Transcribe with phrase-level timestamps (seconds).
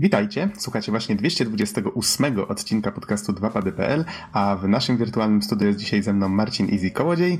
[0.00, 6.12] Witajcie, słuchacie właśnie 228 odcinka podcastu 2pady.pl, a w naszym wirtualnym studiu jest dzisiaj ze
[6.12, 7.38] mną Marcin Easy Kołodziej.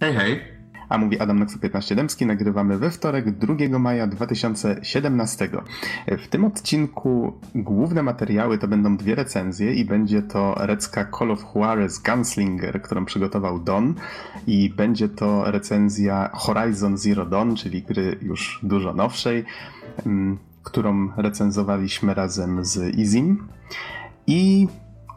[0.00, 0.40] Hej, hej.
[0.88, 2.26] A mówi Adam Noxu 15 Dębski.
[2.26, 5.48] Nagrywamy we wtorek 2 maja 2017.
[6.06, 11.44] W tym odcinku główne materiały to będą dwie recenzje i będzie to recka Call of
[11.54, 13.94] Juarez Gunslinger, którą przygotował Don
[14.46, 19.44] i będzie to recenzja Horizon Zero Dawn, czyli gry już dużo nowszej
[20.06, 23.48] mm, którą recenzowaliśmy razem z Izim.
[24.26, 24.68] I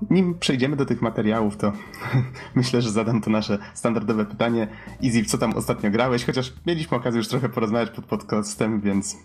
[0.09, 1.72] nim przejdziemy do tych materiałów, to
[2.55, 4.67] myślę, że zadam to nasze standardowe pytanie.
[5.02, 6.26] Izzy, co tam ostatnio grałeś?
[6.26, 9.17] Chociaż mieliśmy okazję już trochę porozmawiać pod podcastem, więc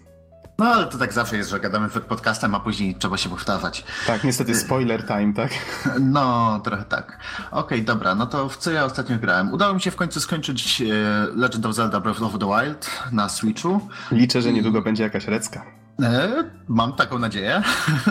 [0.58, 3.84] no ale to tak zawsze jest, że gadamy przed podcastem, a później trzeba się powtarzać.
[4.06, 5.50] Tak, niestety spoiler time, tak?
[6.00, 7.18] No, trochę tak.
[7.50, 9.52] Okej, okay, dobra, no to w co ja ostatnio grałem?
[9.52, 10.84] Udało mi się w końcu skończyć e,
[11.36, 13.88] Legend of Zelda Breath of the Wild na Switchu.
[14.12, 14.82] Liczę, że niedługo I...
[14.82, 15.79] będzie jakaś recka.
[16.02, 17.62] E, mam taką nadzieję.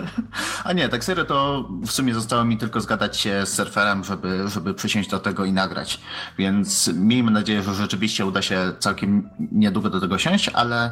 [0.63, 4.47] A nie, tak serio to w sumie zostało mi tylko zgadać się z surferem, żeby,
[4.47, 6.01] żeby przysiąść do tego i nagrać.
[6.37, 10.91] Więc miejmy nadzieję, że rzeczywiście uda się całkiem niedługo do tego siąść, ale e,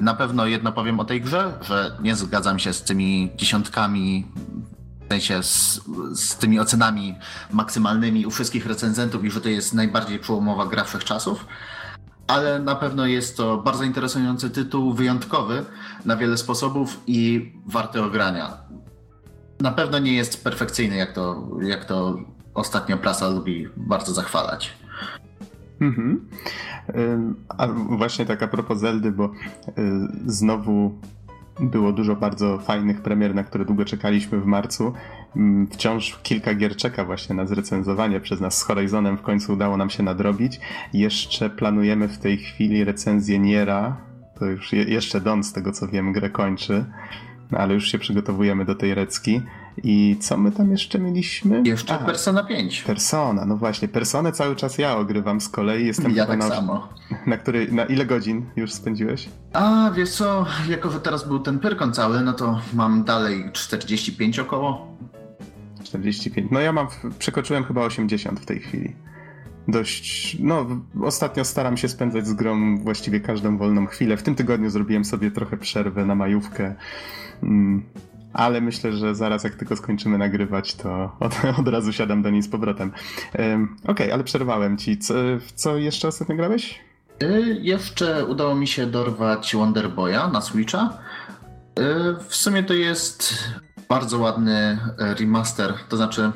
[0.00, 4.26] na pewno jedno powiem o tej grze, że nie zgadzam się z tymi dziesiątkami
[5.04, 5.80] w sensie z,
[6.14, 7.14] z tymi ocenami
[7.52, 11.46] maksymalnymi u wszystkich recenzentów i że to jest najbardziej przełomowa gra wszechczasów
[12.28, 15.64] ale na pewno jest to bardzo interesujący tytuł, wyjątkowy
[16.04, 18.56] na wiele sposobów i warty ogrania.
[19.60, 22.18] Na pewno nie jest perfekcyjny, jak to, jak to
[22.54, 24.76] ostatnio prasa lubi bardzo zachwalać.
[25.80, 26.28] Mhm.
[27.48, 27.66] A
[27.98, 29.32] właśnie tak a propos Zeldy, bo y,
[30.26, 31.00] znowu
[31.60, 34.92] było dużo bardzo fajnych premier, na które długo czekaliśmy w marcu.
[35.36, 39.18] Mm, wciąż kilka gier czeka właśnie na zrecenzowanie przez nas z Horizonem.
[39.18, 40.60] W końcu udało nam się nadrobić.
[40.92, 43.96] Jeszcze planujemy w tej chwili recenzję Niera.
[44.38, 46.84] To już je, jeszcze Don, z tego co wiem, grę kończy.
[47.52, 49.42] Ale już się przygotowujemy do tej recki.
[49.82, 51.62] I co my tam jeszcze mieliśmy?
[51.64, 52.82] Jeszcze A, Persona 5.
[52.82, 53.88] Persona, no właśnie.
[53.88, 55.86] Personę cały czas ja ogrywam z kolei.
[55.86, 56.88] Jestem ja tak na, samo.
[57.26, 59.28] Na, który, na ile godzin już spędziłeś?
[59.52, 64.38] A, wiesz co, jako że teraz był ten Pyrkon cały, no to mam dalej 45
[64.38, 64.86] około.
[65.84, 66.50] 45.
[66.50, 66.86] No ja mam,
[67.18, 68.96] przekroczyłem chyba 80 w tej chwili.
[69.68, 70.66] Dość, no
[71.02, 74.16] ostatnio staram się spędzać z grą właściwie każdą wolną chwilę.
[74.16, 76.74] W tym tygodniu zrobiłem sobie trochę przerwę na majówkę.
[78.32, 82.42] Ale myślę, że zaraz jak tylko skończymy nagrywać, to od, od razu siadam do niej
[82.42, 82.92] z powrotem.
[83.32, 84.98] Okej, okay, ale przerwałem ci.
[84.98, 85.14] Co,
[85.54, 86.80] co jeszcze ostatnio grałeś?
[87.22, 90.98] Y, jeszcze udało mi się dorwać Wonder Boya na Switcha.
[91.78, 91.82] Y,
[92.28, 93.34] w sumie to jest
[93.88, 96.32] bardzo ładny e, remaster, to znaczy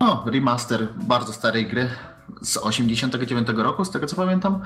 [0.00, 1.88] no, remaster bardzo starej gry
[2.42, 4.60] z 89 roku, z tego co pamiętam.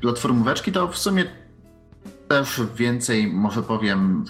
[0.00, 1.24] Platformóweczki to w sumie
[2.28, 4.24] też więcej może powiem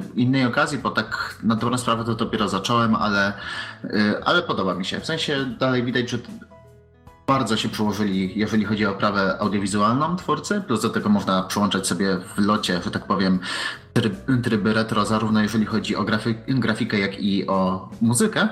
[0.00, 3.32] w innej okazji, bo tak na dobrą sprawę to dopiero zacząłem, ale,
[3.84, 5.00] e, ale podoba mi się.
[5.00, 6.18] W sensie dalej widać, że
[7.26, 12.18] bardzo się przyłożyli, jeżeli chodzi o prawę audiowizualną twórcy, plus do tego można przyłączać sobie
[12.18, 13.38] w locie, że tak powiem,
[13.92, 18.48] tryb, tryby retro, zarówno jeżeli chodzi o grafik, grafikę, jak i o muzykę.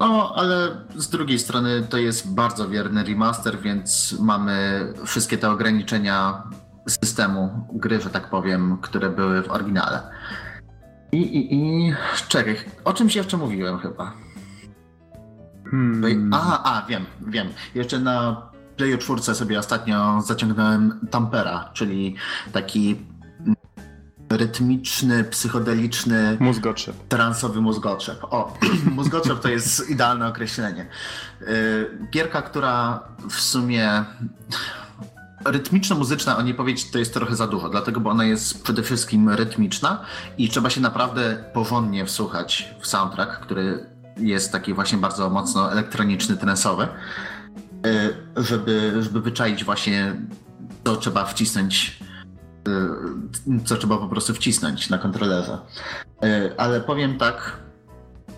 [0.00, 6.42] No, ale z drugiej strony to jest bardzo wierny remaster, więc mamy wszystkie te ograniczenia
[6.86, 10.02] systemu gry, że tak powiem, które były w oryginale.
[11.12, 11.94] I, i, i
[12.28, 14.12] czekaj, o czymś jeszcze mówiłem chyba.
[15.70, 16.34] Hmm.
[16.34, 17.48] Aha, a, wiem, wiem.
[17.74, 18.42] Jeszcze na
[18.76, 22.16] Playu 4 sobie ostatnio zaciągnąłem Tampera, czyli
[22.52, 22.96] taki
[24.30, 26.36] rytmiczny, psychodeliczny...
[26.40, 27.08] Mózgoczep.
[27.08, 28.24] Transowy mózgoczep.
[28.24, 28.58] O,
[28.96, 30.86] mózgoczep to jest idealne określenie.
[31.42, 34.04] Y, gierka, która w sumie
[35.44, 39.28] rytmiczno-muzyczna, o niej powiedzieć, to jest trochę za dużo, dlatego, bo ona jest przede wszystkim
[39.28, 40.04] rytmiczna
[40.38, 43.86] i trzeba się naprawdę porządnie wsłuchać w soundtrack, który
[44.16, 46.88] jest taki właśnie bardzo mocno elektroniczny, trensowy,
[47.86, 50.16] e, żeby, żeby wyczaić właśnie
[50.84, 51.98] co trzeba wcisnąć,
[52.68, 55.58] e, co trzeba po prostu wcisnąć na kontrolerze.
[56.22, 57.56] E, ale powiem tak,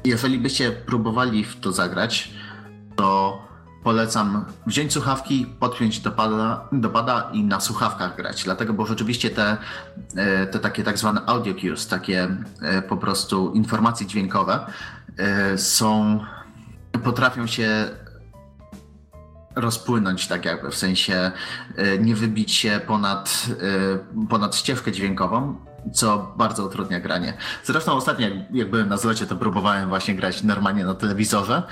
[0.04, 2.30] jeżeli byście próbowali w to zagrać,
[2.96, 3.38] to
[3.86, 8.44] polecam wziąć słuchawki, podpiąć do pada, do pada i na słuchawkach grać.
[8.44, 9.56] Dlatego, bo rzeczywiście te,
[10.50, 12.28] te takie tak zwane audio cues, takie
[12.88, 14.66] po prostu informacje dźwiękowe,
[15.18, 16.20] E, są,
[17.04, 17.88] potrafią się
[19.56, 21.32] rozpłynąć tak jakby, w sensie
[21.76, 23.46] e, nie wybić się ponad,
[24.22, 25.56] e, ponad ścieżkę dźwiękową,
[25.94, 27.34] co bardzo utrudnia granie.
[27.64, 31.62] Zresztą ostatnio, jak byłem na zlocie, to próbowałem właśnie grać normalnie na telewizorze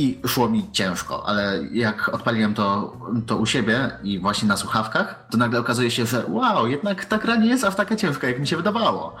[0.00, 5.26] i szło mi ciężko, ale jak odpaliłem to, to u siebie i właśnie na słuchawkach,
[5.30, 8.40] to nagle okazuje się, że wow, jednak ta gra nie jest aż taka ciężka, jak
[8.40, 9.16] mi się wydawało.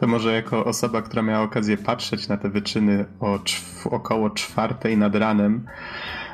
[0.00, 3.38] To może jako osoba, która miała okazję patrzeć na te wyczyny o
[3.84, 5.66] około czwartej nad ranem,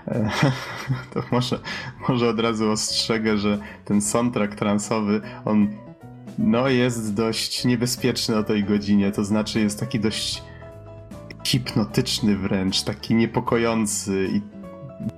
[0.08, 0.30] e,
[1.14, 1.58] to może,
[2.08, 5.68] może od razu ostrzegę, że ten soundtrack transowy, on
[6.38, 10.42] no jest dość niebezpieczny o tej godzinie, to znaczy jest taki dość
[11.46, 14.40] hipnotyczny wręcz, taki niepokojący i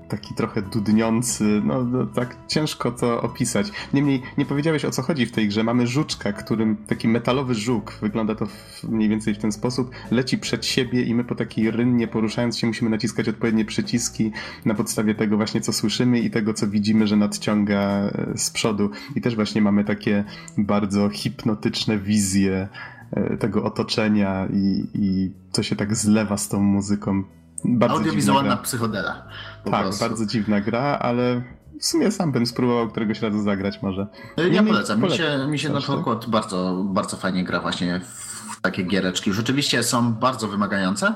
[0.09, 3.73] taki trochę dudniący, no, no, tak ciężko to opisać.
[3.95, 5.65] Niemniej nie powiedziałeś o co chodzi w tej grze.
[5.65, 10.39] Mamy żuczka, którym taki metalowy żuk, wygląda to w, mniej więcej w ten sposób, leci
[10.39, 14.33] przed siebie i my po takiej rynnie poruszając się musimy naciskać odpowiednie przyciski
[14.65, 18.91] na podstawie tego właśnie co słyszymy i tego co widzimy, że nadciąga e, z przodu.
[19.17, 20.25] I też właśnie mamy takie
[20.59, 22.69] bardzo hipnotyczne wizje
[23.41, 27.25] tego otoczenia i, i co się tak zlewa z tą muzyką.
[27.65, 29.29] Bardzo Audiowizualna psychodela.
[29.65, 30.05] Tak, prostu.
[30.05, 31.43] bardzo dziwna gra, ale
[31.81, 34.07] w sumie sam bym spróbował któregoś razu zagrać może.
[34.39, 35.03] Nie, ja polecam.
[35.03, 39.33] Mi się, mi się na przykład bardzo, bardzo fajnie gra właśnie w takie giereczki.
[39.33, 41.15] Rzeczywiście są bardzo wymagające,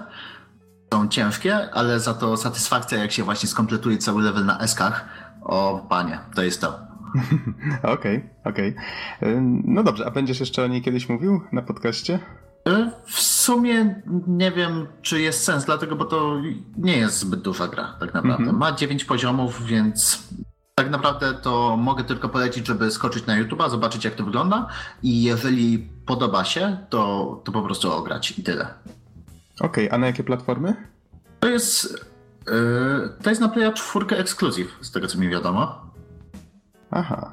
[0.95, 5.05] są ciężkie, ale za to satysfakcja jak się właśnie skompletuje cały level na eskach,
[5.43, 6.92] o panie, to jest to.
[7.82, 8.69] Okej, okej.
[8.69, 8.75] Okay,
[9.20, 9.41] okay.
[9.64, 12.19] No dobrze, a będziesz jeszcze o niej kiedyś mówił na podcaście?
[12.69, 16.37] E, w sumie nie wiem, czy jest sens, dlatego, bo to
[16.79, 18.44] nie jest zbyt duża gra, tak naprawdę.
[18.44, 18.59] Mhm.
[18.59, 20.29] Ma 9 poziomów, więc
[20.75, 24.67] tak naprawdę to mogę tylko polecić, żeby skoczyć na YouTube'a, zobaczyć jak to wygląda
[25.03, 28.75] i jeżeli podoba się, to, to po prostu ograć i tyle.
[29.61, 30.76] Okej, okay, a na jakie platformy?
[31.41, 32.06] To jest,
[32.47, 32.53] yy,
[33.23, 35.81] to jest na Playa 4 Exclusive, z tego co mi wiadomo.
[36.93, 37.33] Aha,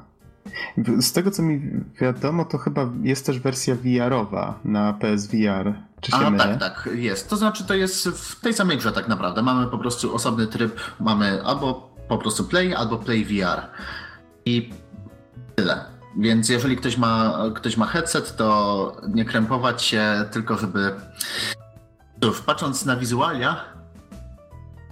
[1.00, 1.60] z tego co mi
[2.00, 5.74] wiadomo, to chyba jest też wersja VR-owa na PSVR.
[6.00, 6.44] Czy się A, mylę?
[6.44, 7.30] tak, tak, jest.
[7.30, 9.42] To znaczy, to jest w tej samej grze tak naprawdę.
[9.42, 13.60] Mamy po prostu osobny tryb, mamy albo po prostu Play, albo Play VR.
[14.44, 14.70] I
[15.54, 15.84] tyle.
[16.18, 20.94] Więc jeżeli ktoś ma, ktoś ma headset, to nie krępować się, tylko żeby.
[22.22, 23.64] Cóż, patrząc na wizualia,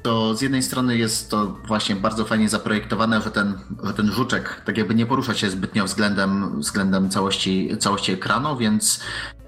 [0.02, 4.62] to z jednej strony jest to właśnie bardzo fajnie zaprojektowane, że ten, że ten żuczek
[4.64, 9.00] tak jakby nie porusza się zbytnio względem, względem całości, całości ekranu, więc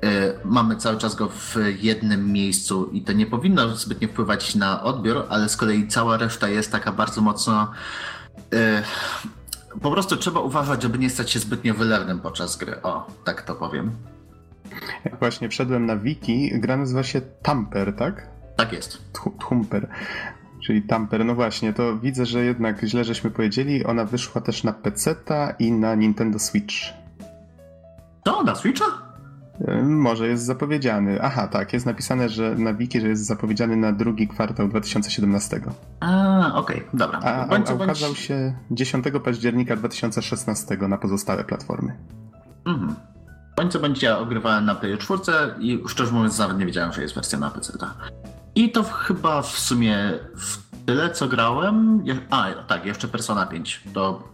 [0.05, 0.09] y,
[0.45, 5.27] mamy cały czas go w jednym miejscu i to nie powinno zbytnio wpływać na odbiór,
[5.29, 7.71] ale z kolei cała reszta jest taka bardzo mocno
[8.55, 8.83] y,
[9.83, 12.83] po prostu trzeba uważać, żeby nie stać się zbytnio wylewnym podczas gry.
[12.83, 13.91] O, tak to powiem.
[15.05, 18.29] Jak właśnie wszedłem na wiki, gra nazywa się Tamper, tak?
[18.57, 18.99] Tak jest.
[19.49, 19.89] Thumper.
[20.67, 23.85] Czyli Tamper, no właśnie, to widzę, że jednak źle żeśmy powiedzieli.
[23.85, 25.15] Ona wyszła też na PC
[25.59, 26.75] i na Nintendo Switch.
[28.25, 29.11] To, na Switcha?
[29.83, 31.23] Może jest zapowiedziany.
[31.23, 35.61] Aha, tak, jest napisane, że na wiki, że jest zapowiedziany na drugi kwartał 2017.
[36.01, 37.19] A, okej, okay, dobra.
[37.19, 38.19] A, bądź, a, ukazał bądź...
[38.19, 41.97] się 10 października 2016 na pozostałe platformy.
[42.67, 42.95] Mhm.
[43.57, 45.23] Bądź co będzie ogrywałem na Play 4
[45.59, 47.73] i szczerze mówiąc nawet nie wiedziałem, że jest wersja na PC.
[48.55, 49.97] I to chyba w sumie
[50.37, 52.05] w tyle, co grałem.
[52.31, 53.83] A, tak, jeszcze Persona 5.
[53.95, 54.31] To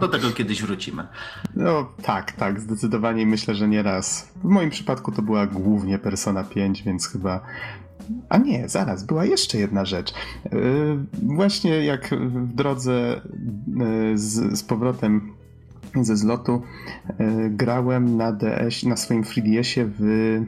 [0.00, 1.06] do tego kiedyś wrócimy.
[1.56, 4.32] No tak, tak, zdecydowanie myślę, że nie raz.
[4.36, 7.40] W moim przypadku to była głównie Persona 5, więc chyba.
[8.28, 10.14] A nie, zaraz, była jeszcze jedna rzecz.
[10.52, 13.20] Yy, właśnie jak w drodze
[13.76, 15.32] yy, z, z powrotem
[16.02, 16.62] ze zlotu
[17.18, 20.40] yy, grałem na DS, na swoim 3DS-ie w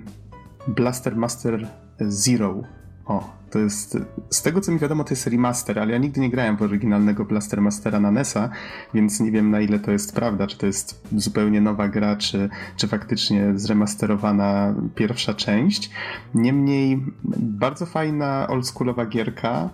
[0.68, 1.68] Blaster Master
[2.00, 2.62] Zero.
[3.06, 3.98] O, to jest.
[4.30, 7.24] Z tego co mi wiadomo, to jest remaster, ale ja nigdy nie grałem w oryginalnego
[7.24, 8.50] Blaster Mastera na NESa,
[8.94, 10.46] więc nie wiem na ile to jest prawda.
[10.46, 15.90] Czy to jest zupełnie nowa gra, czy, czy faktycznie zremasterowana pierwsza część.
[16.34, 17.04] Niemniej
[17.38, 19.70] bardzo fajna oldschoolowa gierka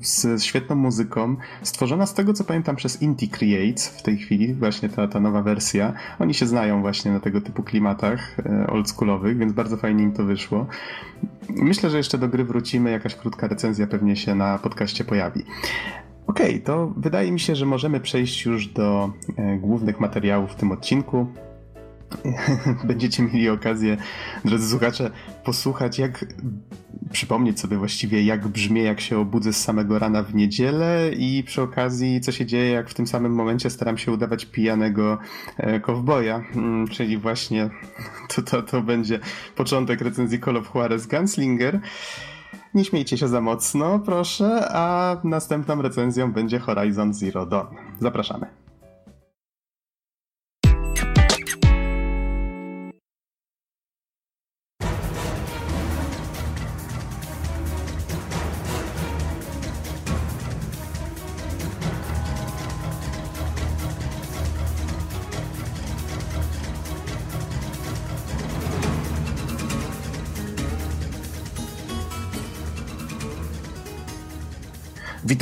[0.00, 4.88] z świetną muzyką, stworzona z tego co pamiętam przez Inti Creates w tej chwili, właśnie
[4.88, 5.92] ta, ta nowa wersja.
[6.18, 10.24] Oni się znają właśnie na tego typu klimatach e, oldschoolowych, więc bardzo fajnie im to
[10.24, 10.66] wyszło.
[11.48, 15.42] Myślę, że jeszcze do gry wrócimy, jakaś krótka recenzja pewnie się na podcaście pojawi.
[16.26, 20.54] Okej, okay, to wydaje mi się, że możemy przejść już do e, głównych materiałów w
[20.54, 21.26] tym odcinku.
[22.84, 23.96] będziecie mieli okazję,
[24.44, 25.10] drodzy słuchacze,
[25.44, 26.24] posłuchać, jak
[27.12, 31.62] przypomnieć sobie właściwie, jak brzmi, jak się obudzę z samego rana w niedzielę i przy
[31.62, 35.18] okazji, co się dzieje, jak w tym samym momencie staram się udawać pijanego
[35.56, 37.70] e, kowboja, mm, czyli właśnie
[38.34, 39.20] to, to, to będzie
[39.56, 41.80] początek recenzji Call of Juarez Gunslinger.
[42.74, 47.66] Nie śmiejcie się za mocno, proszę, a następną recenzją będzie Horizon Zero Dawn.
[48.00, 48.65] Zapraszamy.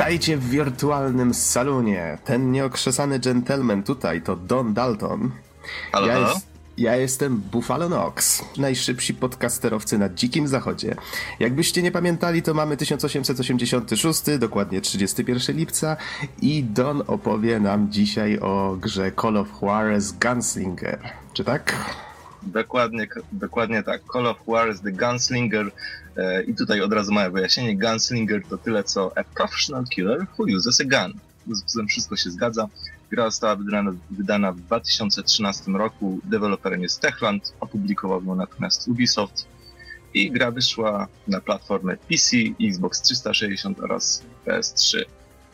[0.05, 2.19] Witajcie w wirtualnym salonie.
[2.25, 5.31] Ten nieokrzesany gentleman tutaj to Don Dalton.
[5.93, 6.47] Halo, ja, jest,
[6.79, 10.95] ja jestem Buffalo Nox, najszybsi podcasterowcy na dzikim zachodzie.
[11.41, 15.97] Jakbyście nie pamiętali, to mamy 1886, dokładnie 31 lipca
[16.43, 20.99] i Don opowie nam dzisiaj o grze Call of Juarez Gunslinger.
[21.33, 21.77] Czy tak?
[22.43, 24.01] Dokładnie, dokładnie tak.
[24.13, 25.71] Call of Juarez The Gunslinger
[26.47, 27.77] I tutaj od razu małe wyjaśnienie.
[27.77, 31.21] Gunslinger to tyle co a professional killer who uses a gun.
[31.53, 32.69] Z tym wszystko się zgadza.
[33.11, 36.21] Gra została wydana, wydana w 2013 roku.
[36.25, 39.47] Deweloperem jest Techland, opublikował ją natomiast Ubisoft.
[40.15, 45.05] I gra wyszła na platformę PC, Xbox 360 oraz PS3.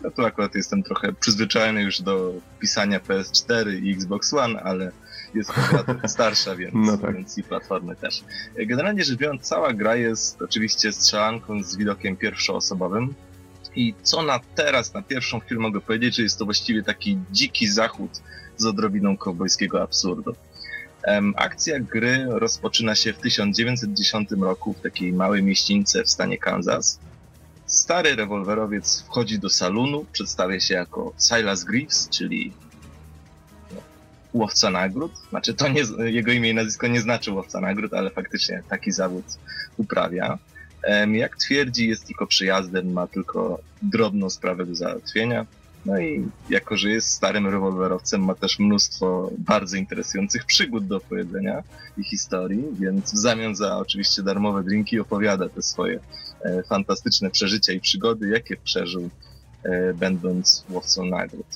[0.04, 4.92] Ja tu akurat jestem trochę przyzwyczajony już do pisania PS4 i Xbox One, ale
[5.34, 7.14] jest to starsza, więc, no tak.
[7.14, 8.24] więc i platformy też.
[8.56, 13.14] Generalnie rzecz biorąc, cała gra jest oczywiście strzelanką z widokiem pierwszoosobowym.
[13.74, 17.68] I co na teraz, na pierwszą chwilę mogę powiedzieć, że jest to właściwie taki dziki
[17.68, 18.10] zachód
[18.56, 20.34] z odrobiną kowbojskiego absurdu.
[21.36, 26.98] Akcja gry rozpoczyna się w 1910 roku w takiej małej mieścińce w stanie Kansas.
[27.70, 32.52] Stary rewolwerowiec wchodzi do salonu, przedstawia się jako Silas Greaves, czyli
[34.32, 35.12] łowca nagród.
[35.30, 39.24] Znaczy, to nie, jego imię i nazwisko nie znaczy łowca nagród, ale faktycznie taki zawód
[39.76, 40.38] uprawia.
[41.12, 45.46] Jak twierdzi, jest tylko przyjazdem, ma tylko drobną sprawę do załatwienia.
[45.86, 51.62] No i jako, że jest starym rewolwerowcem, ma też mnóstwo bardzo interesujących przygód do opowiedzenia
[51.98, 56.00] i historii, więc w zamian za oczywiście darmowe drinki opowiada te swoje
[56.68, 59.10] fantastyczne przeżycia i przygody, jakie przeżył
[59.62, 61.46] e, będąc łowcą nagród.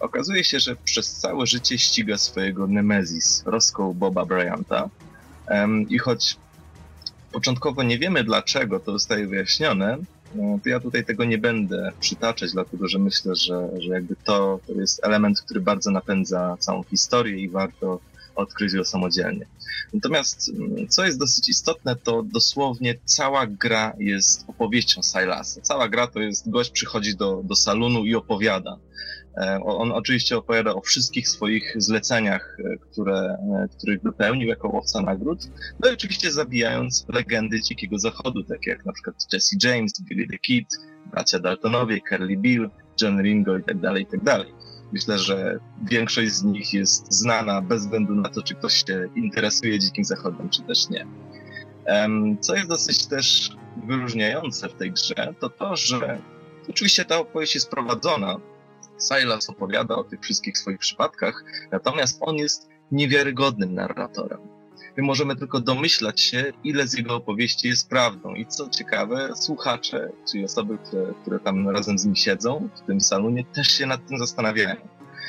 [0.00, 4.88] Okazuje się, że przez całe życie ściga swojego Nemesis, Roscoe Boba Bryanta.
[5.88, 6.36] I choć
[7.32, 9.98] początkowo nie wiemy dlaczego to zostaje wyjaśnione,
[10.34, 14.60] no, to ja tutaj tego nie będę przytaczać, dlatego że myślę, że, że jakby to,
[14.66, 18.00] to jest element, który bardzo napędza całą historię i warto
[18.34, 19.46] odkryć go samodzielnie.
[19.94, 25.60] Natomiast mm, co jest dosyć istotne, to dosłownie cała gra jest opowieścią Silasa.
[25.60, 28.78] Cała gra to jest gość przychodzi do, do salonu i opowiada.
[29.36, 35.00] E, on oczywiście opowiada o wszystkich swoich zleceniach, e, które, e, których wypełnił jako łowca
[35.00, 35.48] nagród.
[35.80, 40.38] No i oczywiście zabijając legendy Dzikiego Zachodu, takie jak na przykład Jesse James, Billy the
[40.38, 40.66] Kid,
[41.10, 42.70] bracia Daltonowie, Curly Bill,
[43.02, 44.61] John Ringo i tak dalej, i tak dalej.
[44.92, 49.78] Myślę, że większość z nich jest znana bez względu na to, czy ktoś się interesuje
[49.78, 51.06] Dzikim Zachodem, czy też nie.
[52.40, 53.56] Co jest dosyć też
[53.86, 56.18] wyróżniające w tej grze, to to, że
[56.68, 58.36] oczywiście ta opowieść jest prowadzona
[58.98, 64.40] Silas opowiada o tych wszystkich swoich przypadkach, natomiast on jest niewiarygodnym narratorem.
[64.96, 68.34] My możemy tylko domyślać się, ile z jego opowieści jest prawdą.
[68.34, 73.00] I co ciekawe, słuchacze, czyli osoby, które, które tam razem z nim siedzą w tym
[73.00, 74.76] salonie, też się nad tym zastanawiają.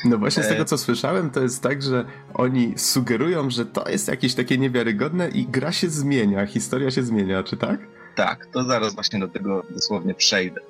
[0.06, 3.90] No właśnie z tego, e, co słyszałem, to jest tak, że oni sugerują, że to
[3.90, 7.80] jest jakieś takie niewiarygodne i gra się zmienia, historia się zmienia, czy tak?
[8.16, 10.62] Tak, to zaraz właśnie do tego dosłownie przejdę.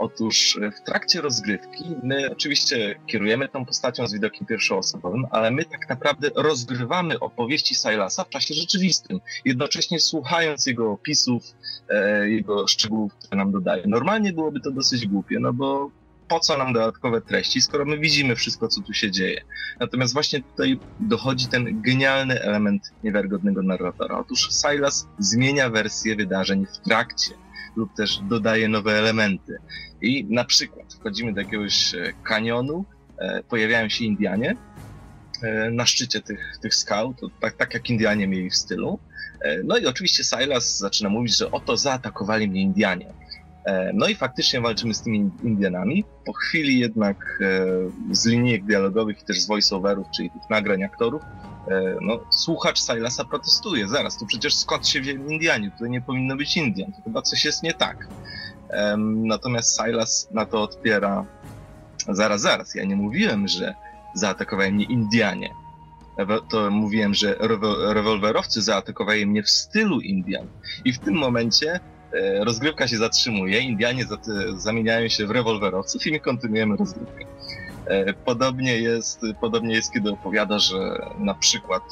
[0.00, 5.64] Otóż e, w trakcie rozgrywki my oczywiście kierujemy tą postacią z widokiem pierwszoosobowym, ale my
[5.64, 11.42] tak naprawdę rozgrywamy opowieści Silasa w czasie rzeczywistym, jednocześnie słuchając jego opisów,
[11.88, 13.82] e, jego szczegółów, które nam dodaje.
[13.86, 15.90] Normalnie byłoby to dosyć głupie, no bo
[16.28, 19.40] po co nam dodatkowe treści, skoro my widzimy wszystko, co tu się dzieje.
[19.80, 24.18] Natomiast właśnie tutaj dochodzi ten genialny element niewiarygodnego narratora.
[24.18, 27.34] Otóż Silas zmienia wersję wydarzeń w trakcie
[27.76, 29.58] lub też dodaje nowe elementy.
[30.02, 32.84] I na przykład wchodzimy do jakiegoś e, kanionu,
[33.18, 34.56] e, pojawiają się Indianie
[35.42, 38.98] e, na szczycie tych, tych skał, to tak, tak jak Indianie mieli w stylu.
[39.64, 43.12] No i oczywiście Silas zaczyna mówić, że oto zaatakowali mnie Indianie.
[43.94, 46.04] No i faktycznie walczymy z tymi Indianami.
[46.26, 47.42] Po chwili jednak
[48.10, 51.22] z linijek dialogowych i też z voiceoverów, czyli tych nagrań aktorów,
[52.00, 53.88] no, słuchacz Silasa protestuje.
[53.88, 55.70] Zaraz, tu przecież skąd się wzięli Indianie?
[55.70, 56.92] Tutaj nie powinno być Indian.
[56.92, 58.08] To chyba coś jest nie tak.
[59.06, 61.26] Natomiast Silas na to odpiera
[62.08, 63.74] zaraz, zaraz, ja nie mówiłem, że
[64.14, 65.54] zaatakowali mnie Indianie.
[66.50, 67.36] To mówiłem, że
[67.94, 70.46] rewolwerowcy zaatakowali mnie w stylu Indian.
[70.84, 71.80] I w tym momencie
[72.12, 74.04] e, rozgrywka się zatrzymuje, Indianie
[74.56, 77.24] zamieniają się w rewolwerowców i my kontynuujemy rozgrywkę.
[77.90, 80.76] E, podobnie jest, podobnie jest, kiedy opowiada, że
[81.18, 81.82] na przykład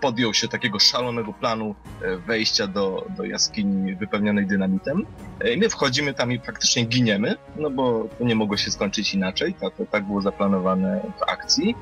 [0.00, 5.06] podjął się takiego szalonego planu e, wejścia do, do jaskini wypełnionej dynamitem.
[5.40, 9.14] E, I my wchodzimy tam i praktycznie giniemy, no bo to nie mogło się skończyć
[9.14, 11.74] inaczej, tak, tak było zaplanowane w akcji.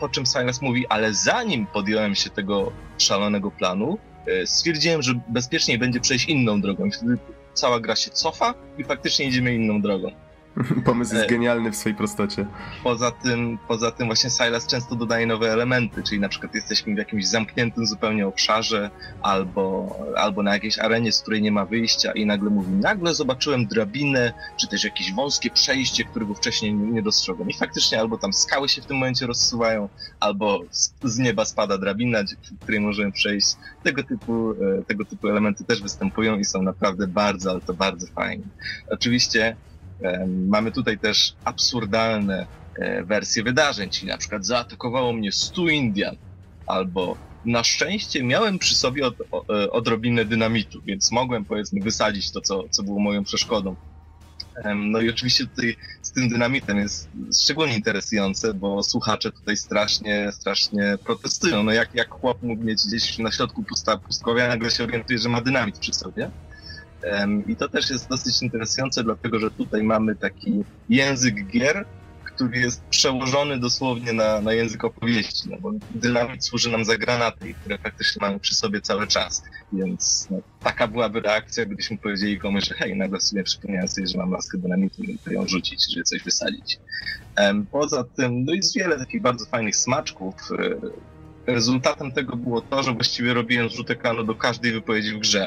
[0.00, 3.98] Po czym Silas mówi, ale zanim podjąłem się tego szalonego planu,
[4.44, 6.90] stwierdziłem, że bezpieczniej będzie przejść inną drogą.
[6.90, 7.18] Wtedy
[7.54, 10.10] cała gra się cofa i faktycznie idziemy inną drogą.
[10.84, 12.46] Pomysł jest e, genialny w swojej prostocie.
[12.82, 16.98] Poza tym, poza tym właśnie Silas często dodaje nowe elementy, czyli na przykład jesteśmy w
[16.98, 18.90] jakimś zamkniętym zupełnie obszarze
[19.22, 23.66] albo, albo na jakiejś arenie, z której nie ma wyjścia i nagle mówi, nagle zobaczyłem
[23.66, 27.50] drabinę, czy też jakieś wąskie przejście, którego wcześniej nie dostrzegłem.
[27.50, 29.88] I faktycznie albo tam skały się w tym momencie rozsuwają,
[30.20, 30.60] albo
[31.02, 33.56] z nieba spada drabina, w której możemy przejść.
[33.82, 38.06] Tego typu, e, tego typu elementy też występują i są naprawdę bardzo, ale to bardzo
[38.06, 38.44] fajne.
[38.90, 39.56] Oczywiście
[40.48, 46.16] Mamy tutaj też absurdalne e, wersje wydarzeń, czyli na przykład zaatakowało mnie 100 Indian,
[46.66, 49.14] albo na szczęście miałem przy sobie od,
[49.50, 53.76] e, odrobinę dynamitu, więc mogłem powiedzmy wysadzić to, co, co było moją przeszkodą.
[54.74, 57.08] No i oczywiście tutaj z tym dynamitem jest
[57.42, 61.62] szczególnie interesujące, bo słuchacze tutaj strasznie, strasznie protestują.
[61.62, 63.64] No jak, jak chłop mógł mieć gdzieś na środku
[64.06, 66.30] pustkowia, nagle się orientuje, że ma dynamit przy sobie.
[67.46, 71.84] I to też jest dosyć interesujące, dlatego że tutaj mamy taki język gier,
[72.24, 77.54] który jest przełożony dosłownie na, na język opowieści, no bo dynamit służy nam za granaty,
[77.54, 79.42] które faktycznie mamy przy sobie cały czas,
[79.72, 84.18] więc no, taka byłaby reakcja, gdybyśmy powiedzieli komuś, że hej, nagle sobie przypomniałem sobie, że
[84.18, 86.78] mam laskę dynamitu muszę ją rzucić, żeby coś wysadzić.
[87.70, 90.34] Poza tym, no jest wiele takich bardzo fajnych smaczków.
[91.46, 95.46] E, rezultatem tego było to, że właściwie robiłem zrzut ekranu do każdej wypowiedzi w grze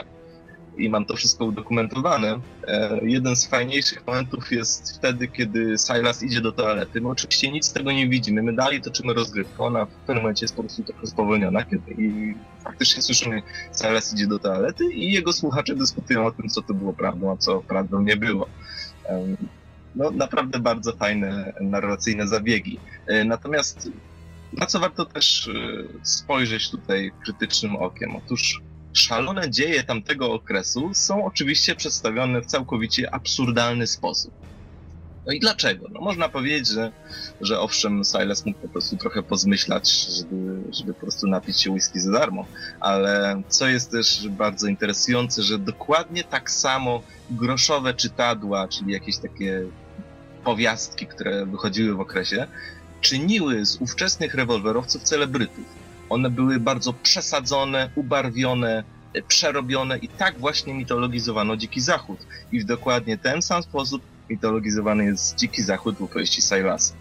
[0.78, 2.40] i mam to wszystko udokumentowane.
[2.68, 7.02] E, jeden z fajniejszych momentów jest wtedy, kiedy Silas idzie do toalety.
[7.02, 8.44] My oczywiście nic z tego nie widzimy.
[8.44, 9.64] My dalej toczymy rozgrywkę.
[9.64, 13.42] Ona w pewnym momencie jest po prostu trochę spowolniona kiedy, i faktycznie słyszymy,
[13.82, 17.38] Silas idzie do toalety i jego słuchacze dyskutują o tym, co to było prawdą, a
[17.38, 18.50] co prawdą nie było.
[19.96, 22.80] No, naprawdę bardzo fajne narracyjne zabiegi.
[23.08, 23.90] E, natomiast
[24.54, 25.54] na co warto też e,
[26.04, 28.16] spojrzeć tutaj krytycznym okiem?
[28.16, 28.62] Otóż
[28.94, 34.34] szalone dzieje tamtego okresu są oczywiście przedstawione w całkowicie absurdalny sposób.
[35.26, 35.88] No i dlaczego?
[35.92, 36.92] No można powiedzieć, że,
[37.42, 42.00] że owszem, Silas mógł po prostu trochę pozmyślać, żeby, żeby po prostu napić się whisky
[42.00, 42.46] za darmo,
[42.80, 49.64] ale co jest też bardzo interesujące, że dokładnie tak samo groszowe czytadła, czyli jakieś takie
[50.44, 52.48] powiastki, które wychodziły w okresie,
[53.02, 60.74] czyniły z ówczesnych rewolwerowców celebrytów one były bardzo przesadzone, ubarwione, e, przerobione i tak właśnie
[60.74, 62.20] mitologizowano Dziki Zachód.
[62.52, 66.94] I w dokładnie ten sam sposób mitologizowany jest Dziki Zachód w opowieści Silasa.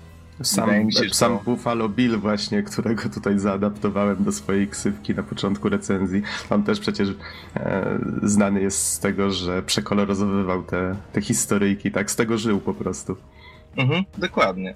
[0.42, 1.44] Sam, się, sam to...
[1.44, 6.22] Buffalo Bill właśnie, którego tutaj zaadaptowałem do swojej ksywki na początku recenzji.
[6.50, 7.08] On też przecież
[7.56, 12.74] e, znany jest z tego, że przekoloryzowywał te, te historyjki, tak z tego żył po
[12.74, 13.16] prostu.
[13.76, 14.74] Mhm, dokładnie.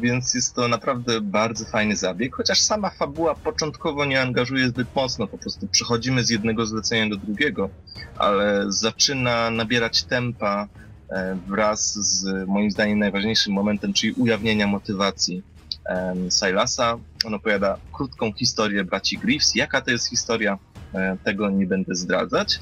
[0.00, 5.26] Więc jest to naprawdę bardzo fajny zabieg, chociaż sama fabuła początkowo nie angażuje zbyt mocno,
[5.26, 7.70] po prostu przechodzimy z jednego zlecenia do drugiego,
[8.18, 10.68] ale zaczyna nabierać tempa
[11.48, 15.42] wraz z moim zdaniem najważniejszym momentem, czyli ujawnienia motywacji
[16.30, 16.98] Silasa.
[17.24, 19.54] On opowiada krótką historię braci Greaves.
[19.54, 20.58] Jaka to jest historia,
[20.94, 22.60] e, tego nie będę zdradzać.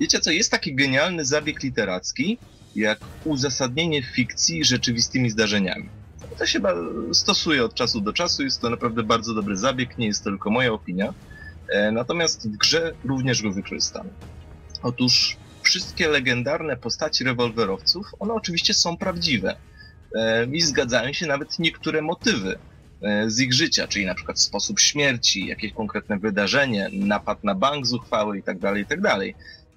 [0.00, 2.38] Wiecie co, jest taki genialny zabieg literacki,
[2.76, 5.88] jak uzasadnienie fikcji rzeczywistymi zdarzeniami.
[6.38, 6.60] To się
[7.12, 10.50] stosuje od czasu do czasu, jest to naprawdę bardzo dobry zabieg, nie jest to tylko
[10.50, 11.14] moja opinia.
[11.68, 14.10] E, natomiast w grze również go wykorzystamy.
[14.82, 19.56] Otóż wszystkie legendarne postaci rewolwerowców, one oczywiście są prawdziwe.
[20.14, 22.58] E, I zgadzają się nawet niektóre motywy
[23.02, 27.86] e, z ich życia, czyli na przykład sposób śmierci, jakieś konkretne wydarzenie, napad na bank
[27.86, 29.18] zuchwały itd., tak itd.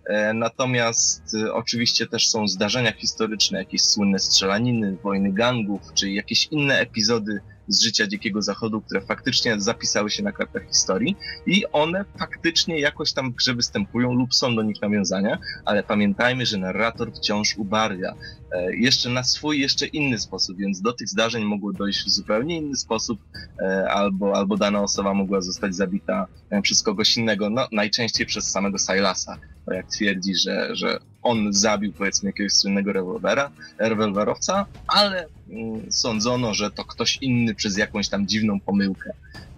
[0.05, 6.47] E, natomiast y, oczywiście też są zdarzenia historyczne, jakieś słynne strzelaniny, wojny gangów, czy jakieś
[6.47, 12.05] inne epizody z życia Dzikiego Zachodu, które faktycznie zapisały się na kartach historii i one
[12.19, 17.11] faktycznie jakoś tam w grze występują lub są do nich nawiązania, ale pamiętajmy, że narrator
[17.13, 18.15] wciąż ubarwia.
[18.51, 22.57] E, jeszcze na swój, jeszcze inny sposób, więc do tych zdarzeń mogło dojść w zupełnie
[22.57, 23.19] inny sposób,
[23.61, 26.27] e, albo, albo dana osoba mogła zostać zabita
[26.61, 29.37] przez kogoś innego, no najczęściej przez samego Silasa
[29.71, 36.71] jak twierdzi, że, że on zabił powiedzmy jakiegoś słynnego rewolwera, rewolwerowca, ale mm, sądzono, że
[36.71, 39.13] to ktoś inny przez jakąś tam dziwną pomyłkę.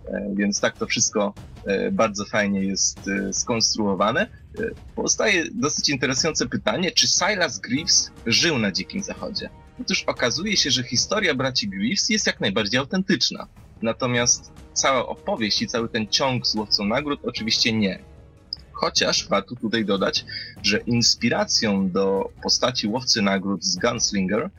[0.08, 1.34] E, więc tak to wszystko
[1.66, 4.28] e, bardzo fajnie jest e, skonstruowane.
[4.96, 9.50] Powstaje dosyć interesujące pytanie, czy Silas Greaves żył na Dzikim Zachodzie?
[9.82, 13.48] Otóż okazuje się, że historia braci Greaves jest jak najbardziej autentyczna.
[13.82, 18.00] Natomiast cała opowieść i cały ten ciąg z nagród oczywiście nie.
[18.76, 20.26] Chociaż warto tutaj dodać,
[20.64, 24.50] że inspiracją do postaci łowcy nagród z Gunslinger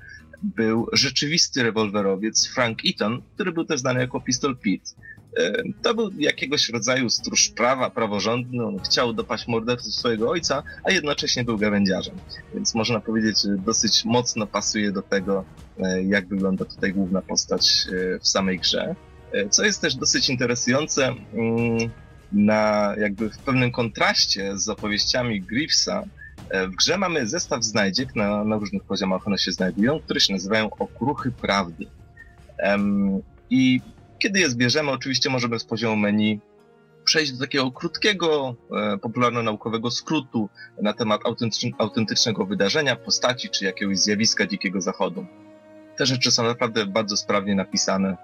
[0.42, 4.90] był rzeczywisty rewolwerowiec Frank Eaton, który był też znany jako Pistol Pete.
[5.82, 8.66] To był jakiegoś rodzaju stróż prawa, praworządny.
[8.66, 12.14] On chciał dopaść morderców swojego ojca, a jednocześnie był gawędziarzem.
[12.54, 15.44] Więc można powiedzieć, że dosyć mocno pasuje do tego,
[16.06, 17.86] jak wygląda tutaj główna postać
[18.20, 18.94] w samej grze.
[19.50, 21.90] Co jest też dosyć interesujące, mm,
[22.32, 26.02] na jakby w pewnym kontraście z opowieściami Griffsa,
[26.50, 30.32] e, w grze mamy zestaw znajdziek, na, na różnych poziomach one się znajdują, które się
[30.32, 31.86] nazywają okruchy prawdy.
[32.58, 33.80] Um, I
[34.18, 36.40] kiedy je zbierzemy, oczywiście możemy z poziomu menu
[37.04, 40.48] przejść do takiego krótkiego, e, popularno-naukowego skrótu
[40.82, 41.20] na temat
[41.78, 45.26] autentycznego wydarzenia, postaci czy jakiegoś zjawiska Dzikiego Zachodu.
[45.96, 48.16] Te rzeczy są naprawdę bardzo sprawnie napisane.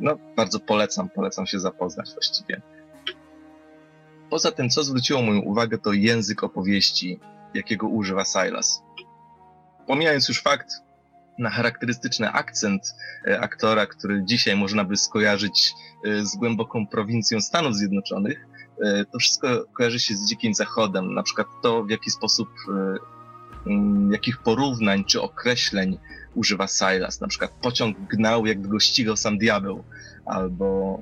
[0.00, 2.60] No, bardzo polecam, polecam się zapoznać właściwie.
[4.30, 7.20] Poza tym, co zwróciło moją uwagę, to język opowieści,
[7.54, 8.82] jakiego używa Silas.
[9.86, 10.68] Pomijając już fakt
[11.38, 12.94] na charakterystyczny akcent
[13.26, 18.46] e, aktora, który dzisiaj można by skojarzyć e, z głęboką prowincją Stanów Zjednoczonych,
[18.84, 21.14] e, to wszystko kojarzy się z Dzikim Zachodem.
[21.14, 22.48] Na przykład to, w jaki sposób,
[24.10, 25.98] jakich porównań czy określeń
[26.34, 27.20] używa Silas.
[27.20, 29.84] Na przykład pociąg gnał, jakby go ścigał sam diabeł
[30.28, 31.00] albo,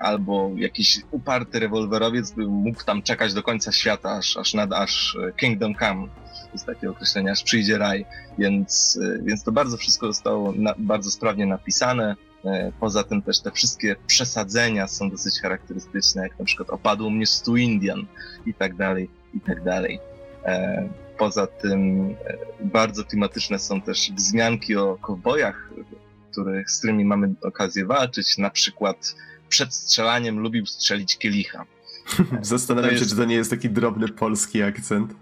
[0.00, 5.18] albo jakiś uparty rewolwerowiec by mógł tam czekać do końca świata, aż, aż, nad, aż
[5.36, 6.06] Kingdom Come.
[6.52, 8.06] Jest takie określenie, aż przyjdzie raj.
[8.38, 12.16] Więc, więc to bardzo wszystko zostało na, bardzo sprawnie napisane.
[12.44, 17.26] E, poza tym też te wszystkie przesadzenia są dosyć charakterystyczne, jak na przykład opadło mnie
[17.26, 18.06] stu Indian
[18.46, 20.00] i tak dalej, i tak dalej.
[20.44, 20.88] E,
[21.18, 25.67] poza tym e, bardzo klimatyczne są też wzmianki o kowbojach,
[26.30, 29.14] których, z którymi mamy okazję walczyć, na przykład
[29.48, 31.64] przed strzelaniem lubił strzelić kielicha.
[32.42, 33.10] Zastanawiam się, jest...
[33.10, 35.14] czy to nie jest taki drobny polski akcent.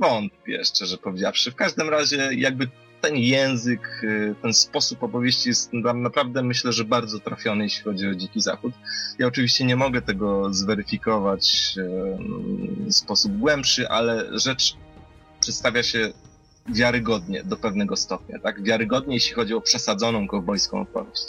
[0.00, 1.50] Wątpię, szczerze powiedziawszy.
[1.50, 2.68] W każdym razie jakby
[3.00, 8.14] ten język, y, ten sposób opowieści jest naprawdę myślę, że bardzo trafiony, jeśli chodzi o
[8.14, 8.72] Dziki Zachód.
[9.18, 11.82] Ja oczywiście nie mogę tego zweryfikować y,
[12.86, 14.76] w sposób głębszy, ale rzecz
[15.40, 16.12] przedstawia się
[16.68, 18.62] wiarygodnie do pewnego stopnia, tak?
[18.62, 21.26] Wiarygodnie, jeśli chodzi o przesadzoną kowbojską opowieść.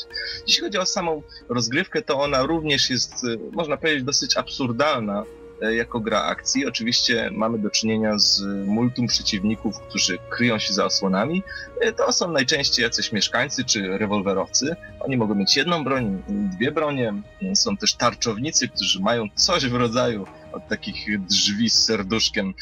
[0.48, 5.24] Jeśli chodzi o samą rozgrywkę, to ona również jest, y, można powiedzieć, dosyć absurdalna
[5.62, 6.66] e, jako gra akcji.
[6.66, 11.44] Oczywiście mamy do czynienia z multum przeciwników, którzy kryją się za osłonami.
[11.82, 14.76] E, to są najczęściej jacyś mieszkańcy czy rewolwerowcy.
[15.00, 17.14] Oni mogą mieć jedną broń, dwie bronie.
[17.56, 22.54] Są też tarczownicy, którzy mają coś w rodzaju od takich drzwi z serduszkiem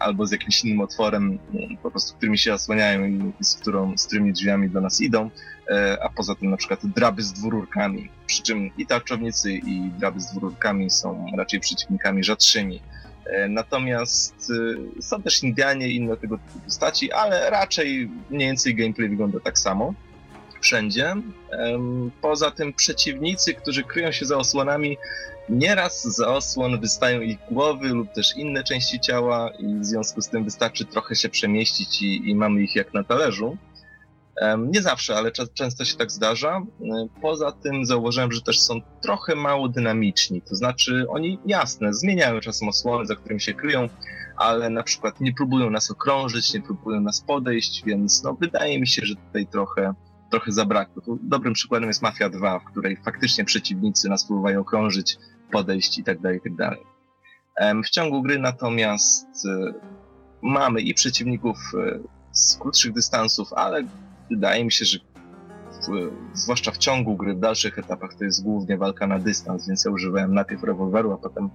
[0.00, 1.38] albo z jakimś innym otworem,
[1.82, 5.30] po prostu którymi się osłaniają i z, którą, z którymi drzwiami do nas idą,
[5.70, 10.20] e, a poza tym na przykład draby z dwururkami, przy czym i tarczownicy i draby
[10.20, 12.82] z dwururkami są raczej przeciwnikami rzadszymi.
[13.26, 14.52] E, natomiast
[14.98, 19.40] e, są też Indianie i inne tego typu postaci, ale raczej mniej więcej gameplay wygląda
[19.40, 19.94] tak samo
[20.60, 21.14] wszędzie.
[22.20, 24.96] Poza tym przeciwnicy, którzy kryją się za osłonami,
[25.50, 30.28] Nieraz za osłon wystają ich głowy lub też inne części ciała i w związku z
[30.28, 33.56] tym wystarczy trochę się przemieścić i, i mamy ich jak na talerzu.
[34.58, 36.62] Nie zawsze, ale często się tak zdarza.
[37.22, 42.68] Poza tym zauważyłem, że też są trochę mało dynamiczni, to znaczy oni jasne, zmieniają czasem
[42.68, 43.88] osłony, za którymi się kryją,
[44.36, 48.86] ale na przykład nie próbują nas okrążyć, nie próbują nas podejść, więc no, wydaje mi
[48.86, 49.94] się, że tutaj trochę,
[50.30, 51.18] trochę zabrakło.
[51.22, 55.18] Dobrym przykładem jest Mafia 2, w której faktycznie przeciwnicy nas próbują okrążyć,
[55.50, 56.80] podejść i tak dalej, i tak dalej.
[57.84, 59.72] W ciągu gry natomiast e,
[60.42, 61.98] mamy i przeciwników e,
[62.32, 63.82] z krótszych dystansów, ale
[64.30, 64.98] wydaje mi się, że
[65.70, 69.84] w, zwłaszcza w ciągu gry, w dalszych etapach to jest głównie walka na dystans, więc
[69.84, 71.50] ja używałem najpierw rewolweru, a potem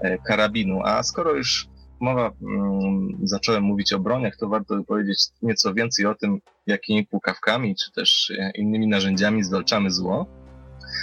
[0.00, 0.80] e, karabinu.
[0.84, 1.68] A skoro już
[2.00, 7.76] mowa mm, zacząłem mówić o broniach, to warto powiedzieć nieco więcej o tym, jakimi pukawkami
[7.76, 10.26] czy też innymi narzędziami zwalczamy zło.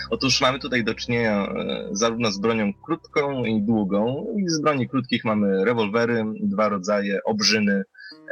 [0.10, 4.26] Otóż mamy tutaj do czynienia e, zarówno z bronią krótką i długą.
[4.38, 7.84] I z broni krótkich mamy rewolwery, dwa rodzaje, obrzyny,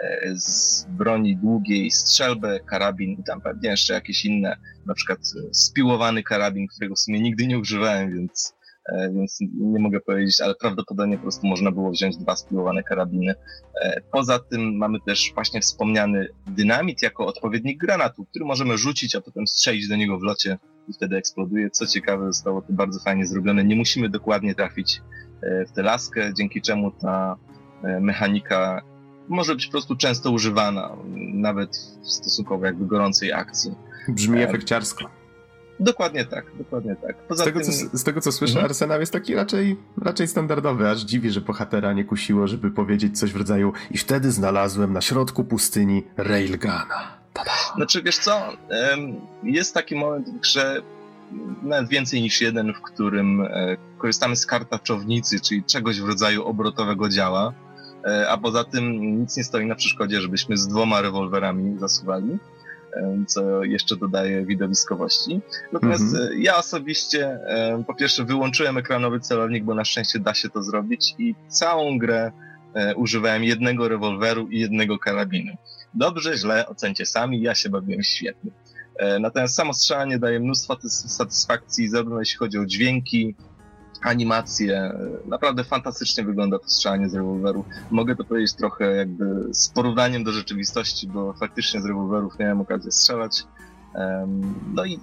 [0.03, 5.19] e, z broni długiej strzelbę, karabin i tam pewnie jeszcze jakieś inne, na przykład
[5.51, 8.53] spiłowany karabin, którego w sumie nigdy nie używałem, więc,
[8.93, 13.35] e, więc nie mogę powiedzieć, ale prawdopodobnie po prostu można było wziąć dwa spiłowane karabiny.
[14.11, 19.47] Poza tym mamy też właśnie wspomniany dynamit jako odpowiednik granatu, który możemy rzucić, a potem
[19.47, 21.69] strzelić do niego w locie i wtedy eksploduje.
[21.69, 23.63] Co ciekawe, zostało to bardzo fajnie zrobione.
[23.63, 25.01] Nie musimy dokładnie trafić
[25.41, 27.35] e, w tę laskę, dzięki czemu ta
[27.83, 28.81] e, mechanika
[29.27, 30.95] może być po prostu często używana,
[31.33, 33.75] nawet w stosunkowo jakby gorącej akcji.
[34.07, 35.09] Brzmi e, efekciarsko.
[35.79, 37.15] Dokładnie tak, dokładnie tak.
[37.37, 37.71] z, tego, tym...
[37.71, 38.65] co, z tego co słyszę, mhm.
[38.65, 43.33] Arsenał jest taki raczej, raczej standardowy, aż dziwi, że bohatera nie kusiło, żeby powiedzieć coś
[43.33, 47.22] w rodzaju i wtedy znalazłem na środku pustyni railguna.
[47.75, 48.41] Znaczy, wiesz co,
[49.43, 50.81] jest taki moment w grze,
[51.63, 57.09] nawet więcej niż jeden, w którym e, korzystamy z kartaczownicy, czyli czegoś w rodzaju obrotowego
[57.09, 57.53] działa,
[58.05, 62.37] e, a poza tym nic nie stoi na przeszkodzie, żebyśmy z dwoma rewolwerami zasuwali,
[63.27, 65.41] co jeszcze dodaje widowiskowości.
[65.71, 66.41] Natomiast mhm.
[66.41, 67.39] ja osobiście
[67.87, 72.31] po pierwsze wyłączyłem ekranowy celownik, bo na szczęście da się to zrobić i całą grę
[72.95, 75.51] używałem jednego rewolweru i jednego karabinu.
[75.93, 78.51] Dobrze, źle, ocencie sami, ja się bawiłem świetnie.
[78.95, 83.35] E, natomiast samo strzelanie daje mnóstwo satysfakcji, zarówno jeśli chodzi o dźwięki,
[84.03, 84.77] animacje.
[84.77, 87.65] E, naprawdę fantastycznie wygląda to strzelanie z rewolweru.
[87.91, 92.91] Mogę to powiedzieć trochę jakby z porównaniem do rzeczywistości, bo faktycznie z rewolwerów miałem okazję
[92.91, 93.43] strzelać.
[94.73, 94.99] No i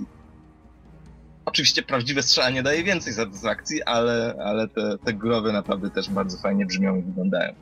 [1.45, 6.67] oczywiście prawdziwe strzelanie daje więcej satysfakcji, ale, ale te, te growe naprawdę też bardzo fajnie
[6.67, 7.55] brzmią i wyglądają.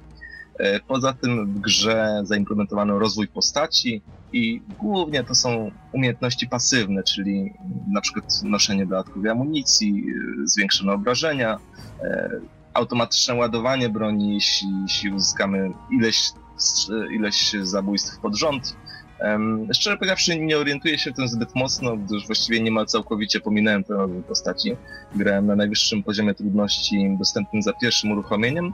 [0.59, 7.53] E, poza tym w grze zaimplementowano rozwój postaci i głównie to są umiejętności pasywne, czyli
[7.93, 10.05] na przykład noszenie dodatkowej amunicji,
[10.43, 11.59] e, zwiększone obrażenia,
[12.03, 12.31] e,
[12.75, 16.31] automatyczne ładowanie broni, jeśli, jeśli uzyskamy ileś,
[17.11, 18.77] ileś zabójstw pod rząd.
[19.73, 23.97] Szczerze powiedziawszy, nie orientuję się w tym zbyt mocno, gdyż właściwie niemal całkowicie pominąłem ten
[23.97, 24.77] rozwój postaci.
[25.15, 28.73] Grałem na najwyższym poziomie trudności dostępnym za pierwszym uruchomieniem,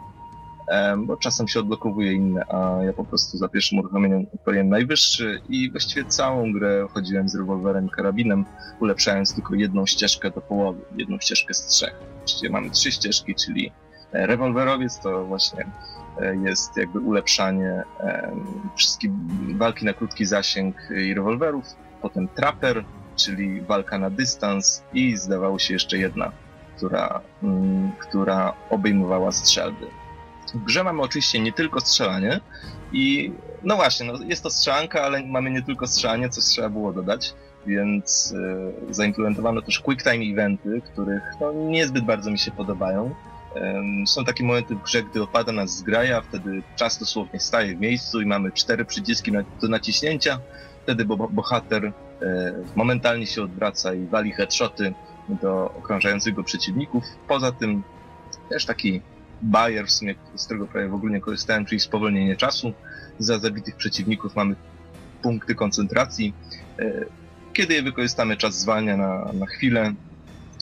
[0.98, 5.70] bo czasem się odblokowuje inne, a ja po prostu za pierwszym uruchomieniem odpaliłem najwyższy i
[5.70, 8.44] właściwie całą grę chodziłem z rewolwerem karabinem,
[8.80, 11.94] ulepszając tylko jedną ścieżkę do połowy, jedną ścieżkę z trzech.
[12.18, 13.72] Właściwie mamy trzy ścieżki, czyli
[14.12, 15.66] e, rewolwerowiec to właśnie
[16.20, 17.82] e, jest jakby ulepszanie
[18.76, 19.10] wszystkich
[19.56, 21.64] walki na krótki zasięg i rewolwerów,
[22.02, 22.84] potem trapper,
[23.16, 26.32] czyli walka na dystans i zdawało się jeszcze jedna,
[26.76, 29.86] która, mm, która obejmowała strzelby.
[30.54, 32.40] W grze mamy oczywiście nie tylko strzelanie
[32.92, 36.92] i no właśnie, no jest to strzelanka, ale mamy nie tylko strzelanie, coś trzeba było
[36.92, 37.34] dodać,
[37.66, 38.34] więc
[38.90, 43.14] y, zaimplementowano też quick time eventy, których no, niezbyt bardzo mi się podobają.
[44.06, 48.20] są takie momenty w grze, gdy opada nas zgraja, wtedy czas dosłownie staje w miejscu
[48.20, 50.38] i mamy cztery przyciski do naciśnięcia.
[50.82, 51.92] Wtedy bo, bohater e,
[52.74, 54.94] momentalnie się odwraca i wali headshoty
[55.28, 57.04] do okrążających go przeciwników.
[57.28, 57.82] Poza tym
[58.48, 59.00] też taki
[59.44, 62.72] Bayer, w sumie, z którego prawie w ogóle nie korzystałem, czyli spowolnienie czasu.
[63.18, 64.56] Za zabitych przeciwników mamy
[65.22, 66.34] punkty koncentracji.
[66.78, 67.04] E,
[67.52, 69.94] kiedy je wykorzystamy, czas zwalnia na, na chwilę.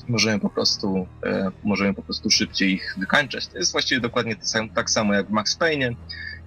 [0.09, 3.47] Możemy po, prostu, e, możemy po prostu szybciej ich wykańczać.
[3.47, 4.37] To jest właściwie dokładnie
[4.75, 5.95] tak samo jak w Max Payne.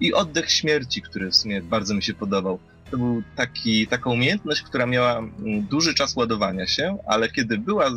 [0.00, 2.58] I oddech śmierci, który w sumie bardzo mi się podobał.
[2.90, 7.90] To był taki, taka umiejętność, która miała mm, duży czas ładowania się, ale kiedy była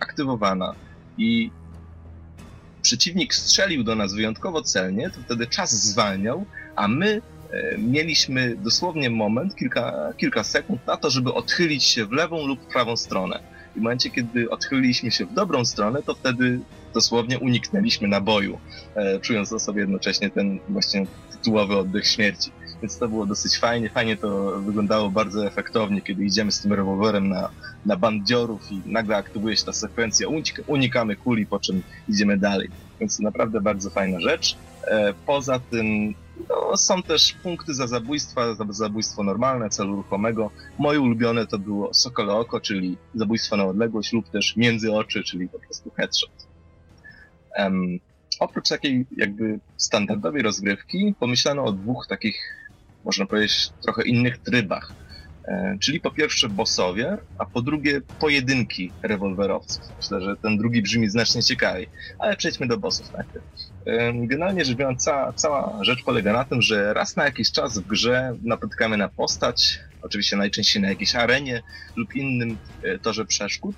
[0.00, 0.74] aktywowana
[1.18, 1.50] i
[2.88, 6.46] przeciwnik strzelił do nas wyjątkowo celnie, to wtedy czas zwalniał,
[6.76, 12.12] a my e, mieliśmy dosłownie moment, kilka, kilka sekund na to, żeby odchylić się w
[12.12, 13.40] lewą lub prawą stronę.
[13.76, 16.60] I w momencie, kiedy odchyliliśmy się w dobrą stronę, to wtedy
[16.94, 18.58] dosłownie uniknęliśmy naboju,
[18.94, 22.50] e, czując na sobie jednocześnie ten właśnie tytułowy oddech śmierci.
[22.82, 27.28] Więc to było dosyć fajnie, fajnie to wyglądało bardzo efektownie, kiedy idziemy z tym rewolwerem
[27.28, 27.50] na,
[27.86, 30.28] na bandziorów i nagle aktywuje się ta sekwencja,
[30.66, 32.68] unikamy kuli, po czym idziemy dalej.
[33.00, 34.56] Więc to naprawdę bardzo fajna rzecz.
[34.86, 36.14] E, poza tym
[36.48, 40.50] no, są też punkty za zabójstwa, za zabójstwo normalne, celu ruchomego.
[40.78, 45.48] Moje ulubione to było Sokole Oko, czyli zabójstwo na odległość lub też między oczy, czyli
[45.48, 46.30] po prostu headshot.
[47.58, 47.98] Um,
[48.40, 52.36] oprócz takiej jakby standardowej rozgrywki pomyślano o dwóch takich,
[53.08, 54.92] można powiedzieć, trochę innych trybach.
[55.44, 59.82] E, czyli po pierwsze bossowie, a po drugie pojedynki rewolwerowców.
[59.96, 63.44] Myślę, że ten drugi brzmi znacznie ciekawiej, ale przejdźmy do bossów najpierw.
[63.86, 67.78] E, generalnie rzecz biorąc, cała, cała rzecz polega na tym, że raz na jakiś czas
[67.78, 71.62] w grze napotykamy na postać, oczywiście najczęściej na jakiejś arenie
[71.96, 73.76] lub innym e, torze przeszkód,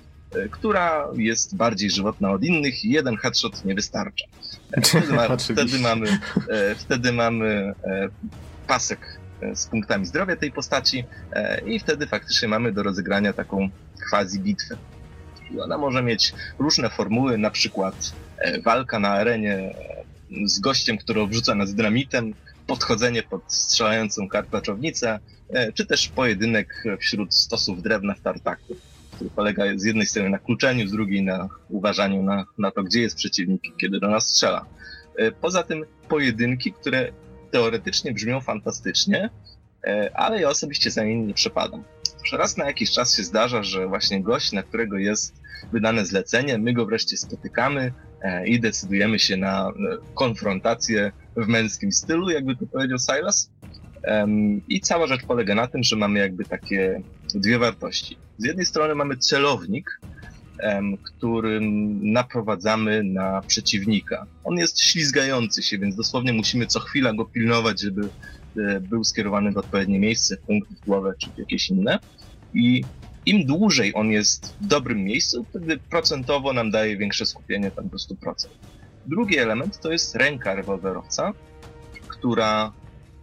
[0.51, 4.25] która jest bardziej żywotna od innych i jeden headshot nie wystarcza.
[4.83, 6.19] Wtedy, ma, wtedy mamy,
[6.77, 7.73] wtedy mamy
[8.67, 9.20] pasek
[9.53, 13.69] z punktami zdrowia tej postaci e, i wtedy faktycznie mamy do rozegrania taką
[14.09, 14.77] quasi bitwę.
[15.51, 19.75] I ona może mieć różne formuły, na przykład e, walka na arenie
[20.45, 22.33] z gościem, który obrzuca nas dynamitem,
[22.67, 25.19] podchodzenie pod strzelającą kartaczownicę,
[25.73, 28.75] czy też pojedynek wśród stosów drewna w tartaku,
[29.15, 33.01] który polega z jednej strony na kluczeniu, z drugiej na uważaniu na, na to, gdzie
[33.01, 34.65] jest przeciwnik, kiedy do nas strzela.
[35.41, 37.11] Poza tym pojedynki, które
[37.51, 39.29] teoretycznie brzmią fantastycznie,
[39.83, 41.83] e, ale ja osobiście za nimi nie przepadam.
[42.25, 45.41] Że raz na jakiś czas się zdarza, że właśnie gość, na którego jest
[45.73, 49.73] wydane zlecenie, my go wreszcie spotykamy e, i decydujemy się na e,
[50.13, 53.51] konfrontację w męskim stylu, jakby to powiedział Silas.
[54.67, 57.01] I cała rzecz polega na tym, że mamy jakby takie
[57.35, 58.17] dwie wartości.
[58.37, 59.99] Z jednej strony mamy celownik,
[61.03, 64.25] którym naprowadzamy na przeciwnika.
[64.43, 68.09] On jest ślizgający się, więc dosłownie musimy co chwila go pilnować, żeby
[68.57, 71.99] e, był skierowany w odpowiednie miejsce, punkt, w głowę czy jakieś inne.
[72.53, 72.83] I
[73.25, 77.97] im dłużej on jest w dobrym miejscu, wtedy procentowo nam daje większe skupienie tam do
[77.97, 78.47] 100%.
[79.05, 81.33] Drugi element to jest ręka rewolwerowca,
[82.07, 82.73] która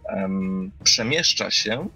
[0.03, 1.89] um, przemieszcza się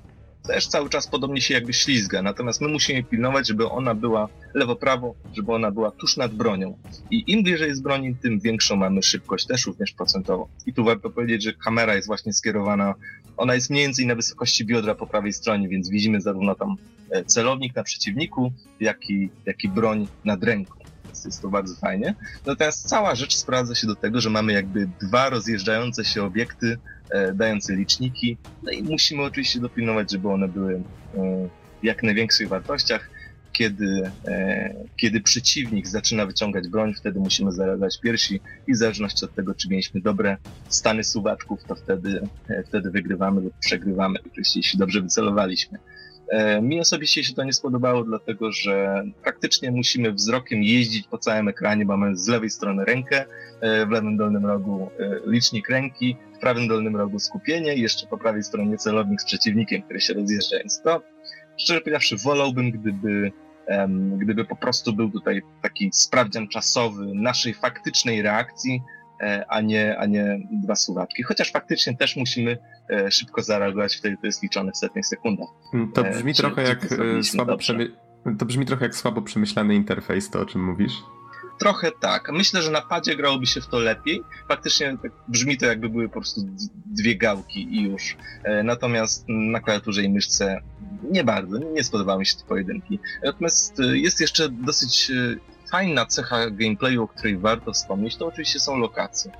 [0.48, 5.16] też cały czas podobnie się jakby ślizga, natomiast my musimy pilnować, żeby ona była lewo-prawo,
[5.34, 6.78] żeby ona była tuż nad bronią.
[7.12, 10.50] I im bliżej jest broni, tym większą mamy szybkość, też również procentowo.
[10.66, 12.94] I tu warto powiedzieć, że kamera jest właśnie skierowana,
[13.38, 16.76] ona jest mniej więcej na wysokości biodra po prawej stronie, więc widzimy zarówno tam
[17.10, 20.84] e, celownik na przeciwniku, jak i, jak i broń nad ręką
[21.26, 22.16] jest to bardzo fajnie.
[22.46, 26.78] Natomiast cała rzecz sprawdza się do tego, że mamy jakby dwa rozjeżdżające się obiekty,
[27.14, 30.80] e, dające liczniki, no i musimy oczywiście dopilnować, żeby one były e,
[31.82, 33.10] w jak największych wartościach.
[33.52, 39.36] Kiedy, e, kiedy przeciwnik zaczyna wyciągać broń, wtedy musimy zareagować piersi i w zależności od
[39.36, 40.38] tego, czy mieliśmy dobre
[40.70, 42.28] stany suwaczków, to wtedy,
[42.68, 45.80] wtedy wygrywamy lub przegrywamy, oczywiście jeśli dobrze wycelowaliśmy.
[46.34, 51.48] E, mi osobiście się to nie spodobało, dlatego że praktycznie musimy wzrokiem jeździć po całym
[51.48, 51.86] ekranie.
[51.86, 53.26] Mamy z lewej strony rękę,
[53.62, 58.18] e, w lewym dolnym rogu e, licznik ręki, w prawym dolnym rogu skupienie jeszcze po
[58.18, 60.58] prawej stronie celownik z przeciwnikiem, który się rozjeżdża.
[60.58, 61.02] Więc to,
[61.58, 63.32] szczerze powiedziawszy, wolałbym, gdyby,
[64.18, 68.82] gdyby po prostu był tutaj taki sprawdzian czasowy naszej faktycznej reakcji,
[69.48, 71.24] a nie, a nie dwa suwaczki.
[71.24, 72.58] Chociaż faktycznie też musimy
[73.10, 75.48] szybko zareagować, wtedy to jest liczone w setnych sekundach.
[75.74, 77.92] Mm, to brzmi e, trochę jak e, słabo przemy...
[78.40, 80.94] To brzmi trochę jak słabo przemyślany interfejs, to o czym mówisz?
[81.60, 82.32] Trochę tak.
[82.32, 84.22] Myślę, że na padzie grałoby się w to lepiej.
[84.48, 86.42] Faktycznie tak brzmi to jakby były po prostu
[86.86, 88.18] dwie gałki i już.
[88.64, 90.62] Natomiast na klawiaturze i myszce
[91.12, 93.00] nie bardzo, nie spodobały mi się te pojedynki.
[93.24, 95.12] Natomiast jest jeszcze dosyć
[95.72, 99.32] fajna cecha gameplayu, o której warto wspomnieć, to oczywiście są lokacje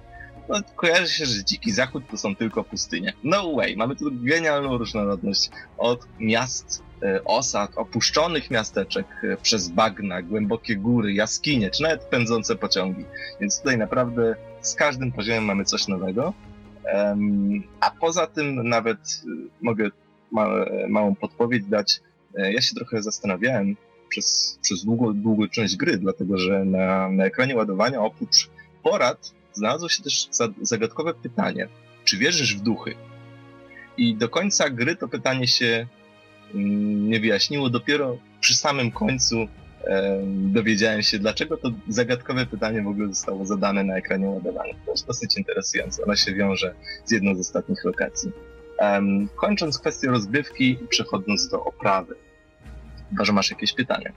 [0.50, 3.14] no, kojarzy się, że Dziki Zachód to są tylko pustynie.
[3.24, 10.22] No way, mamy tu genialną różnorodność od miast, e, osad, opuszczonych miasteczek, e, przez bagna,
[10.22, 13.06] głębokie góry, jaskinie, czy nawet pędzące pociągi.
[13.42, 16.34] Więc tutaj naprawdę z każdym poziomem mamy coś nowego.
[17.80, 19.28] a poza tym nawet e,
[19.62, 19.90] mogę
[20.90, 22.02] małą podpowiedź dać.
[22.38, 23.76] Ja się trochę zastanawiałem
[24.10, 28.50] przez, przez długo, długą część gry, dlatego że na, na ekranie ładowania oprócz
[28.84, 30.30] porad znalazło się też
[30.62, 31.68] zagadkowe pytanie,
[32.04, 32.96] czy wierzysz w duchy?
[33.98, 35.88] I do końca gry to pytanie się
[36.54, 37.70] mm, nie wyjaśniło.
[37.70, 39.48] Dopiero przy samym końcu
[40.28, 44.74] dowiedziałem się, dlaczego to zagadkowe pytanie w ogóle zostało zadane na ekranie ładowania.
[44.86, 46.04] To jest dosyć interesujące.
[46.04, 48.32] Ona się wiąże z jedną z ostatnich lokacji.
[49.36, 52.16] kończąc kwestię rozgrywki przechodząc do oprawy.
[53.10, 54.12] Chyba, że masz jakieś pytania.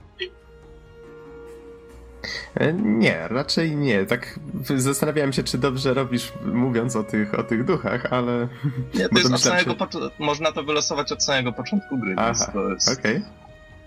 [2.55, 4.05] E, nie, raczej nie.
[4.05, 4.39] Tak
[4.75, 8.47] zastanawiałem się, czy dobrze robisz mówiąc o tych, o tych duchach, ale...
[8.95, 9.97] Nie, to jest od samego czy...
[10.19, 12.99] Można to wylosować od samego początku gry, Aha, więc to jest...
[12.99, 13.21] Okej,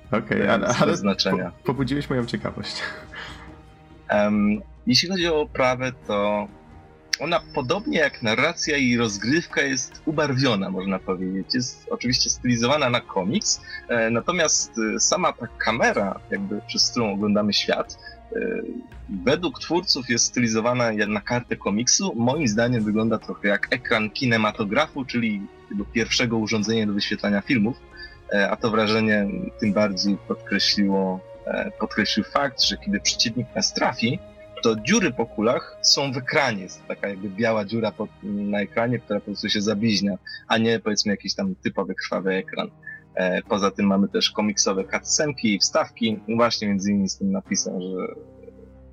[0.08, 0.20] okay.
[0.20, 1.50] okay, ale, ale znaczenia.
[1.50, 2.82] Po, pobudziłeś moją ciekawość.
[4.10, 6.48] Um, jeśli chodzi o oprawę, to
[7.20, 11.54] ona podobnie jak narracja i rozgrywka jest ubarwiona, można powiedzieć.
[11.54, 17.52] Jest oczywiście stylizowana na komiks, e, natomiast e, sama ta kamera, jakby przez którą oglądamy
[17.52, 17.98] świat,
[19.24, 22.12] według twórców jest stylizowana na kartę komiksu.
[22.16, 27.76] Moim zdaniem wygląda trochę jak ekran kinematografu, czyli tego pierwszego urządzenia do wyświetlania filmów.
[28.32, 29.26] E, a to wrażenie
[29.60, 34.18] tym bardziej podkreśliło, e, podkreślił fakt, że kiedy przeciwnik nas trafi,
[34.62, 36.62] to dziury po kulach są w ekranie.
[36.62, 40.78] Jest taka jakby biała dziura pod, na ekranie, która po prostu się zabliźnia, a nie
[40.78, 42.70] powiedzmy jakiś tam typowy krwawy ekran.
[43.14, 47.80] E, poza tym mamy też komiksowe cutscenki i wstawki, właśnie między innymi z tym napisem,
[47.80, 47.96] że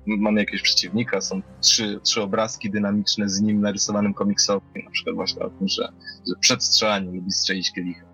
[0.06, 5.42] mamy jakiegoś przeciwnika, są trzy, trzy obrazki dynamiczne z nim narysowanym komiksowo, na przykład właśnie
[5.42, 5.88] o tym, że,
[6.28, 8.08] że przed strzelaniem lubi strzelić kielichem.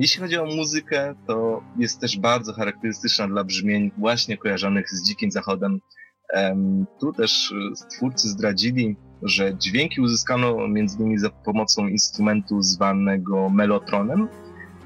[0.00, 5.30] Jeśli chodzi o muzykę, to jest też bardzo charakterystyczna dla brzmień właśnie kojarzonych z Dzikim
[5.30, 5.80] Zachodem.
[7.00, 14.28] Tu też e, twórcy zdradzili, że dźwięki uzyskano między innymi za pomocą instrumentu zwanego melotronem,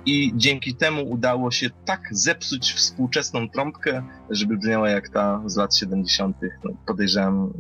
[0.06, 5.76] i dzięki temu udało się tak zepsuć współczesną trąbkę, żeby brzmiała jak ta z lat
[5.76, 6.36] 70.
[6.64, 7.52] No, podejrzewam,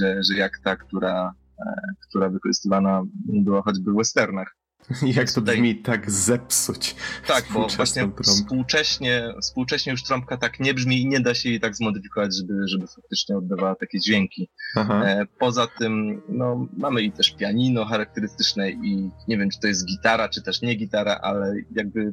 [0.00, 1.34] że, że jak ta, która,
[1.66, 1.72] e,
[2.08, 4.56] która wykorzystywana była choćby w westernach.
[5.16, 6.96] Jak to brzmi tak zepsuć.
[7.26, 11.60] Tak, bo właśnie współcześnie, współcześnie już trąbka tak nie brzmi i nie da się jej
[11.60, 14.48] tak zmodyfikować, żeby, żeby faktycznie oddawała takie dźwięki.
[14.76, 19.86] E, poza tym no, mamy i też pianino charakterystyczne i nie wiem, czy to jest
[19.86, 22.10] gitara, czy też nie gitara, ale jakby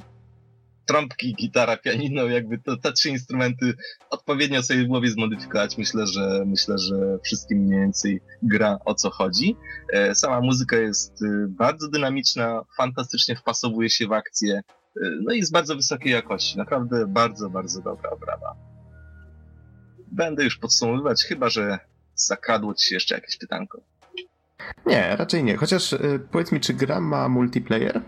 [0.86, 3.74] trąbki, gitara, pianino, jakby to, te trzy instrumenty
[4.10, 5.78] odpowiednio sobie w głowie zmodyfikować.
[5.78, 9.56] Myślę, że myślę, że wszystkim mniej więcej gra o co chodzi.
[9.94, 14.62] E, sama muzyka jest y, bardzo dynamiczna, fantastycznie wpasowuje się w akcję,
[14.98, 16.58] y, no i jest bardzo wysokiej jakości.
[16.58, 18.56] Naprawdę bardzo, bardzo dobra oprawa.
[20.12, 21.80] Będę już podsumowywać, chyba że
[22.16, 23.82] zakradło ci się jeszcze jakieś pytanko.
[24.86, 25.58] Nie, raczej nie.
[25.58, 25.96] Chociaż
[26.32, 28.02] powiedz mi, czy gra ma multiplayer?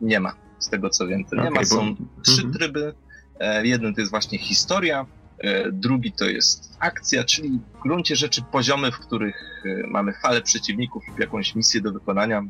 [0.00, 1.24] Nie ma, z tego co wiem.
[1.24, 1.64] To nie okay, ma.
[1.64, 2.04] Są bo...
[2.22, 2.54] trzy mhm.
[2.54, 2.94] tryby.
[3.40, 5.06] E, jeden to jest właśnie historia,
[5.38, 10.42] e, drugi to jest akcja, czyli w gruncie rzeczy poziomy, w których e, mamy falę
[10.42, 12.42] przeciwników lub jakąś misję do wykonania,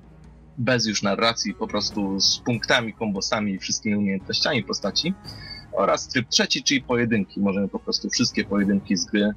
[0.59, 5.15] bez już narracji, po prostu z punktami, kombosami i wszystkimi umiejętnościami postaci.
[5.73, 7.41] Oraz tryb trzeci, czyli pojedynki.
[7.41, 9.35] Możemy po prostu wszystkie pojedynki z gry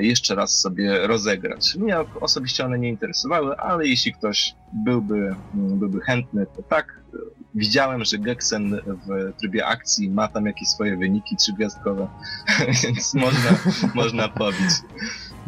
[0.00, 1.76] jeszcze raz sobie rozegrać.
[1.76, 7.04] Mnie osobiście one nie interesowały, ale jeśli ktoś byłby, mm, byłby chętny, to tak.
[7.54, 12.08] Widziałem, że Gexen w trybie akcji ma tam jakieś swoje wyniki trzygwiazdkowe,
[12.84, 13.50] więc można,
[14.02, 14.70] można pobić.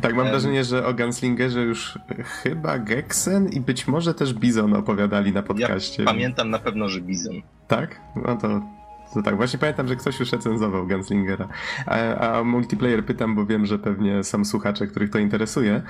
[0.03, 1.99] Tak, mam wrażenie, że o Gunslingerze już
[2.43, 6.03] chyba Gexen i być może też Bizon opowiadali na podcaście.
[6.03, 7.43] Ja pamiętam na pewno, że Bizon.
[7.69, 8.01] Tak?
[8.17, 8.76] No to
[9.15, 11.49] to tak, właśnie pamiętam, że ktoś już recenzował Gunslingera.
[11.87, 15.83] A, a multiplayer pytam, bo wiem, że pewnie są słuchacze, których to interesuje.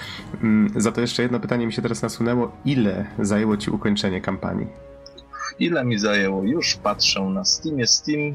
[0.42, 2.52] Mm, za to jeszcze jedno pytanie mi się teraz nasunęło.
[2.64, 4.66] Ile zajęło ci ukończenie kampanii?
[5.58, 6.42] Ile mi zajęło?
[6.42, 7.86] Już patrzę na Steamie.
[7.86, 8.32] Steam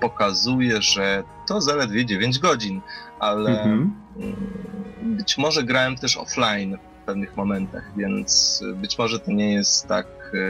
[0.00, 2.80] pokazuje, że to zaledwie 9 godzin,
[3.20, 3.92] ale mhm.
[4.16, 9.86] Mm, być może grałem też offline w pewnych momentach, więc być może to nie jest
[9.88, 10.06] tak,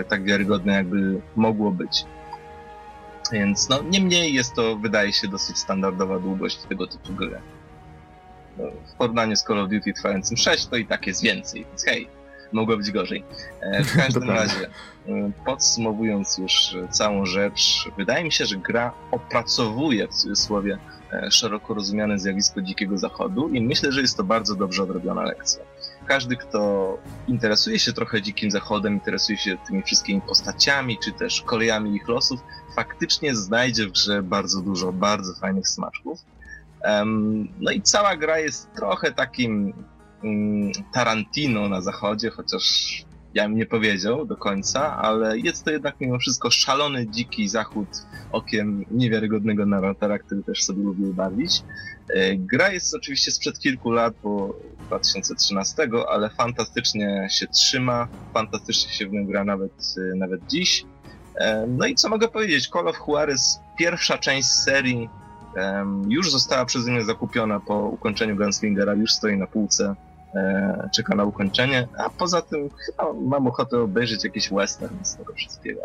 [0.09, 2.05] tak wiarygodne, jakby mogło być.
[3.33, 7.41] Więc no, niemniej jest to, wydaje się, dosyć standardowa długość tego typu gry.
[8.59, 11.85] No, w porównaniu z Call of Duty trwającym 6, to i tak jest więcej, więc
[11.85, 12.09] hej,
[12.53, 13.25] mogło być gorzej.
[13.61, 14.69] E, w każdym razie,
[15.09, 20.79] e, podsumowując już całą rzecz, wydaje mi się, że gra opracowuje w cudzysłowie
[21.13, 25.65] e, szeroko rozumiane zjawisko Dzikiego Zachodu i myślę, że jest to bardzo dobrze odrobiona lekcja.
[26.07, 26.99] Każdy, kto
[27.29, 32.41] interesuje się trochę Dzikim Zachodem, interesuje się tymi wszystkimi postaciami, czy też kolejami ich losów,
[32.77, 36.19] faktycznie znajdzie w grze bardzo dużo bardzo fajnych smaczków.
[37.61, 39.73] No i cała gra jest trochę takim
[40.25, 42.95] mm, Tarantino na zachodzie, chociaż
[43.35, 47.89] ja bym nie powiedział do końca, ale jest to jednak mimo wszystko szalony, dziki zachód
[48.33, 51.63] okiem niewiarygodnego narratora, który też sobie lubił bawić.
[52.11, 54.55] E, gra jest oczywiście sprzed kilku lat, bo
[54.87, 60.85] 2013, ale fantastycznie się trzyma, fantastycznie się w nią gra nawet, e, nawet dziś.
[61.35, 62.69] E, no i co mogę powiedzieć?
[62.69, 65.09] Call of Juarez, pierwsza część serii,
[66.09, 69.95] już została przeze mnie zakupiona po ukończeniu Gunslingera, już stoi na półce,
[70.95, 75.81] czeka na ukończenie, a poza tym chyba mam ochotę obejrzeć jakiś western z tego wszystkiego.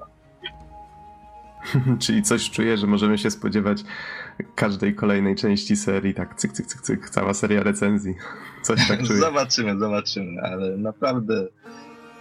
[2.03, 3.83] Czyli coś czuję, że możemy się spodziewać
[4.55, 8.15] każdej kolejnej części serii, tak cyk, cyk, cyk, cyk, cała seria recenzji.
[8.63, 9.19] Coś tak czuję.
[9.19, 11.47] zobaczymy, zobaczymy, ale naprawdę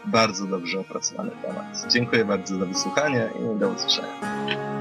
[0.06, 1.92] bardzo dobrze opracowany temat.
[1.92, 4.79] Dziękuję bardzo za wysłuchanie i do usłyszenia.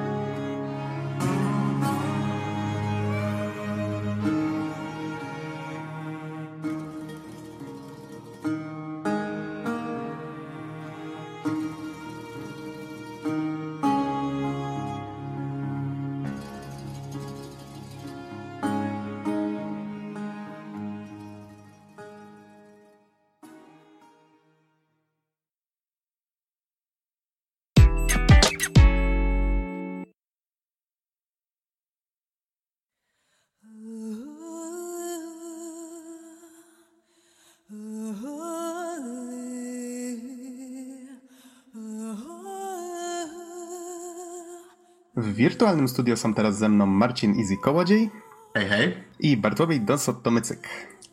[45.40, 48.10] Wirtualnym studio są teraz ze mną Marcin Easy Kołodziej.
[48.54, 48.98] Hej, hej.
[49.20, 50.58] I Bartłomiej Donsot-Tomycyk.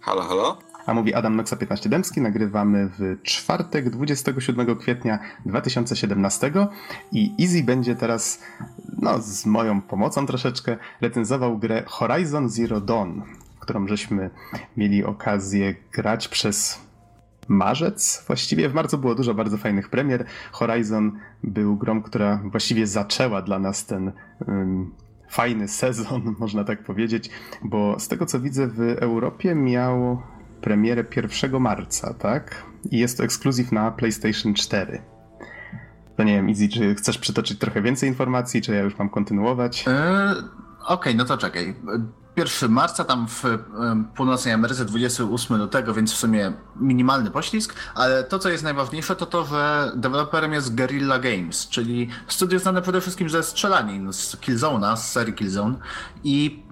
[0.00, 0.58] Halo, halo.
[0.86, 2.20] A mówi Adam Noxa 15 Dębski.
[2.20, 6.52] Nagrywamy w czwartek 27 kwietnia 2017
[7.12, 8.42] i Easy będzie teraz,
[8.98, 13.20] no z moją pomocą troszeczkę, recenzował grę Horizon Zero Dawn,
[13.60, 14.30] którą żeśmy
[14.76, 16.85] mieli okazję grać przez
[17.48, 18.24] marzec.
[18.26, 20.24] Właściwie w marcu było dużo bardzo fajnych premier.
[20.52, 24.12] Horizon był grą, która właściwie zaczęła dla nas ten
[24.46, 24.90] um,
[25.28, 27.30] fajny sezon, można tak powiedzieć,
[27.62, 30.22] bo z tego co widzę w Europie miał
[30.60, 32.62] premierę 1 marca, tak?
[32.90, 35.02] I jest to ekskluzyw na PlayStation 4.
[36.16, 39.84] To nie wiem, Easy, czy chcesz przytoczyć trochę więcej informacji, czy ja już mam kontynuować?
[39.88, 40.34] E,
[40.86, 41.74] okay, no to czekaj.
[42.36, 43.42] 1 marca, tam w
[44.14, 49.26] północnej Ameryce 28 lutego, więc w sumie minimalny poślizg, ale to, co jest najważniejsze, to
[49.26, 54.96] to, że deweloperem jest Guerrilla Games, czyli studio znane przede wszystkim ze strzelanin z Killzone'a,
[54.96, 55.74] z serii Killzone
[56.24, 56.62] i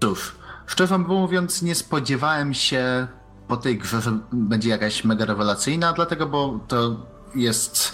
[0.00, 0.32] cóż,
[0.66, 3.06] szczerze mówiąc nie spodziewałem się
[3.48, 7.92] po tej grze, że będzie jakaś mega rewelacyjna, dlatego, bo to jest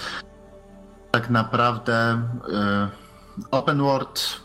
[1.10, 2.22] tak naprawdę
[3.42, 4.40] y, open world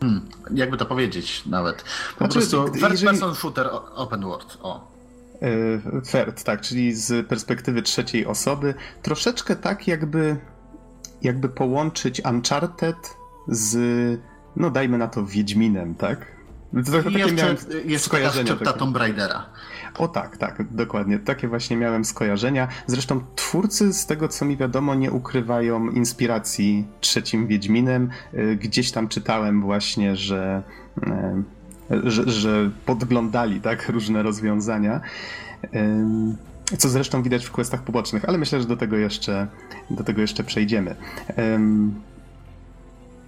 [0.00, 1.76] Hmm, jakby to powiedzieć nawet.
[1.76, 3.06] Po znaczy, prostu first jeżeli...
[3.06, 4.58] person shooter open world.
[4.62, 4.90] O.
[6.12, 8.74] Third, tak, czyli z perspektywy trzeciej osoby.
[9.02, 10.36] Troszeczkę tak jakby
[11.22, 13.16] jakby połączyć Uncharted
[13.48, 13.78] z
[14.56, 16.26] no dajmy na to Wiedźminem, tak?
[16.74, 18.56] To, to takie jeszcze, miałem jest skojarzenia.
[18.60, 19.46] Jest Tomb Raidera.
[19.98, 21.18] O tak, tak, dokładnie.
[21.18, 22.68] Takie właśnie miałem skojarzenia.
[22.86, 28.10] Zresztą twórcy, z tego co mi wiadomo, nie ukrywają inspiracji trzecim Wiedźminem.
[28.34, 30.62] Y, gdzieś tam czytałem właśnie, że,
[31.90, 35.00] y, że, że podglądali tak różne rozwiązania.
[35.64, 39.46] Y, co zresztą widać w questach pobocznych, ale myślę, że do tego jeszcze,
[39.90, 40.96] do tego jeszcze przejdziemy.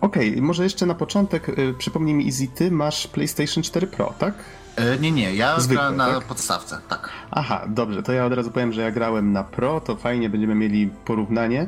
[0.01, 1.47] Okej, okay, może jeszcze na początek
[1.79, 4.35] przypomnij mi, Easy, ty masz PlayStation 4 Pro, tak?
[4.77, 6.25] E, nie, nie, ja Zwykle, grałem na tak?
[6.25, 7.09] podstawce, tak.
[7.31, 10.55] Aha, dobrze, to ja od razu powiem, że ja grałem na Pro, to fajnie, będziemy
[10.55, 11.66] mieli porównanie.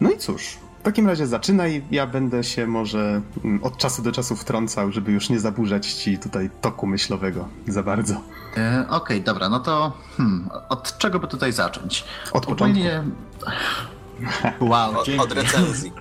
[0.00, 4.12] No i cóż, w takim razie zaczynaj, ja będę się może mm, od czasu do
[4.12, 8.14] czasu wtrącał, żeby już nie zaburzać ci tutaj toku myślowego za bardzo.
[8.56, 12.04] E, Okej, okay, dobra, no to hmm, od czego by tutaj zacząć?
[12.32, 12.82] Od początku.
[14.60, 15.92] Wow, od, od recenzji.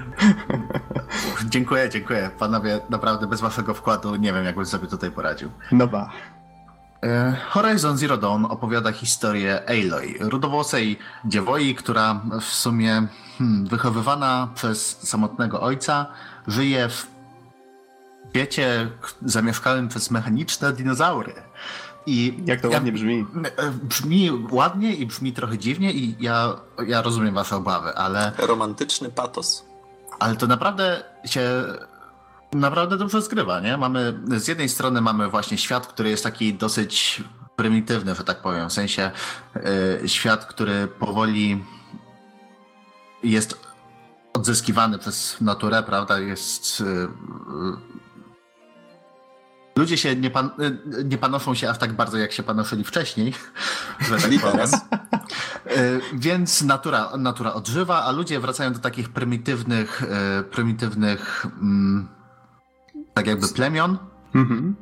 [1.53, 2.31] dziękuję, dziękuję.
[2.39, 5.51] Panowie, naprawdę bez waszego wkładu nie wiem, jakbym sobie tutaj poradził.
[5.71, 6.09] No ba.
[7.03, 13.07] E, Horizon Zero Dawn opowiada historię Aloy, rudowłosej dziewoi, która w sumie
[13.37, 16.05] hmm, wychowywana przez samotnego ojca
[16.47, 17.07] żyje w
[18.29, 18.89] świecie
[19.21, 21.33] zamieszkałym przez mechaniczne dinozaury.
[22.07, 23.25] I Jak to ja, ładnie brzmi.
[23.57, 26.55] E, brzmi ładnie i brzmi trochę dziwnie i ja,
[26.87, 28.31] ja rozumiem wasze obawy, ale...
[28.37, 29.65] Romantyczny patos.
[30.19, 31.63] Ale to naprawdę się
[32.53, 33.77] naprawdę dobrze zgrywa, nie?
[33.77, 37.23] Mamy, z jednej strony mamy właśnie świat, który jest taki dosyć
[37.55, 39.11] prymitywny, że tak powiem, w sensie
[40.01, 41.63] yy, świat, który powoli
[43.23, 43.67] jest
[44.33, 46.19] odzyskiwany przez naturę, prawda?
[46.19, 47.09] Jest yy,
[49.77, 50.49] ludzie się nie, pan,
[51.03, 53.33] nie panoszą się aż tak bardzo, jak się panoszyli wcześniej.
[53.99, 54.73] Że tak teraz.
[54.73, 62.07] E, więc natura, natura odżywa, a ludzie wracają do takich prymitywnych, e, prymitywnych mm,
[63.13, 63.97] tak jakby plemion.
[64.35, 64.75] Mhm.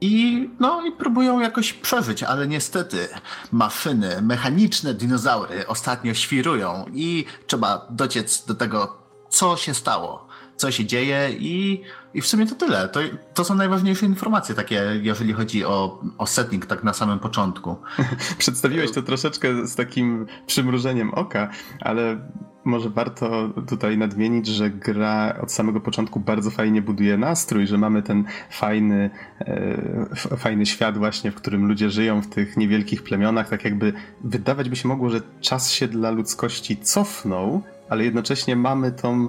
[0.00, 3.08] I, no, I próbują jakoś przeżyć, ale niestety
[3.52, 10.28] maszyny, mechaniczne dinozaury ostatnio świrują i trzeba dociec do tego, co się stało
[10.62, 11.82] co się dzieje i,
[12.14, 12.88] i w sumie to tyle.
[12.88, 13.00] To,
[13.34, 17.76] to są najważniejsze informacje takie, jeżeli chodzi o, o setting tak na samym początku.
[18.38, 21.48] Przedstawiłeś to troszeczkę z takim przymrużeniem oka,
[21.80, 22.28] ale
[22.64, 28.02] może warto tutaj nadmienić, że gra od samego początku bardzo fajnie buduje nastrój, że mamy
[28.02, 29.10] ten fajny,
[29.40, 33.92] e, fajny świat właśnie, w którym ludzie żyją w tych niewielkich plemionach, tak jakby
[34.24, 39.28] wydawać by się mogło, że czas się dla ludzkości cofnął, ale jednocześnie mamy tą,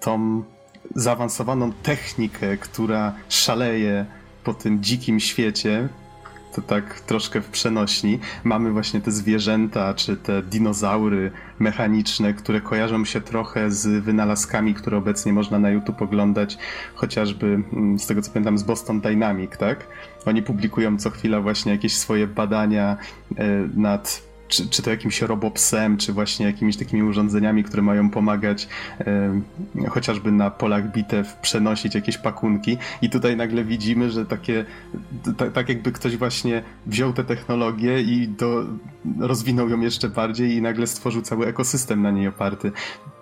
[0.00, 0.44] tą
[0.94, 4.06] zaawansowaną technikę, która szaleje
[4.44, 5.88] po tym dzikim świecie,
[6.54, 8.18] to tak troszkę w przenośni.
[8.44, 14.96] Mamy właśnie te zwierzęta, czy te dinozaury mechaniczne, które kojarzą się trochę z wynalazkami, które
[14.96, 16.58] obecnie można na YouTube oglądać,
[16.94, 19.86] chociażby mm, z tego co pamiętam z Boston Dynamic, tak?
[20.26, 22.96] Oni publikują co chwila właśnie jakieś swoje badania
[23.36, 23.44] e,
[23.76, 28.68] nad czy, czy to jakimś robopsem, czy właśnie jakimiś takimi urządzeniami, które mają pomagać
[29.00, 29.40] e,
[29.90, 32.78] chociażby na polach bitew przenosić jakieś pakunki.
[33.02, 34.64] I tutaj nagle widzimy, że takie,
[35.54, 38.64] tak jakby ktoś właśnie wziął tę technologię i do,
[39.20, 42.72] rozwinął ją jeszcze bardziej i nagle stworzył cały ekosystem na niej oparty.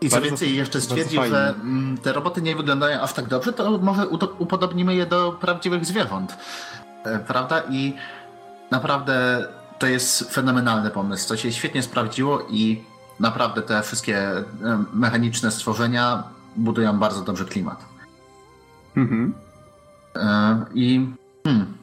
[0.01, 3.79] I co więcej, jeszcze stwierdził, że mm, te roboty nie wyglądają aż tak dobrze, to
[3.79, 4.09] może
[4.39, 6.37] upodobnimy je do prawdziwych zwierząt.
[7.05, 7.63] E, prawda?
[7.71, 7.95] I
[8.71, 9.47] naprawdę
[9.83, 11.29] to jest fenomenalny pomysł.
[11.29, 12.85] To się świetnie sprawdziło i
[13.21, 14.45] naprawdę te wszystkie e,
[14.93, 16.23] mechaniczne stworzenia
[16.57, 17.85] budują bardzo dobrze klimat.
[18.97, 19.35] Mhm.
[20.17, 21.09] E, I
[21.45, 21.75] hmm,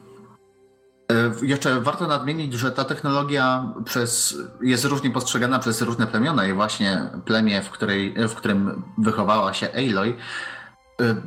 [1.12, 6.52] e, jeszcze warto nadmienić, że ta technologia przez, jest różnie postrzegana przez różne plemiona i
[6.52, 10.16] właśnie plemię, w, której, w którym wychowała się Aloy,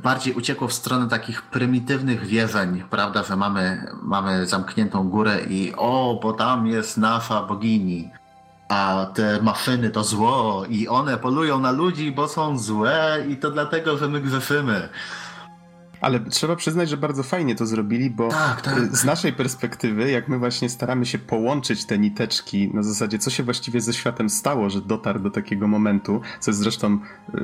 [0.04, 6.20] bardziej uciekło w stronę takich prymitywnych wierzeń, prawda, że mamy, mamy zamkniętą górę i o,
[6.24, 8.12] bo tam jest nasza bogini.
[8.70, 13.52] a te maszyny to zło i one polują na ludzi, bo są złe i to
[13.52, 14.90] dlatego, że my grzeszymy.
[16.04, 18.78] Ale trzeba przyznać, że bardzo fajnie to zrobili, bo Tak, tak.
[18.78, 23.30] y, z naszej perspektywy, jak my właśnie staramy się połączyć te niteczki na zasadzie, co
[23.30, 27.00] się właściwie ze światem stało, że dotarł do takiego momentu, co jest zresztą,
[27.36, 27.40] y,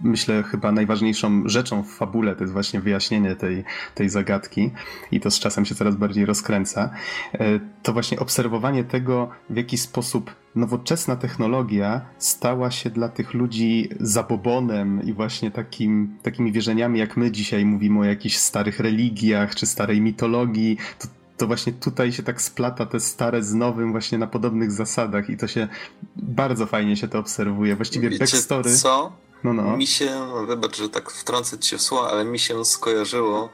[0.00, 4.70] myślę, chyba najważniejszą rzeczą w fabule, to jest właśnie wyjaśnienie tej, tej zagadki
[5.12, 6.90] i to z czasem się coraz bardziej rozkręca,
[7.34, 13.88] y, to właśnie obserwowanie tego, w jaki sposób nowoczesna technologia stała się dla tych ludzi
[14.00, 19.66] zabobonem i właśnie takim, takimi wierzeniami, jak my dzisiaj mówimy o jakichś starych religiach czy
[19.66, 24.26] starej mitologii, to, to właśnie tutaj się tak splata te stare z nowym właśnie na
[24.26, 25.68] podobnych zasadach i to się
[26.16, 27.76] bardzo fajnie się to obserwuje.
[27.76, 28.76] Właściwie Wiecie backstory...
[28.76, 29.12] co?
[29.44, 29.76] No, no.
[29.76, 30.10] Mi się,
[30.46, 33.48] wybacz, że tak wtrącę ci się w słowa, ale mi się skojarzyło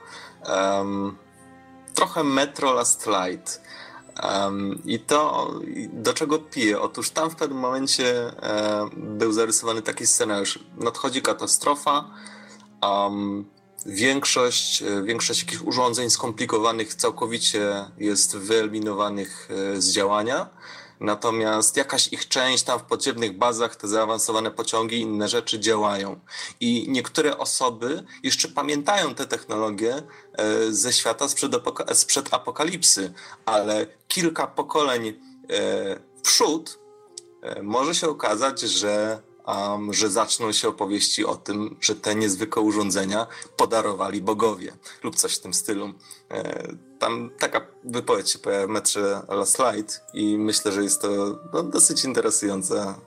[0.49, 1.16] um,
[1.95, 3.64] trochę Metro Last Light.
[4.23, 5.51] Um, I to
[5.93, 6.81] do czego piję?
[6.81, 8.07] Otóż tam w pewnym momencie
[8.43, 10.59] e, był zarysowany taki scenariusz.
[10.77, 12.11] Nadchodzi katastrofa.
[12.83, 13.45] Um,
[13.87, 20.49] większość, e, większość jakichś urządzeń skomplikowanych całkowicie jest wyeliminowanych e, z działania.
[21.01, 26.20] Natomiast jakaś ich część tam w podziemnych bazach, te zaawansowane pociągi, inne rzeczy działają.
[26.61, 33.12] I niektóre osoby jeszcze pamiętają te technologie e, ze świata sprzed, apoka- sprzed apokalipsy,
[33.45, 35.14] ale kilka pokoleń e,
[36.22, 36.78] przód
[37.42, 42.62] e, może się okazać, że, um, że zaczną się opowieści o tym, że te niezwykłe
[42.62, 43.26] urządzenia
[43.57, 45.92] podarowali bogowie lub coś w tym stylu.
[47.05, 51.63] Tam taka wypowiedź się pojawia w metrze Last Light i myślę, że jest to no,
[51.63, 52.99] dosyć interesująca,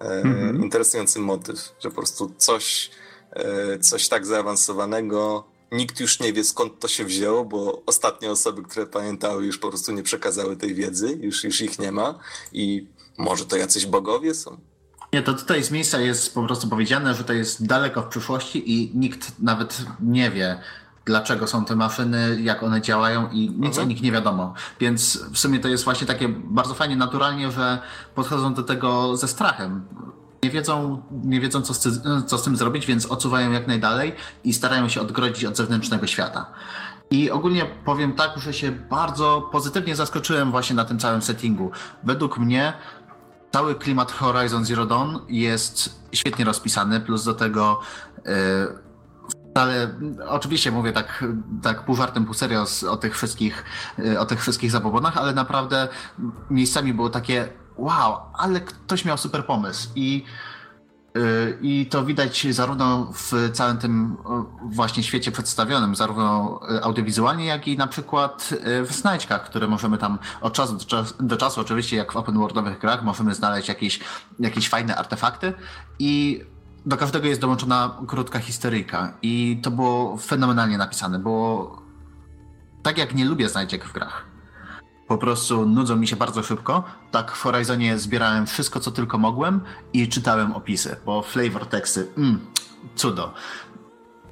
[0.00, 0.62] e, Mhm.
[0.62, 2.90] interesujący motyw, że po prostu coś,
[3.32, 8.62] e, coś tak zaawansowanego nikt już nie wie skąd to się wzięło, bo ostatnie osoby,
[8.62, 12.18] które pamiętały już po prostu nie przekazały tej wiedzy, już, już ich nie ma
[12.52, 12.86] i
[13.18, 14.60] może to jacyś bogowie są.
[15.12, 18.72] Nie, to tutaj z miejsca jest po prostu powiedziane, że to jest daleko w przyszłości
[18.72, 20.60] i nikt nawet nie wie,
[21.04, 23.86] dlaczego są te maszyny, jak one działają i nic Mhm.
[23.86, 24.54] o nich nie wiadomo.
[24.80, 27.78] Więc w sumie to jest właśnie takie bardzo fajnie, naturalnie, że
[28.14, 29.82] podchodzą do tego ze strachem.
[30.42, 34.12] Nie wiedzą, nie wiedzą co, z, co z tym zrobić, więc odsuwają jak najdalej
[34.44, 36.46] i starają się odgrodzić od zewnętrznego świata.
[37.10, 41.70] I ogólnie powiem tak, że się bardzo pozytywnie zaskoczyłem właśnie na tym całym settingu.
[42.04, 42.72] Według mnie
[43.52, 47.80] cały klimat Horizon Zero Dawn jest świetnie rozpisany, plus do tego
[48.24, 48.32] yy,
[49.60, 49.94] ale
[50.28, 51.24] oczywiście mówię tak,
[51.62, 53.64] tak pół żartem, pół serio o tych wszystkich,
[53.98, 55.88] yy, o tych wszystkich zabobonach, ale naprawdę
[56.50, 59.88] miejscami było takie wow, ale ktoś miał super pomysł.
[59.94, 60.24] I
[61.14, 64.16] yy, i to widać zarówno w całym tym
[64.62, 68.54] właśnie świecie przedstawionym, zarówno yy, audiowizualnie, jak i na przykład
[68.86, 72.38] w znajdźkach, które możemy tam od czasu do czasu, do czasu oczywiście jak w open
[72.38, 74.00] worldowych grach, możemy znaleźć jakieś,
[74.38, 75.52] jakieś fajne artefakty.
[75.98, 76.44] I
[76.86, 81.82] do każdego jest dołączona krótka historyjka i to było fenomenalnie napisane, bo
[82.82, 84.24] tak jak nie lubię znajdziek w grach,
[85.08, 89.60] po prostu nudzą mi się bardzo szybko, tak w Horizonie zbierałem wszystko, co tylko mogłem
[89.92, 92.40] i czytałem opisy, bo flavor teksty, mm,
[92.94, 93.34] cudo.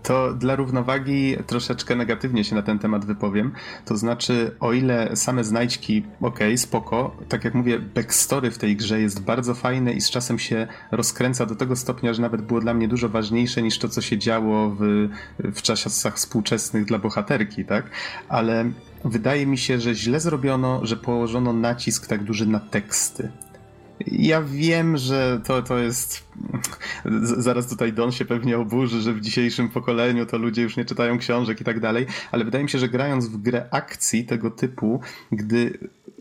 [0.08, 3.52] To dla równowagi troszeczkę negatywnie się na ten temat wypowiem.
[3.84, 9.00] To znaczy, o ile same znajdźki, okej, spoko, tak jak mówię, backstory w tej grze
[9.00, 12.74] jest bardzo fajne i z czasem się rozkręca do tego stopnia, że nawet było dla
[12.74, 17.90] mnie dużo ważniejsze niż to, co się działo w, w czasach współczesnych dla bohaterki, tak?
[18.28, 18.70] Ale
[19.04, 23.32] wydaje mi się, że źle zrobiono, że położono nacisk tak duży na teksty.
[24.06, 26.28] Ja wiem, że to, to jest.
[27.22, 31.18] Zaraz tutaj Don się pewnie oburzy, że w dzisiejszym pokoleniu to ludzie już nie czytają
[31.18, 35.00] książek i tak dalej, ale wydaje mi się, że grając w grę akcji tego typu,
[35.32, 35.78] gdy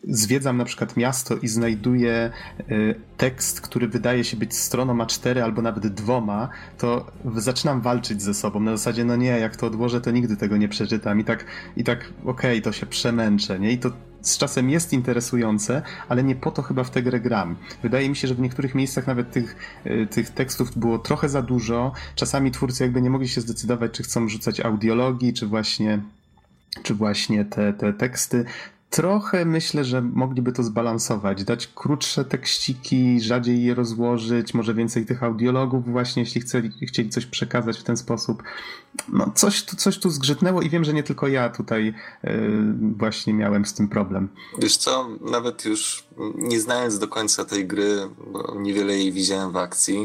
[0.07, 2.32] zwiedzam na przykład miasto i znajduję
[2.71, 8.34] y, tekst, który wydaje się być stroną A4 albo nawet dwoma, to zaczynam walczyć ze
[8.34, 8.59] sobą.
[8.59, 11.19] Na zasadzie, no nie, jak to odłożę, to nigdy tego nie przeczytam.
[11.19, 11.45] I tak,
[11.78, 13.71] i tak okej, to się przemęczę, nie?
[13.71, 13.91] I to
[14.30, 17.55] z czasem jest interesujące, ale nie po to chyba w tę grę gram.
[17.84, 19.55] Wydaje mi się, że w niektórych miejscach nawet tych,
[19.86, 21.91] y, tych tekstów było trochę za dużo.
[22.15, 25.99] Czasami twórcy jakby nie mogli się zdecydować, czy chcą rzucać audiologii, czy właśnie,
[26.84, 28.45] czy właśnie te, te teksty.
[28.89, 35.23] Trochę myślę, że mogliby to zbalansować, dać krótsze tekściki, rzadziej je rozłożyć, może więcej tych
[35.23, 38.43] audiologów właśnie, jeśli chcieli, chcieli coś przekazać w ten sposób.
[39.09, 42.33] No coś, tu- coś tu zgrzytnęło i wiem, że nie tylko ja tutaj yy,
[42.97, 44.29] właśnie miałem z tym problem.
[44.59, 49.57] Wiesz co, nawet już nie znając do końca tej gry, bo niewiele jej widziałem w
[49.57, 49.97] akcji,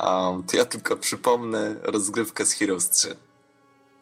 [0.00, 3.16] um, to ja tylko przypomnę rozgrywkę z Heroes 3.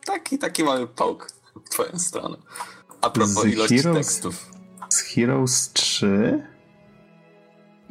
[0.05, 1.29] Taki, taki mały połk
[1.65, 2.37] w twoją stronę.
[3.01, 3.97] A propos Z ilości Heroes?
[3.99, 4.51] tekstów.
[4.91, 6.47] Z Heroes 3?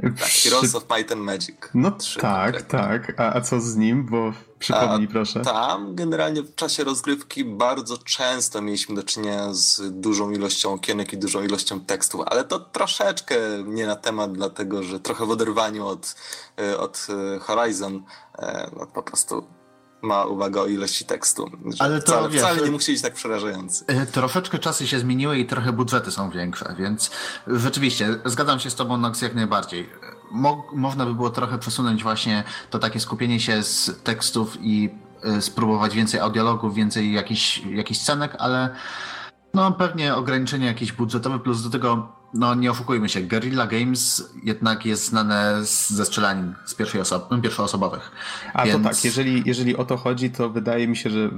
[0.02, 1.56] Tak, Heroes of Might and Magic.
[1.74, 3.20] No Trzy, tak, tak.
[3.20, 4.06] A, a co z nim?
[4.06, 5.42] Bo przypomnij a, proszę.
[5.42, 11.18] Tam generalnie w czasie rozgrywki bardzo często mieliśmy do czynienia z dużą ilością okienek i
[11.18, 13.36] dużą ilością tekstu, ale to troszeczkę
[13.66, 16.16] nie na temat, dlatego że trochę w oderwaniu od,
[16.60, 18.04] e, od e, Horizon
[18.40, 19.48] e, no, po prostu
[20.06, 21.52] ma uwagę o ilości tekstu.
[21.80, 23.86] Ale to wcale, wiesz, wcale nie musi być tak przerażający.
[23.88, 27.12] E, troszeczkę czasy się zmieniły i trochę budżety są większe, więc
[27.48, 29.90] rzeczywiście zgadzam się z tobą Nox jak najbardziej.
[30.32, 34.90] Mo można by było trochę przesunąć właśnie to takie skupienie się z tekstów i
[35.38, 38.70] y, spróbować więcej audiologów, więcej jakichś, jakichś scenek, ale
[39.54, 44.86] no pewnie ograniczenie jakieś budżetowe, plus do tego no nie oszukujmy się, Guerrilla Games jednak
[44.86, 45.60] jest znane
[45.90, 48.12] ze strzelanin z pierwszej osoby, pierwszoosobowych.
[48.54, 48.84] A więc...
[48.84, 51.30] to tak, jeżeli, jeżeli o to chodzi, to wydaje mi się, że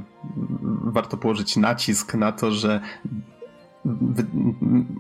[0.84, 2.82] warto położyć nacisk na to, że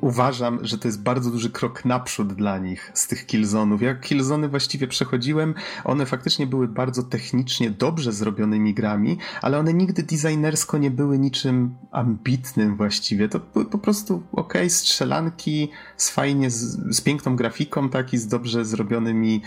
[0.02, 3.82] uważam, że to jest bardzo duży krok naprzód dla nich z tych killzonów.
[3.82, 5.54] Jak killzony właściwie przechodziłem,
[5.84, 11.76] one faktycznie były bardzo technicznie dobrze zrobionymi grami, ale one nigdy designersko nie były niczym
[11.92, 13.30] ambitnym właściwie.
[13.30, 18.28] To były po prostu ok, strzelanki z fajnie, z, z piękną grafiką, tak i z
[18.28, 19.42] dobrze zrobionymi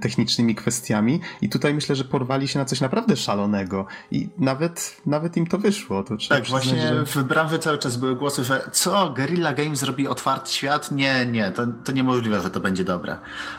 [0.00, 1.20] technicznymi kwestiami.
[1.40, 5.58] I tutaj myślę, że porwali się na coś naprawdę szalonego i nawet, nawet im to
[5.58, 6.04] wyszło.
[6.04, 7.06] To tak, właśnie że...
[7.06, 10.90] w branży cały czas były głosy, że co, Guerrilla Games zrobi otwarty świat?
[10.90, 13.16] Nie, nie, to, to niemożliwe, że to będzie dobre.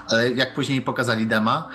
[0.07, 1.69] Ale jak później pokazali dema,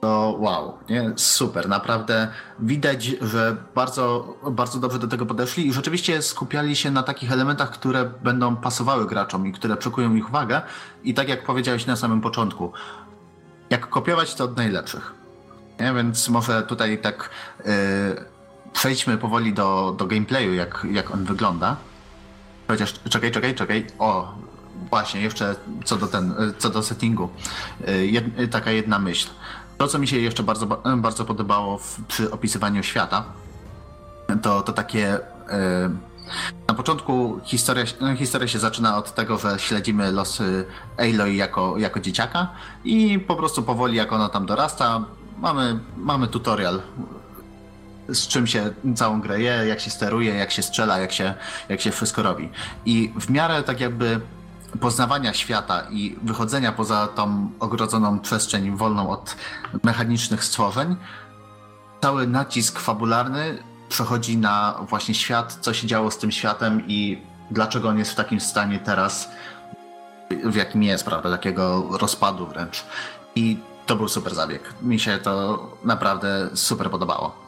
[0.00, 1.12] to wow, nie?
[1.16, 7.02] super, naprawdę widać, że bardzo, bardzo dobrze do tego podeszli i rzeczywiście skupiali się na
[7.02, 10.62] takich elementach, które będą pasowały graczom i które przykują ich uwagę
[11.04, 12.72] i tak jak powiedziałeś na samym początku,
[13.70, 15.14] jak kopiować to od najlepszych.
[15.80, 15.94] Nie?
[15.94, 17.30] Więc może tutaj tak
[17.64, 17.72] yy,
[18.72, 21.76] przejdźmy powoli do, do gameplayu, jak, jak on wygląda.
[22.68, 23.86] Chociaż czekaj, czekaj, czekaj.
[23.98, 24.34] O,
[24.90, 27.28] właśnie, jeszcze co do, ten, co do settingu.
[27.88, 29.28] Y, jed, taka jedna myśl.
[29.78, 33.24] To, co mi się jeszcze bardzo, bardzo podobało w, przy opisywaniu świata,
[34.42, 35.16] to, to takie.
[35.16, 35.20] Y,
[36.68, 37.84] na początku historia,
[38.16, 40.66] historia się zaczyna od tego, że śledzimy losy
[40.98, 42.48] Aloy jako, jako dzieciaka
[42.84, 45.04] i po prostu powoli, jak ona tam dorasta,
[45.38, 46.82] mamy, mamy tutorial
[48.08, 51.34] z czym się całą grę je, jak się steruje, jak się strzela, jak się,
[51.68, 52.50] jak się wszystko robi.
[52.84, 54.20] I w miarę tak jakby
[54.80, 59.36] poznawania świata i wychodzenia poza tą ogrodzoną przestrzeń wolną od
[59.82, 60.96] mechanicznych stworzeń,
[62.00, 67.88] cały nacisk fabularny przechodzi na właśnie świat, co się działo z tym światem i dlaczego
[67.88, 69.28] on jest w takim stanie teraz,
[70.44, 72.84] w jakim jest, prawda, takiego rozpadu wręcz.
[73.34, 74.74] I to był super zabieg.
[74.82, 77.45] Mi się to naprawdę super podobało.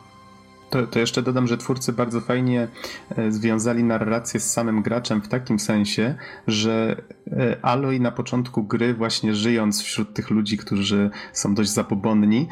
[0.71, 2.69] To, to, jeszcze dodam, że twórcy bardzo fajnie
[3.17, 6.15] e, związali narrację z samym graczem w takim sensie,
[6.47, 7.03] że
[7.33, 12.49] e, Aloy na początku gry, właśnie żyjąc wśród tych ludzi, którzy są dość zapobonni,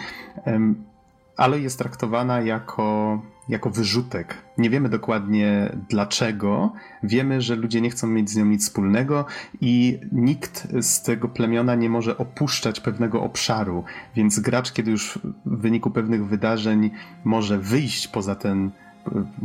[1.37, 4.35] Aloy jest traktowana jako jako wyrzutek.
[4.59, 6.73] Nie wiemy dokładnie dlaczego.
[7.03, 9.25] Wiemy, że ludzie nie chcą mieć z nią nic wspólnego
[9.61, 13.85] i nikt z tego plemiona nie może opuszczać pewnego obszaru.
[14.15, 16.91] Więc gracz, kiedy już w wyniku pewnych wydarzeń
[17.25, 18.71] może wyjść poza ten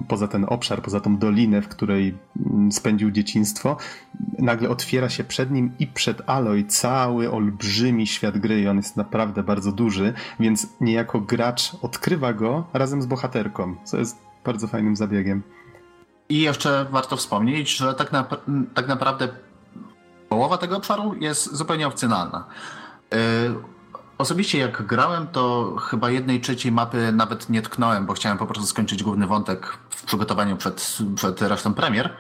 [0.08, 3.78] poza ten obszar, poza tą dolinę, w której mm, spędził dzieciństwo,
[4.40, 8.98] nagle otwiera się przed nim i przed Aloy cały olbrzymi świat gry i on jest
[8.98, 14.96] naprawdę bardzo duży, więc niejako gracz odkrywa go razem z bohaterką, co jest bardzo fajnym
[14.96, 15.44] zabiegiem.
[16.30, 18.26] I jeszcze warto wspomnieć, że tak, na,
[18.74, 19.28] tak naprawdę
[20.30, 22.46] połowa tego obszaru jest zupełnie opcjonalna.
[23.12, 23.18] Yy,
[24.22, 28.66] Osobiście jak grałem, to chyba jednej trzeciej mapy nawet nie tknąłem, bo chciałem po prostu
[28.66, 32.14] skończyć główny wątek w przygotowaniu przed, przed resztą premier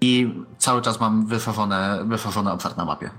[0.00, 3.10] i cały czas mam wyszerzone, wyszerzony obszar na mapie.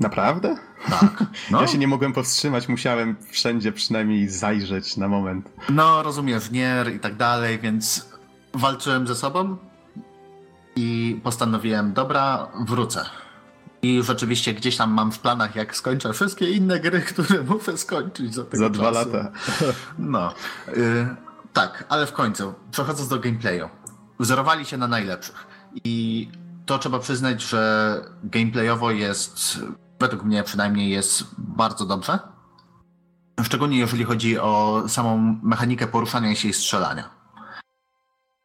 [0.00, 0.56] Naprawdę?
[0.88, 1.24] Tak.
[1.50, 1.60] No.
[1.60, 5.48] Ja się nie mogłem powstrzymać, musiałem wszędzie przynajmniej zajrzeć na moment.
[5.68, 8.08] No, rozumiesz, nier i tak dalej, więc
[8.54, 9.56] walczyłem ze sobą
[10.76, 13.04] i postanowiłem, dobra, wrócę.
[13.82, 18.34] I rzeczywiście gdzieś tam mam w planach, jak skończę wszystkie inne gry, które muszę skończyć
[18.34, 19.32] za Za dwa lata.
[19.98, 20.34] No.
[20.68, 21.08] Y,
[21.52, 23.68] tak, ale w końcu, przechodząc do gameplayu.
[24.18, 25.46] Wzorowali się na najlepszych.
[25.84, 26.28] I
[26.66, 29.58] to trzeba przyznać, że gameplayowo jest,
[30.00, 32.18] według mnie przynajmniej, jest bardzo dobrze.
[33.42, 37.10] Szczególnie jeżeli chodzi o samą mechanikę poruszania się i strzelania.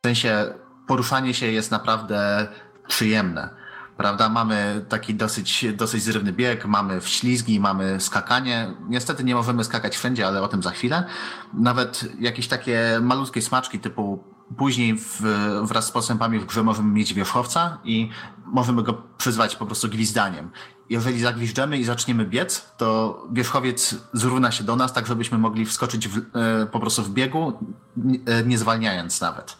[0.03, 0.53] W sensie
[0.87, 2.47] poruszanie się jest naprawdę
[2.87, 3.64] przyjemne
[3.97, 4.29] prawda?
[4.29, 8.73] Mamy taki dosyć, dosyć zrywny bieg, mamy wślizgi, mamy skakanie.
[8.89, 11.05] Niestety nie możemy skakać wszędzie, ale o tym za chwilę.
[11.53, 14.23] Nawet jakieś takie malutkie smaczki typu
[14.57, 15.21] później w,
[15.63, 18.09] wraz z postępami w grze możemy mieć wierzchowca i
[18.45, 20.51] możemy go przyzwać po prostu gwizdaniem.
[20.89, 26.07] Jeżeli zagwiżdżemy i zaczniemy biec, to wierzchowiec zrówna się do nas, tak żebyśmy mogli wskoczyć
[26.07, 27.53] w, e, po prostu w biegu,
[27.97, 29.57] nie, nie zwalniając nawet.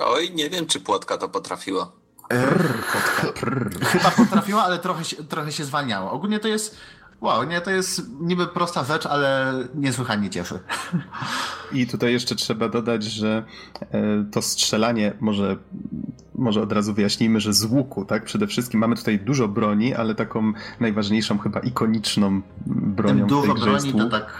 [0.00, 2.03] Oj, nie wiem, czy płotka to potrafiła.
[2.28, 3.80] Prr, prr.
[3.80, 6.10] Chyba potrafiła, ale trochę się, trochę się zwalniało.
[6.10, 6.76] Ogólnie to jest
[7.24, 10.58] Wow, nie, to jest niby prosta rzecz, ale niesłychanie cieszy.
[11.72, 13.44] I tutaj jeszcze trzeba dodać, że
[13.80, 15.56] e, to strzelanie może,
[16.34, 18.24] może od razu wyjaśnijmy, że z łuku, tak?
[18.24, 23.18] Przede wszystkim mamy tutaj dużo broni, ale taką najważniejszą, chyba ikoniczną bronią.
[23.18, 24.32] Tym dużo broni to tak.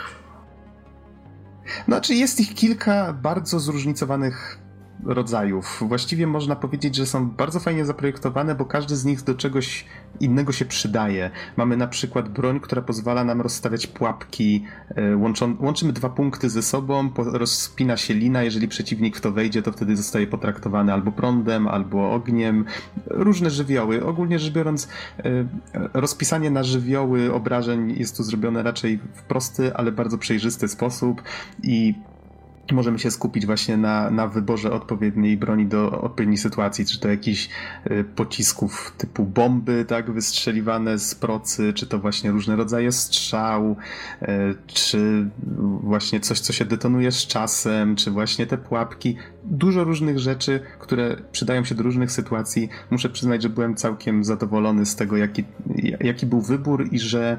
[1.84, 4.58] Znaczy jest ich kilka bardzo zróżnicowanych
[5.06, 5.82] rodzajów.
[5.88, 9.86] Właściwie można powiedzieć, że są bardzo fajnie zaprojektowane, bo każdy z nich do czegoś
[10.20, 11.30] innego się przydaje.
[11.56, 14.64] Mamy na przykład broń, która pozwala nam rozstawiać pułapki.
[14.96, 19.62] E, łączą, łączymy dwa punkty ze sobą, rozpina się lina, jeżeli przeciwnik w to wejdzie,
[19.62, 22.64] to wtedy zostaje potraktowany albo prądem, albo ogniem.
[23.06, 24.04] Różne żywioły.
[24.06, 24.88] Ogólnie rzecz biorąc,
[25.18, 25.22] e,
[25.92, 31.22] rozpisanie na żywioły obrażeń jest tu zrobione raczej w prosty, ale bardzo przejrzysty sposób
[31.62, 31.94] i
[32.72, 37.48] możemy się skupić właśnie na, na wyborze odpowiedniej broni do odpowiedniej sytuacji, czy to jakichś
[37.90, 43.76] y, pocisków typu bomby, tak, wystrzeliwane z procy, czy to właśnie różne rodzaje strzał,
[44.22, 44.26] y,
[44.66, 45.30] czy
[45.80, 49.16] właśnie coś, co się detonuje z czasem, czy właśnie te pułapki.
[49.44, 52.68] Dużo różnych rzeczy, które przydają się do różnych sytuacji.
[52.90, 55.44] Muszę przyznać, że byłem całkiem zadowolony z tego, jaki,
[56.00, 57.38] jaki był wybór i że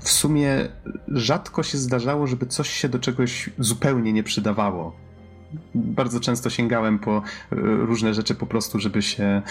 [0.00, 0.68] w sumie
[1.08, 5.08] rzadko się zdarzało, żeby coś się do czegoś zupełnie nie przydawało.
[5.74, 7.22] Bardzo często sięgałem po e,
[7.60, 9.42] różne rzeczy po prostu, żeby się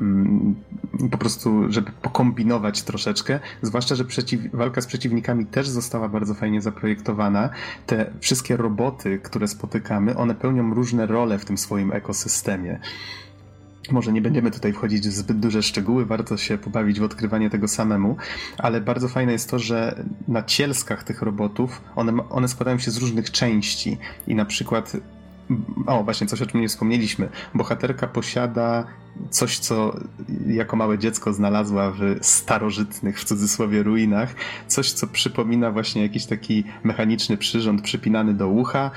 [0.00, 0.54] mm,
[1.10, 3.40] po prostu, żeby pokombinować troszeczkę.
[3.62, 7.50] Zwłaszcza, że przeciw, walka z przeciwnikami też została bardzo fajnie zaprojektowana.
[7.86, 12.80] Te wszystkie roboty, które spotykamy, one pełnią różne role w tym swoim ekosystemie.
[13.92, 17.68] Może nie będziemy tutaj wchodzić w zbyt duże szczegóły, warto się pobawić w odkrywanie tego
[17.68, 18.16] samemu,
[18.58, 22.96] ale bardzo fajne jest to, że na cielskach tych robotów one, one składają się z
[22.96, 24.96] różnych części i na przykład
[25.86, 27.28] o, właśnie coś, o czym nie wspomnieliśmy.
[27.54, 28.86] Bohaterka posiada
[29.30, 29.96] coś, co
[30.46, 34.34] jako małe dziecko znalazła w starożytnych, w cudzysłowie, ruinach.
[34.66, 38.90] Coś, co przypomina właśnie jakiś taki mechaniczny przyrząd przypinany do ucha,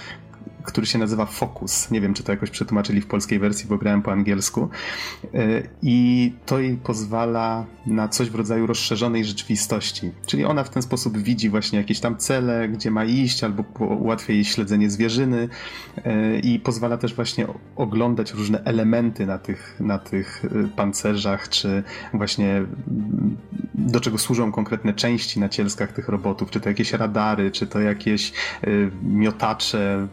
[0.70, 1.91] który się nazywa Focus.
[1.91, 4.70] Nie wiem, czy to jakoś przetłumaczyli w polskiej wersji, bo grałem po angielsku.
[5.34, 10.11] E, I to jej pozwala na coś w rodzaju rozszerzonej rzeczywistości.
[10.26, 14.34] Czyli ona w ten sposób widzi właśnie jakieś tam cele, gdzie ma iść, albo ułatwia
[14.34, 15.49] jej śledzenie zwierzyny
[16.05, 21.84] e, i pozwala też właśnie oglądać różne elementy na tych, na tych e, pancerzach, czy
[22.13, 23.38] właśnie mm,
[23.76, 27.80] do czego służą konkretne części na cielskach tych robotów, czy to jakieś radary, czy to
[27.80, 28.34] jakieś
[29.03, 30.07] miotacze,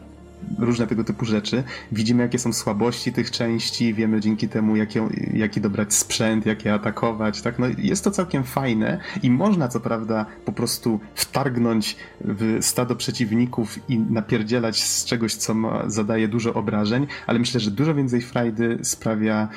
[0.59, 1.63] różne tego typu rzeczy.
[1.91, 6.73] Widzimy, jakie są słabości tych części, wiemy dzięki temu, jakie, jaki dobrać sprzęt, jak je
[6.73, 7.41] atakować.
[7.41, 7.59] Tak?
[7.59, 13.89] No, jest to całkiem fajne i można co prawda po prostu wtargnąć w stado przeciwników
[13.89, 18.79] i napierdzielać z czegoś, co ma, zadaje dużo obrażeń, ale myślę, że dużo więcej frajdy
[18.83, 19.49] sprawia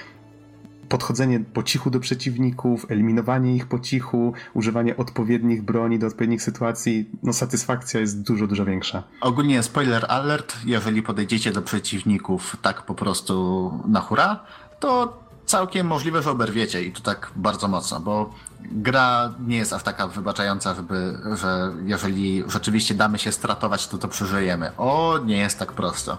[0.90, 7.10] podchodzenie po cichu do przeciwników, eliminowanie ich po cichu, używanie odpowiednich broni do odpowiednich sytuacji,
[7.22, 9.02] no satysfakcja jest dużo, dużo większa.
[9.20, 14.40] Ogólnie spoiler alert, jeżeli podejdziecie do przeciwników tak po prostu na hura,
[14.80, 19.82] to całkiem możliwe, że oberwiecie i to tak bardzo mocno, bo gra nie jest aż
[19.82, 24.76] taka wybaczająca, żeby, że jeżeli rzeczywiście damy się stratować, to to przeżyjemy.
[24.76, 26.18] O, nie jest tak prosto.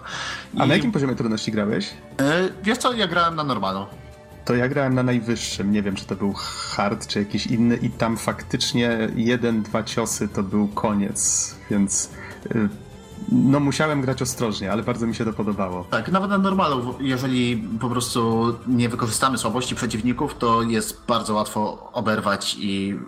[0.54, 0.62] I...
[0.62, 1.94] A na jakim poziomie trudności grałeś?
[2.20, 3.86] Yy, wiesz co, ja grałem na normalu
[4.46, 5.72] to ja grałem na najwyższym.
[5.72, 10.28] Nie wiem, czy to był hard, czy jakiś inny, i tam faktycznie jeden, dwa ciosy
[10.28, 12.12] to był koniec, więc.
[12.56, 12.70] Y,
[13.32, 15.84] no, musiałem grać ostrożnie, ale bardzo mi się to podobało.
[15.84, 21.90] Tak, nawet na normalu, jeżeli po prostu nie wykorzystamy słabości przeciwników, to jest bardzo łatwo
[21.94, 23.00] oberwać i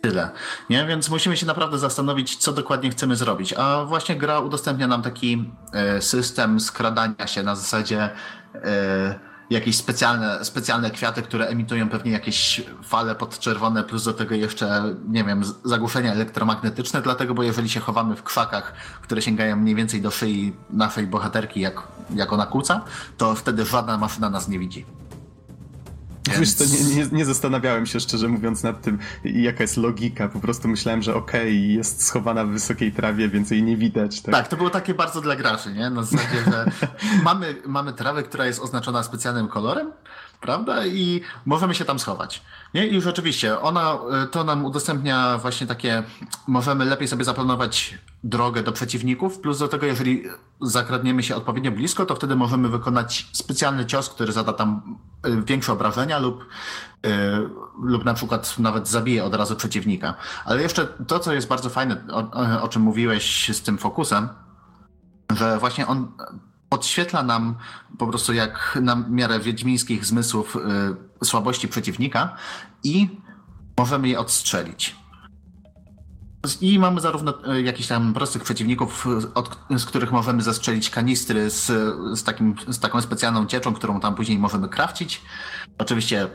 [0.00, 0.30] tyle.
[0.70, 0.86] Nie?
[0.86, 3.54] Więc musimy się naprawdę zastanowić, co dokładnie chcemy zrobić.
[3.56, 8.10] A właśnie gra udostępnia nam taki e, system skradania się na zasadzie.
[9.50, 15.24] Jakieś specjalne, specjalne kwiaty, które emitują pewnie jakieś fale podczerwone, plus do tego jeszcze, nie
[15.24, 18.72] wiem, zagłuszenia elektromagnetyczne, dlatego, bo jeżeli się chowamy w krzakach,
[19.02, 21.82] które sięgają mniej więcej do szyi naszej bohaterki, jak,
[22.14, 22.84] jak ona kłóca,
[23.16, 24.84] to wtedy żadna maszyna nas nie widzi.
[26.26, 26.38] Więc...
[26.40, 30.28] Wiesz, to nie, nie, nie, zastanawiałem się szczerze mówiąc nad tym, jaka jest logika.
[30.28, 34.20] Po prostu myślałem, że okej, okay, jest schowana w wysokiej trawie, więc jej nie widać.
[34.20, 34.34] Tak?
[34.34, 35.90] tak, to było takie bardzo dla graczy, nie?
[35.90, 36.70] Na zasadzie, że
[37.24, 39.92] mamy, mamy trawę, która jest oznaczona specjalnym kolorem,
[40.46, 40.86] prawda?
[40.86, 42.42] I możemy się tam schować.
[42.74, 42.86] Nie?
[42.86, 43.98] I już oczywiście, ona
[44.30, 46.02] to nam udostępnia właśnie takie,
[46.46, 50.22] możemy lepiej sobie zaplanować drogę do przeciwników, plus do tego, jeżeli
[50.60, 55.72] zakradniemy się odpowiednio blisko, to wtedy możemy wykonać specjalny cios, który zada tam y, większe
[55.72, 56.44] obrażenia lub,
[57.02, 57.10] yy,
[57.82, 60.14] lub na przykład nawet zabije od razu przeciwnika.
[60.44, 64.28] Ale jeszcze to, co jest bardzo fajne, o, o czym mówiłeś z tym fokusem,
[65.36, 66.12] że właśnie on
[66.76, 67.54] podświetla nam
[67.98, 70.54] po prostu jak na miarę wiedźmińskich zmysłów
[71.20, 72.36] yy, słabości przeciwnika
[72.84, 73.08] i
[73.78, 74.96] możemy je odstrzelić.
[76.60, 81.66] I mamy zarówno e, jakichś tam prostych przeciwników, od, z których możemy zestrzelić kanistry z,
[82.18, 85.22] z, takim, z taką specjalną cieczą, którą tam później możemy krawcić.
[85.78, 86.28] Oczywiście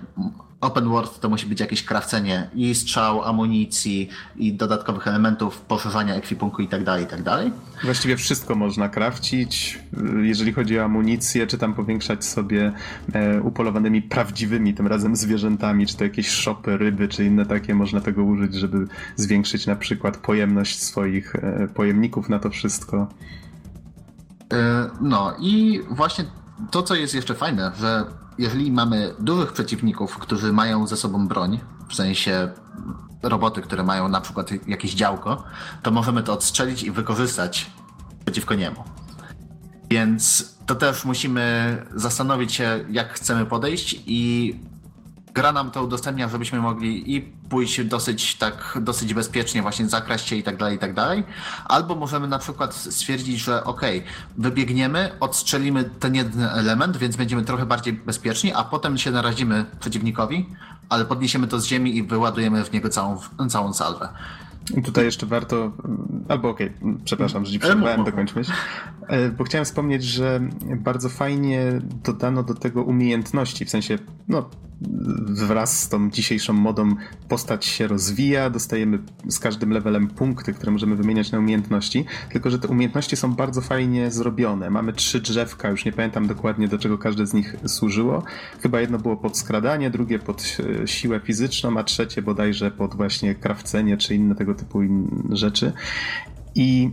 [0.62, 6.62] open world to musi być jakieś krawcenie i strzał, amunicji i dodatkowych elementów, poszerzania ekwipunku
[6.62, 7.52] i tak dalej, i tak dalej.
[7.84, 9.80] Właściwie wszystko można krawcić,
[10.22, 12.74] jeżeli chodzi o amunicję, czy tam powiększać sobie
[13.14, 18.02] e, upolowanymi prawdziwymi tym razem zwierzętami, czy to jakieś szopy, ryby, czy inne takie, można
[18.02, 23.08] tego użyć, żeby zwiększyć na przykład pojemność swoich e, pojemników na to wszystko.
[24.54, 26.26] E, no i właśnie
[26.72, 28.06] to, co jest jeszcze fajne, że
[28.42, 32.52] jeżeli mamy dużych przeciwników, którzy mają ze sobą broń, w sensie
[33.24, 35.44] roboty, które mają na przykład jakieś działko,
[35.84, 37.72] to możemy to odstrzelić i wykorzystać
[38.26, 38.84] przeciwko niemu.
[39.90, 44.56] Więc to też musimy zastanowić się, jak chcemy podejść i
[45.34, 50.36] gra nam to udostępnia, żebyśmy mogli i pójść dosyć tak, dosyć bezpiecznie, właśnie zakraść się
[50.36, 51.24] i tak dalej, i tak dalej.
[51.66, 53.82] Albo możemy na przykład stwierdzić, że ok,
[54.38, 60.50] wybiegniemy, odstrzelimy ten jeden element, więc będziemy trochę bardziej bezpieczni, a potem się narazimy przeciwnikowi,
[60.90, 63.18] ale podniesiemy to z ziemi i wyładujemy w niego całą,
[63.50, 64.10] całą salwę.
[64.86, 65.72] Tutaj jeszcze warto,
[66.30, 68.52] albo okej, okay, przepraszam, że ci przerwałem, dokończ myśl,
[69.08, 70.40] e, bo chciałem wspomnieć, że
[70.78, 74.50] bardzo fajnie dodano do tego umiejętności, w sensie, no
[75.28, 76.96] wraz z tą dzisiejszą modą
[77.28, 82.60] postać się rozwija, dostajemy z każdym levelem punkty, które możemy wymieniać na umiejętności, tylko że
[82.60, 84.70] te umiejętności są bardzo fajnie zrobione.
[84.70, 88.24] Mamy trzy drzewka, już nie pamiętam dokładnie do czego każde z nich służyło.
[88.62, 93.36] Chyba jedno było pod skradanie, drugie pod e, siłę fizyczną, a trzecie bodajże pod właśnie
[93.36, 94.80] krawcenie czy inne tego typu
[95.30, 95.74] rzeczy.
[96.56, 96.92] I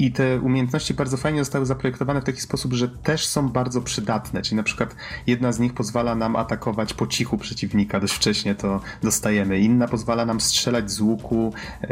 [0.00, 4.42] i te umiejętności bardzo fajnie zostały zaprojektowane w taki sposób, że też są bardzo przydatne.
[4.42, 4.94] Czyli na przykład
[5.26, 9.58] jedna z nich pozwala nam atakować po cichu przeciwnika, dość wcześnie to dostajemy.
[9.58, 11.88] Inna pozwala nam strzelać z łuku, e,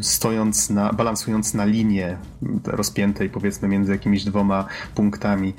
[0.00, 2.18] stojąc na, balansując na linie
[2.64, 5.54] rozpiętej powiedzmy między jakimiś dwoma punktami.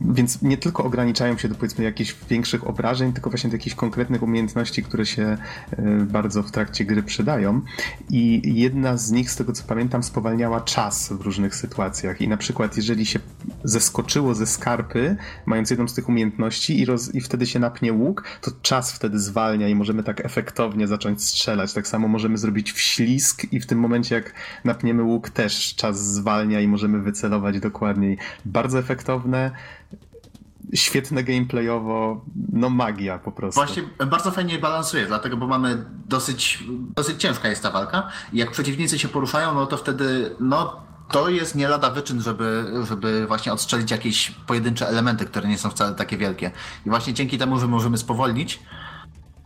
[0.00, 4.22] Więc nie tylko ograniczają się do powiedzmy jakichś większych obrażeń, tylko właśnie do jakichś konkretnych
[4.22, 7.60] umiejętności, które się e, bardzo w trakcie gry przydają.
[8.10, 12.20] I jedna z nich, z tego co pamiętam, spowalniała czas w różnych sytuacjach.
[12.20, 13.18] I na przykład, jeżeli się
[13.64, 15.16] zeskoczyło ze skarpy,
[15.46, 19.18] mając jedną z tych umiejętności, i, roz, i wtedy się napnie łuk, to czas wtedy
[19.18, 21.72] zwalnia i możemy tak efektownie zacząć strzelać.
[21.72, 26.60] Tak samo możemy zrobić wślizg, i w tym momencie, jak napniemy łuk, też czas zwalnia
[26.60, 28.18] i możemy wycelować dokładniej.
[28.44, 29.50] Bardzo efektownie efektowne,
[30.74, 33.60] świetne gameplayowo, no magia po prostu.
[33.60, 36.64] Właśnie bardzo fajnie balansuje, dlatego, bo mamy dosyć,
[36.96, 40.80] dosyć ciężka jest ta walka i jak przeciwnicy się poruszają, no to wtedy, no
[41.10, 45.70] to jest nie lada wyczyn, żeby, żeby właśnie odstrzelić jakieś pojedyncze elementy, które nie są
[45.70, 46.50] wcale takie wielkie.
[46.86, 48.60] I właśnie dzięki temu, że możemy spowolnić,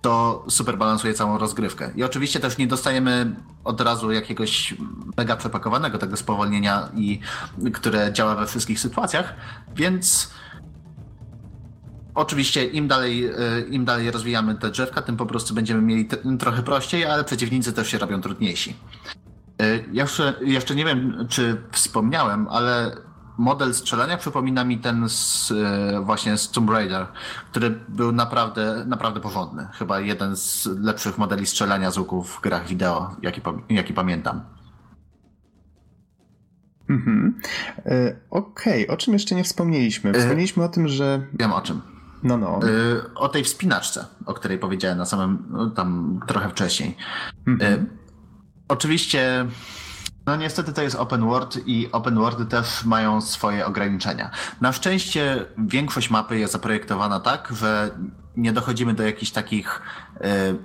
[0.05, 1.90] to super balansuje całą rozgrywkę.
[1.96, 4.74] I oczywiście też nie dostajemy od razu jakiegoś
[5.16, 7.20] mega przepakowanego tego spowolnienia, i,
[7.72, 9.34] które działa we wszystkich sytuacjach,
[9.76, 10.30] więc
[12.14, 16.62] oczywiście im dalej, e, im dalej rozwijamy te drzewka, tym po prostu będziemy mieli trochę
[16.62, 18.76] prościej, ale przeciwnicy też się robią trudniejsi.
[19.61, 22.96] E, jeszcze, jeszcze nie wiem, czy wspomniałem, ale
[23.39, 27.07] model strzelania przypomina mi ten z, e, właśnie z Tomb Raider,
[27.51, 29.68] który był naprawdę, naprawdę porządny.
[29.72, 34.41] Chyba jeden z lepszych modeli strzelania z łuku w grach wideo, jaki, jaki pamiętam.
[36.89, 37.41] Mhm.
[37.87, 38.95] E, Okej, okay.
[38.95, 40.11] o czym jeszcze nie wspomnieliśmy?
[40.11, 41.26] E, wspomnieliśmy e, o tym, że.
[41.32, 41.80] Wiem o czym.
[42.22, 42.61] No, no.
[42.62, 46.97] E, o tej wspinaczce, o której powiedziałem na samym, no, tam trochę wcześniej.
[47.47, 47.72] Mhm.
[47.72, 47.87] E,
[48.68, 49.47] oczywiście
[50.27, 54.31] no niestety to jest open world i open worldy też mają swoje ograniczenia.
[54.61, 57.91] Na szczęście większość mapy jest zaprojektowana tak, że
[58.37, 59.83] nie dochodzimy do jakichś takich
[60.16, 60.20] y,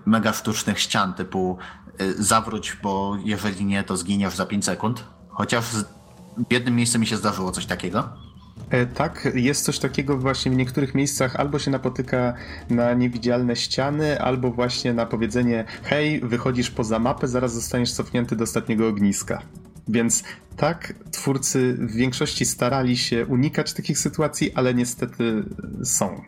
[0.06, 1.58] mega sztucznych ścian typu
[2.02, 5.04] y, zawróć, bo jeżeli nie, to zginiesz za 5 sekund.
[5.30, 8.29] Chociaż w jednym miejscu mi się zdarzyło coś takiego.
[8.70, 12.34] E, tak, jest coś takiego właśnie w niektórych miejscach albo się napotyka
[12.70, 18.44] na niewidzialne ściany, albo właśnie na powiedzenie hej, wychodzisz poza mapę, zaraz zostaniesz cofnięty do
[18.44, 19.42] ostatniego ogniska.
[19.88, 20.24] Więc
[20.58, 25.44] tak, twórcy w większości starali się unikać takich sytuacji, ale niestety
[25.84, 26.22] są.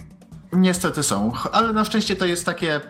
[0.54, 2.82] Niestety są, ale na szczęście to jest takie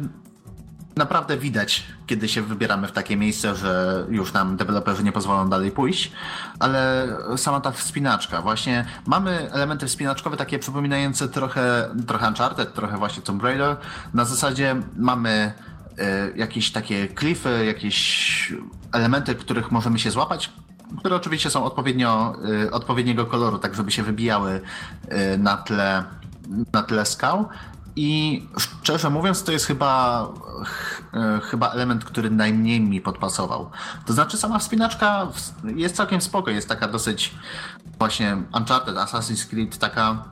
[0.95, 5.71] naprawdę widać, kiedy się wybieramy w takie miejsce, że już nam deweloperzy nie pozwolą dalej
[5.71, 6.11] pójść,
[6.59, 13.23] ale sama ta wspinaczka, właśnie mamy elementy wspinaczkowe takie przypominające trochę, trochę Uncharted, trochę właśnie
[13.23, 13.77] Tomb Raider.
[14.13, 15.53] Na zasadzie mamy
[15.99, 18.53] y, jakieś takie klify, jakieś
[18.91, 20.51] elementy, których możemy się złapać,
[20.99, 24.61] które oczywiście są odpowiednio, y, odpowiedniego koloru, tak żeby się wybijały
[25.33, 26.03] y, na tle,
[26.73, 27.49] na tle skał.
[27.95, 30.27] I szczerze mówiąc, to jest chyba,
[30.65, 31.01] ch,
[31.43, 33.69] chyba element, który najmniej mi podpasował.
[34.05, 35.27] To znaczy, sama wspinaczka
[35.75, 37.35] jest całkiem spoko, jest taka dosyć
[37.99, 40.23] właśnie Uncharted, Assassin's Creed, taka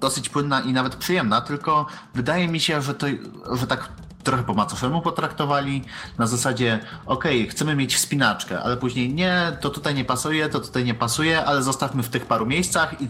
[0.00, 3.06] dosyć płynna i nawet przyjemna, tylko wydaje mi się, że to,
[3.52, 3.88] że tak
[4.24, 5.84] trochę po macoszemu potraktowali,
[6.18, 10.60] na zasadzie okej, okay, chcemy mieć wspinaczkę, ale później nie, to tutaj nie pasuje, to
[10.60, 13.08] tutaj nie pasuje, ale zostawmy w tych paru miejscach i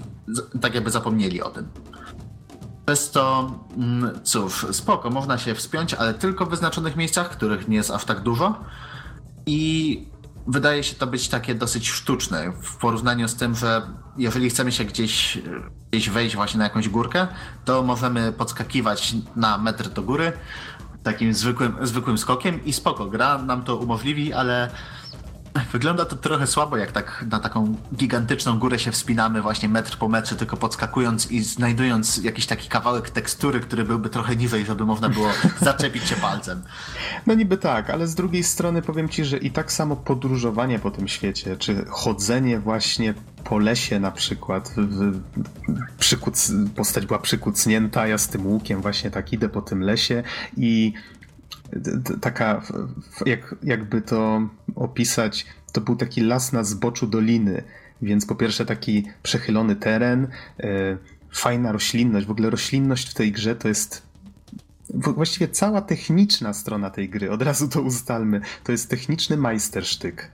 [0.60, 1.68] tak jakby zapomnieli o tym.
[2.86, 7.76] Przez to, mm, cóż, spoko, można się wspiąć, ale tylko w wyznaczonych miejscach, których nie
[7.76, 8.60] jest aż tak dużo.
[9.46, 10.02] I
[10.46, 13.82] wydaje się to być takie dosyć sztuczne w porównaniu z tym, że
[14.16, 15.38] jeżeli chcemy się gdzieś,
[15.90, 17.26] gdzieś wejść właśnie na jakąś górkę,
[17.64, 20.32] to możemy podskakiwać na metr do góry
[21.04, 24.70] takim zwykłym, zwykłym skokiem i spoko, gra nam to umożliwi, ale
[25.72, 30.08] Wygląda to trochę słabo, jak tak na taką gigantyczną górę się wspinamy właśnie metr po
[30.08, 35.08] metrze, tylko podskakując i znajdując jakiś taki kawałek tekstury, który byłby trochę niżej, żeby można
[35.08, 35.28] było
[35.60, 36.62] zaczepić się palcem.
[37.26, 40.90] No niby tak, ale z drugiej strony powiem ci, że i tak samo podróżowanie po
[40.90, 45.20] tym świecie, czy chodzenie właśnie po lesie na przykład, w,
[45.98, 50.22] przykuc, postać była przykucnięta, ja z tym łukiem właśnie tak idę po tym lesie
[50.56, 50.92] i
[52.20, 52.62] taka,
[53.26, 57.62] jak, jakby to opisać, to był taki las na zboczu doliny,
[58.02, 60.28] więc po pierwsze taki przechylony teren,
[60.60, 60.96] e,
[61.32, 64.02] fajna roślinność, w ogóle roślinność w tej grze to jest
[64.94, 70.30] właściwie cała techniczna strona tej gry, od razu to ustalmy, to jest techniczny majstersztyk.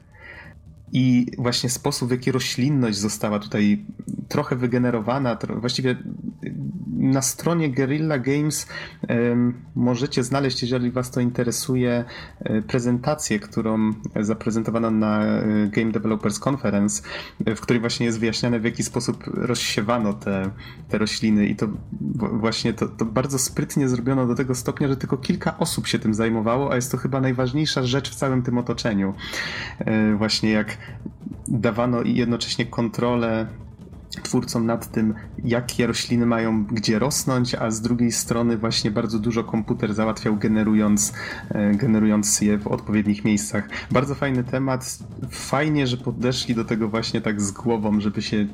[0.92, 3.84] I właśnie sposób, w jaki roślinność została tutaj
[4.28, 5.96] trochę wygenerowana, właściwie
[7.00, 8.66] na stronie Guerrilla Games
[9.74, 12.04] możecie znaleźć, jeżeli Was to interesuje,
[12.40, 17.02] e, prezentację, którą zaprezentowano na e, Game Developers Conference,
[17.46, 20.50] e, w której właśnie jest wyjaśniane, w jaki sposób rozsiewano te,
[20.88, 21.46] te rośliny.
[21.46, 21.68] I to
[22.32, 26.14] właśnie to, to bardzo sprytnie zrobiono do tego stopnia, że tylko kilka osób się tym
[26.14, 29.14] zajmowało, a jest to chyba najważniejsza rzecz w całym tym otoczeniu.
[30.16, 30.78] Właśnie jak
[31.48, 33.46] dawano jednocześnie kontrolę
[34.22, 39.44] twórcom nad tym, jakie rośliny mają gdzie rosnąć, a z drugiej strony właśnie bardzo dużo
[39.44, 41.12] komputer załatwiał generując,
[41.48, 43.68] e, generując je w odpowiednich miejscach.
[43.90, 44.98] Bardzo fajny temat.
[45.30, 48.46] Fajnie, że podeszli do tego właśnie tak z głową, żeby się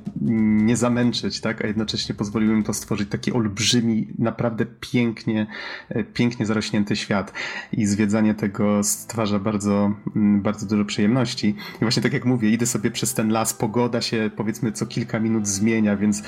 [0.67, 1.65] nie zamęczyć, tak?
[1.65, 5.47] a jednocześnie pozwoliły im to stworzyć taki olbrzymi, naprawdę pięknie,
[5.89, 7.33] e, pięknie zarośnięty świat.
[7.73, 11.49] I zwiedzanie tego stwarza bardzo, mm, bardzo dużo przyjemności.
[11.49, 15.21] I właśnie tak jak mówię, idę sobie przez ten las, pogoda się powiedzmy co kilka
[15.21, 16.23] minut zmienia, więc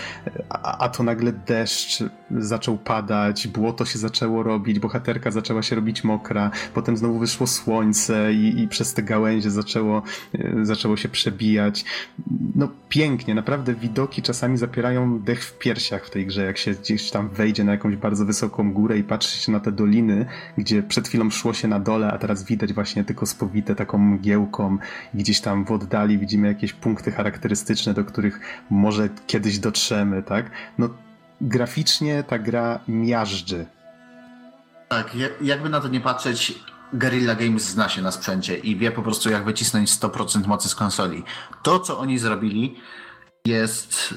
[0.49, 6.05] a, a, to nagle deszcz zaczął padać, błoto się zaczęło robić, bohaterka zaczęła się robić
[6.05, 10.03] mokra, potem znowu wyszło słońce i, i przez te gałęzie zaczęło,
[10.35, 11.85] e, zaczęło się przebijać.
[12.55, 17.11] No pięknie, naprawdę widoki czasami zapierają dech w piersiach w tej grze, jak się gdzieś
[17.11, 20.27] tam wejdzie na jakąś bardzo wysoką górę i patrzy się na te doliny,
[20.59, 24.79] gdzie przed chwilą szło się na dole, a teraz widać właśnie tylko spowite taką mgiełką
[25.15, 28.41] i gdzieś tam w oddali widzimy jakieś punkty charakterystyczne, do których
[28.71, 30.51] może kiedyś dotrzemy, tak?
[30.79, 30.89] No
[31.41, 33.67] graficznie ta gra miażdży.
[34.89, 36.59] Tak, jakby na to nie patrzeć,
[36.93, 40.75] Guerrilla Games zna się na sprzęcie i wie po prostu jak wycisnąć 100% mocy z
[40.75, 41.25] konsoli.
[41.63, 42.81] To, co oni zrobili
[43.45, 44.15] jest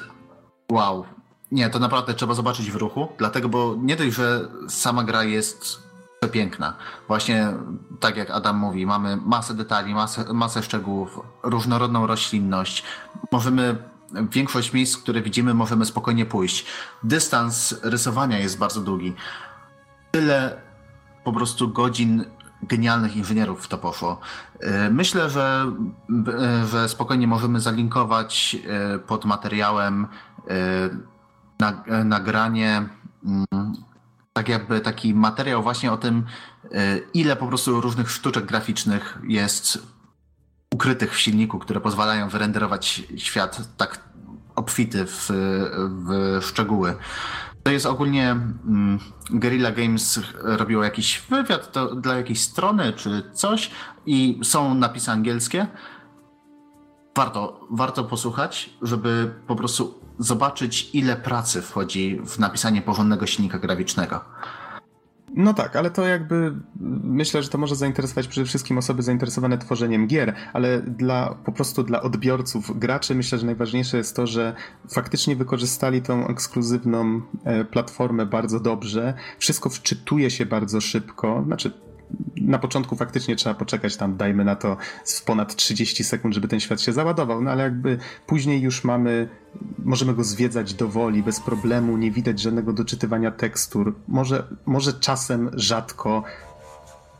[0.72, 1.05] wow.
[1.51, 5.80] Nie, to naprawdę trzeba zobaczyć w ruchu, dlatego, bo nie dość, że sama gra jest
[6.19, 6.76] przepiękna.
[7.07, 7.53] Właśnie
[7.99, 12.84] tak jak Adam mówi, mamy masę detali, masę, masę szczegółów, różnorodną roślinność.
[13.31, 13.90] Możemy
[14.31, 16.65] większość miejsc, które widzimy, możemy spokojnie pójść.
[17.03, 19.13] Dystans rysowania jest bardzo długi.
[20.11, 20.61] Tyle
[21.23, 22.25] po prostu godzin
[22.63, 24.19] genialnych inżynierów w to poszło.
[24.59, 25.71] E, myślę, że,
[26.27, 28.57] e, że spokojnie możemy zalinkować
[28.95, 30.07] e, pod materiałem
[32.05, 32.89] nagranie,
[33.25, 33.45] mm,
[34.33, 36.25] tak jakby taki materiał właśnie o tym,
[37.13, 39.88] ile po prostu różnych sztuczek graficznych jest
[40.82, 43.99] ukrytych w silniku, które pozwalają wyrenderować świat tak
[44.56, 46.95] obfity w, w szczegóły.
[47.64, 48.99] To jest ogólnie mm,
[49.30, 53.72] Guerrilla Games robiło jakiś wywiad to, dla jakiejś strony czy coś
[54.06, 55.68] i są napisy angielskie.
[57.16, 64.22] warto, warto posłuchać, żeby po prostu zobaczyć, ile pracy wchodzi w napisanie porządnego silnika graficznego.
[65.36, 66.53] No tak, ale to jakby
[67.03, 71.84] myślę, że to może zainteresować przede wszystkim osoby zainteresowane tworzeniem gier, ale dla po prostu
[71.84, 74.56] dla odbiorców, graczy myślę, że najważniejsze jest to, że
[74.90, 79.14] faktycznie wykorzystali tą ekskluzywną e, platformę bardzo dobrze.
[79.40, 81.72] Wszystko wczytuje się bardzo szybko, znaczy
[82.41, 86.59] na początku faktycznie trzeba poczekać tam, dajmy na to w ponad 30 sekund, żeby ten
[86.59, 87.97] świat się załadował, no ale jakby
[88.27, 89.29] później już mamy,
[89.83, 95.49] możemy go zwiedzać do woli, bez problemu, nie widać żadnego doczytywania tekstur, może, może czasem
[95.53, 96.23] rzadko,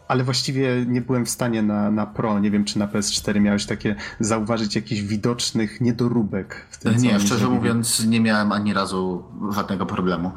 [0.08, 3.66] ale właściwie nie byłem w stanie na, na Pro, nie wiem czy na PS4 miałeś
[3.66, 9.86] takie zauważyć jakichś widocznych niedoróbek w tym, Nie, szczerze mówiąc nie miałem ani razu żadnego
[9.86, 10.32] problemu.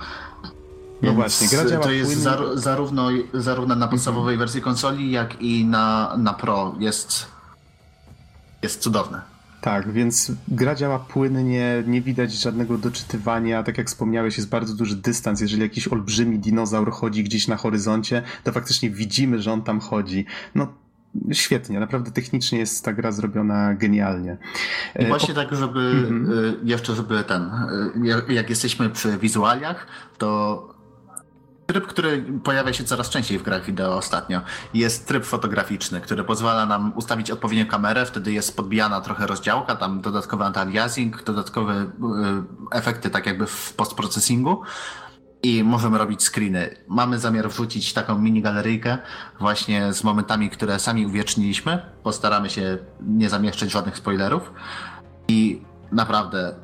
[1.04, 2.24] No właśnie, gra działa To jest płynnie.
[2.24, 7.26] zar zarówno, zarówno na podstawowej wersji konsoli, jak i na, na Pro jest,
[8.62, 9.20] jest cudowne.
[9.60, 13.62] Tak, więc gra działa płynnie, nie widać żadnego doczytywania.
[13.62, 15.40] Tak jak wspomniałeś, jest bardzo duży dystans.
[15.40, 20.26] Jeżeli jakiś olbrzymi dinozaur chodzi gdzieś na horyzoncie, to faktycznie widzimy, że on tam chodzi.
[20.54, 20.66] No,
[21.32, 24.36] świetnie, naprawdę technicznie jest ta gra zrobiona genialnie.
[25.00, 26.32] I właśnie tak, żeby Mhm.
[26.32, 27.50] y, jeszcze, żeby ten,
[28.02, 29.86] jak- jak jesteśmy przy wizualiach,
[30.18, 30.73] to
[31.66, 34.40] tryb, który pojawia się coraz częściej w grach wideo ostatnio,
[34.74, 40.00] jest tryb fotograficzny, który pozwala nam ustawić odpowiednią kamerę, wtedy jest podbijana trochę rozdziałka, tam
[40.00, 41.86] dodatkowy anti-aliasing, dodatkowe y,
[42.70, 44.62] efekty tak jakby w postprocesingu
[45.42, 46.76] i możemy robić screeny.
[46.88, 48.98] Mamy zamiar wrzucić taką mini galeryjkę
[49.40, 51.82] właśnie z momentami, które sami uwieczniliśmy.
[52.02, 54.52] Postaramy się nie zamieszczać żadnych spoilerów.
[55.28, 55.62] I
[55.92, 56.54] naprawdę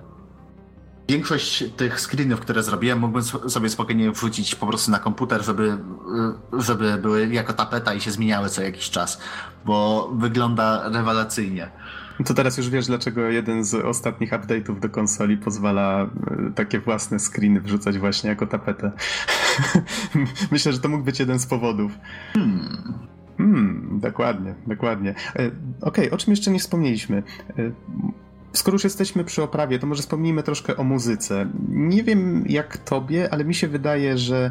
[1.11, 5.78] większość tych screenów, które zrobiłem, mógłbym sobie spokojnie wrzucić po prostu na komputer, żeby,
[6.59, 9.20] y, żeby były jako tapeta i się zmieniały co jakiś czas,
[9.65, 11.70] bo wygląda rewelacyjnie.
[12.27, 16.09] To teraz już wiesz, dlaczego jeden z ostatnich update'ów do konsoli pozwala e,
[16.55, 18.93] takie własne screeny wrzucać właśnie jako tapetę.
[20.53, 21.93] Myślę, że to mógł być jeden z powodów.
[23.37, 25.15] Hmm, dokładnie, dokładnie.
[25.37, 25.51] E,
[25.81, 27.23] Okej, o czym jeszcze nie wspomnieliśmy?
[28.52, 31.47] Skoro już jesteśmy przy oprawie, to może wspomnijmy troszkę o muzyce.
[31.68, 34.51] Nie wiem jak tobie, ale mi się wydaje, że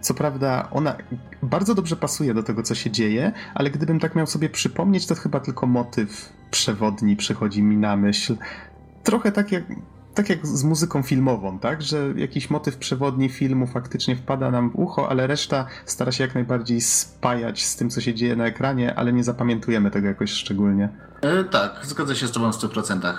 [0.00, 0.96] co prawda ona
[1.42, 5.14] bardzo dobrze pasuje do tego, co się dzieje, ale gdybym tak miał sobie przypomnieć, to
[5.14, 8.36] chyba tylko motyw przewodni przychodzi mi na myśl.
[9.02, 9.64] Trochę tak jak,
[10.14, 11.82] tak jak z muzyką filmową, tak?
[11.82, 16.34] Że jakiś motyw przewodni filmu faktycznie wpada nam w ucho, ale reszta stara się jak
[16.34, 20.88] najbardziej spajać z tym, co się dzieje na ekranie, ale nie zapamiętujemy tego jakoś szczególnie.
[21.20, 23.12] E, tak, zgodzę się z Tobą w 100%.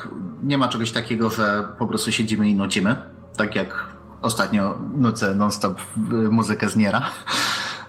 [0.43, 2.95] Nie ma czegoś takiego, że po prostu siedzimy i nucimy,
[3.37, 3.85] tak jak
[4.21, 7.01] ostatnio nucę non-stop y, muzykę z Niera.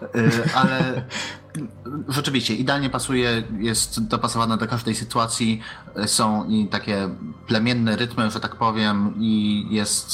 [0.02, 0.06] E,
[0.55, 1.02] Ale
[2.09, 5.60] rzeczywiście idealnie pasuje, jest dopasowana do każdej sytuacji.
[5.97, 7.09] E, Są i takie
[7.47, 10.09] plemienne rytmy, że tak powiem, i jest.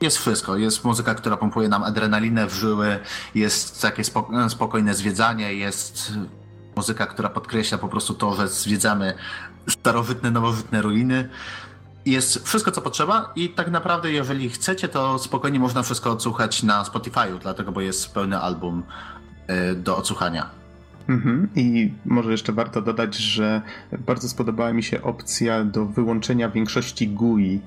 [0.00, 0.56] Jest wszystko.
[0.56, 2.98] Jest muzyka, która pompuje nam adrenalinę w żyły,
[3.34, 6.12] jest takie spoko- spokojne zwiedzanie, jest
[6.76, 9.14] muzyka, która podkreśla po prostu to, że zwiedzamy
[9.68, 11.28] starożytne, nowożytne ruiny.
[12.06, 16.82] Jest wszystko, co potrzeba i tak naprawdę, jeżeli chcecie, to spokojnie można wszystko odsłuchać na
[16.82, 18.82] Spotify'u, dlatego, bo jest pełny album
[19.72, 20.50] y, do odsłuchania.
[21.08, 21.48] Mhm.
[21.56, 23.62] I może jeszcze warto dodać, że
[23.98, 27.60] bardzo spodobała mi się opcja do wyłączenia większości GUI.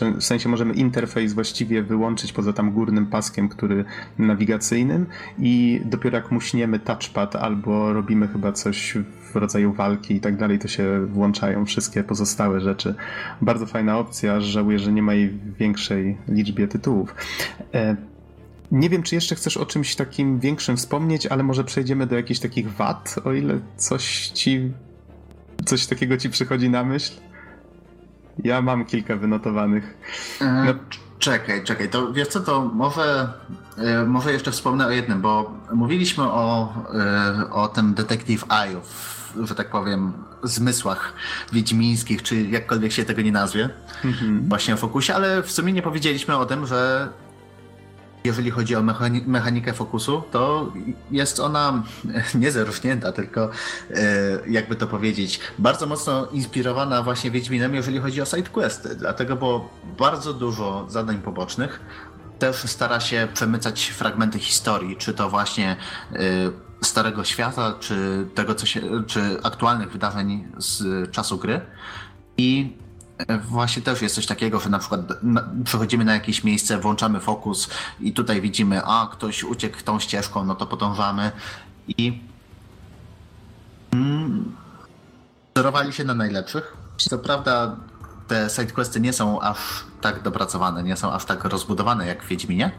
[0.00, 3.84] W sensie możemy interfejs właściwie wyłączyć poza tam górnym paskiem, który
[4.18, 5.06] nawigacyjnym
[5.38, 8.96] i dopiero jak muśniemy touchpad albo robimy chyba coś
[9.32, 12.94] w rodzaju walki i tak dalej, to się włączają wszystkie pozostałe rzeczy.
[13.40, 17.14] Bardzo fajna opcja, żałuję, że nie ma jej w większej liczbie tytułów.
[17.74, 17.96] E,
[18.72, 22.40] nie wiem, czy jeszcze chcesz o czymś takim większym wspomnieć, ale może przejdziemy do jakichś
[22.40, 24.72] takich wad, o ile coś ci.
[25.64, 27.12] coś takiego ci przychodzi na myśl.
[28.44, 29.94] Ja mam kilka wynotowanych.
[30.40, 30.74] E, No.
[31.18, 33.32] Czekaj, czekaj, to wiesz co, to może,
[33.78, 38.80] e, może jeszcze wspomnę o jednym, bo mówiliśmy o, e, o tym Detective Eye,
[39.46, 40.12] że tak powiem,
[40.42, 41.12] zmysłach
[41.52, 43.70] wiedźmińskich, czy jakkolwiek się tego nie nazwie,
[44.04, 44.48] Mhm.
[44.48, 47.08] właśnie o fokusie, ale w sumie nie powiedzieliśmy o tym, że
[48.24, 50.72] jeżeli chodzi o mechani- mechanikę fokusu, to
[51.10, 51.82] jest ona
[52.34, 52.50] nie
[53.12, 53.50] tylko
[53.90, 54.00] e,
[54.48, 60.34] jakby to powiedzieć, bardzo mocno inspirowana właśnie Wiedźminem, jeżeli chodzi o sidequesty, dlatego, bo bardzo
[60.34, 61.80] dużo zadań pobocznych
[62.38, 65.76] też stara się przemycać fragmenty historii, czy to właśnie
[66.12, 66.16] e,
[66.82, 71.60] Starego Świata, czy tego, co się, czy aktualnych wydarzeń z czasu gry.
[72.36, 72.76] I
[73.44, 75.00] Właśnie też jest coś takiego, że na przykład
[75.64, 77.68] przechodzimy na jakieś miejsce, włączamy fokus
[78.00, 81.32] i tutaj widzimy, a ktoś uciekł tą ścieżką, no to podążamy
[81.88, 82.22] i
[83.92, 84.56] mm,
[85.54, 86.76] wzorowali się na najlepszych.
[86.96, 87.76] Co prawda
[88.28, 89.58] te sidequesty nie są aż
[90.00, 92.70] tak dopracowane, nie są aż tak rozbudowane jak w Wiedźminie,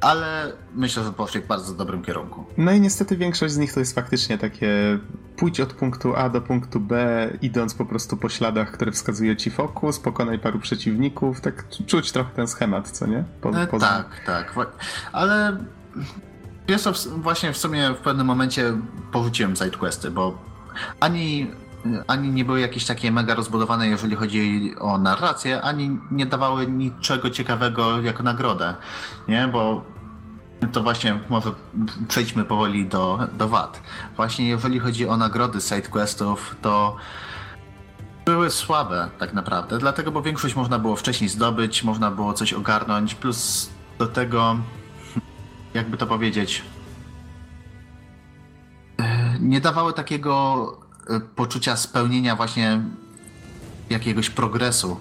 [0.00, 2.44] ale myślę, że poszli w bardzo dobrym kierunku.
[2.56, 4.98] No i niestety większość z nich to jest faktycznie takie
[5.36, 9.50] pójdź od punktu A do punktu B, idąc po prostu po śladach, które wskazuje ci
[9.50, 13.24] fokus, pokonaj paru przeciwników, tak czuć trochę ten schemat, co nie?
[13.40, 13.78] Po, e, po...
[13.78, 14.54] Tak, tak,
[15.12, 15.56] ale
[16.78, 18.72] co, właśnie w sumie w pewnym momencie
[19.12, 20.38] porzuciłem sidequesty, bo
[21.00, 21.50] ani
[22.06, 27.30] ani nie były jakieś takie mega rozbudowane, jeżeli chodzi o narrację, ani nie dawały niczego
[27.30, 28.74] ciekawego jako nagrodę,
[29.28, 29.48] nie?
[29.48, 29.84] Bo
[30.72, 31.50] to właśnie może
[32.08, 33.82] przejdźmy powoli do, do wad.
[34.16, 36.96] Właśnie jeżeli chodzi o nagrody sidequestów, to
[38.24, 43.14] były słabe tak naprawdę, dlatego, bo większość można było wcześniej zdobyć, można było coś ogarnąć,
[43.14, 44.56] plus do tego,
[45.74, 46.62] jakby to powiedzieć,
[49.40, 50.87] nie dawały takiego
[51.36, 52.82] poczucia spełnienia właśnie
[53.90, 55.00] jakiegoś progresu.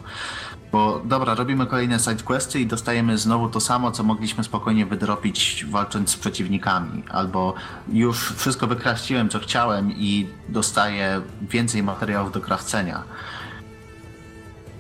[0.71, 6.09] Bo dobra, robimy kolejne sidequesty i dostajemy znowu to samo, co mogliśmy spokojnie wydropić walcząc
[6.09, 7.03] z przeciwnikami.
[7.09, 7.53] Albo
[7.89, 13.03] już wszystko wykraściłem, co chciałem i dostaję więcej materiałów do krawcenia.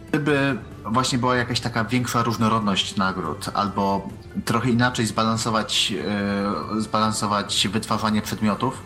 [0.09, 4.09] Gdyby właśnie była jakaś taka większa różnorodność nagród, albo
[4.45, 8.83] trochę inaczej zbalansować, yy, zbalansować wytwarzanie przedmiotów,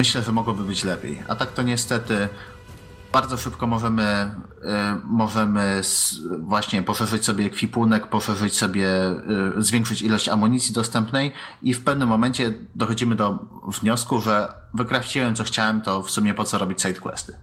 [0.00, 1.22] Myślę, że mogłoby być lepiej.
[1.28, 2.28] A tak to niestety
[3.12, 4.66] bardzo szybko możemy, y,
[5.04, 5.82] możemy
[6.38, 8.88] właśnie poszerzyć sobie ekwipunek, poszerzyć sobie,
[9.58, 11.32] y, zwiększyć ilość amunicji dostępnej
[11.62, 13.38] i w pewnym momencie dochodzimy do
[13.80, 17.34] wniosku, że wykrafciłem co chciałem, to w sumie po co robić sidequesty.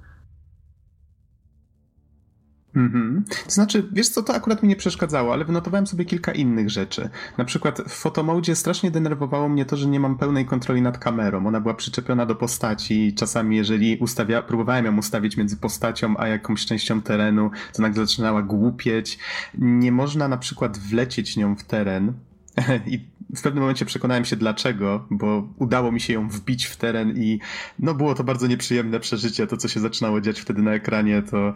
[2.78, 3.24] Mhm.
[3.46, 7.10] To znaczy, wiesz co, to akurat mi nie przeszkadzało, ale wynotowałem sobie kilka innych rzeczy.
[7.38, 11.48] Na przykład w fotomodzie strasznie denerwowało mnie to, że nie mam pełnej kontroli nad kamerą.
[11.48, 16.28] Ona była przyczepiona do postaci i czasami jeżeli ustawia, próbowałem ją ustawić między postacią a
[16.28, 19.20] jakąś częścią terenu, to nagle zaczynała głupieć.
[19.58, 22.14] Nie można na przykład wlecieć nią w teren,
[22.94, 23.00] I
[23.36, 27.40] w pewnym momencie przekonałem się dlaczego, bo udało mi się ją wbić w teren i
[27.80, 29.48] no było to bardzo nieprzyjemne przeżycie.
[29.48, 31.54] To, co się zaczynało dziać wtedy na ekranie, to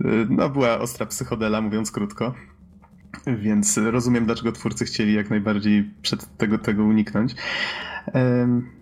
[0.00, 2.34] y, no była ostra psychodela, mówiąc krótko.
[3.26, 7.34] Więc rozumiem, dlaczego twórcy chcieli jak najbardziej przed tego, tego uniknąć.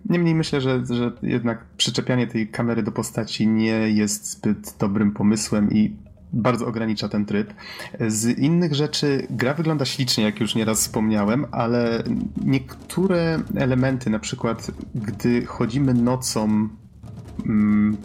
[0.05, 5.71] Niemniej myślę, że, że jednak przyczepianie tej kamery do postaci nie jest zbyt dobrym pomysłem
[5.71, 5.95] i
[6.35, 7.53] bardzo ogranicza ten tryb.
[8.07, 12.03] Z innych rzeczy gra wygląda ślicznie, jak już nieraz wspomniałem, ale
[12.45, 16.69] niektóre elementy, na przykład gdy chodzimy nocą
[17.45, 17.97] Mm,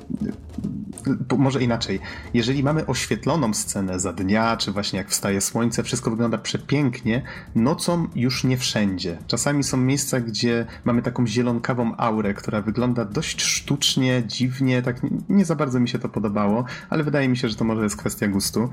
[1.39, 2.01] może inaczej.
[2.35, 7.23] Jeżeli mamy oświetloną scenę za dnia, czy właśnie jak wstaje słońce, wszystko wygląda przepięknie,
[7.55, 9.19] nocą już nie wszędzie.
[9.27, 15.11] Czasami są miejsca, gdzie mamy taką zielonkawą aurę, która wygląda dość sztucznie, dziwnie, tak nie,
[15.29, 17.97] nie za bardzo mi się to podobało, ale wydaje mi się, że to może jest
[17.97, 18.69] kwestia gustu.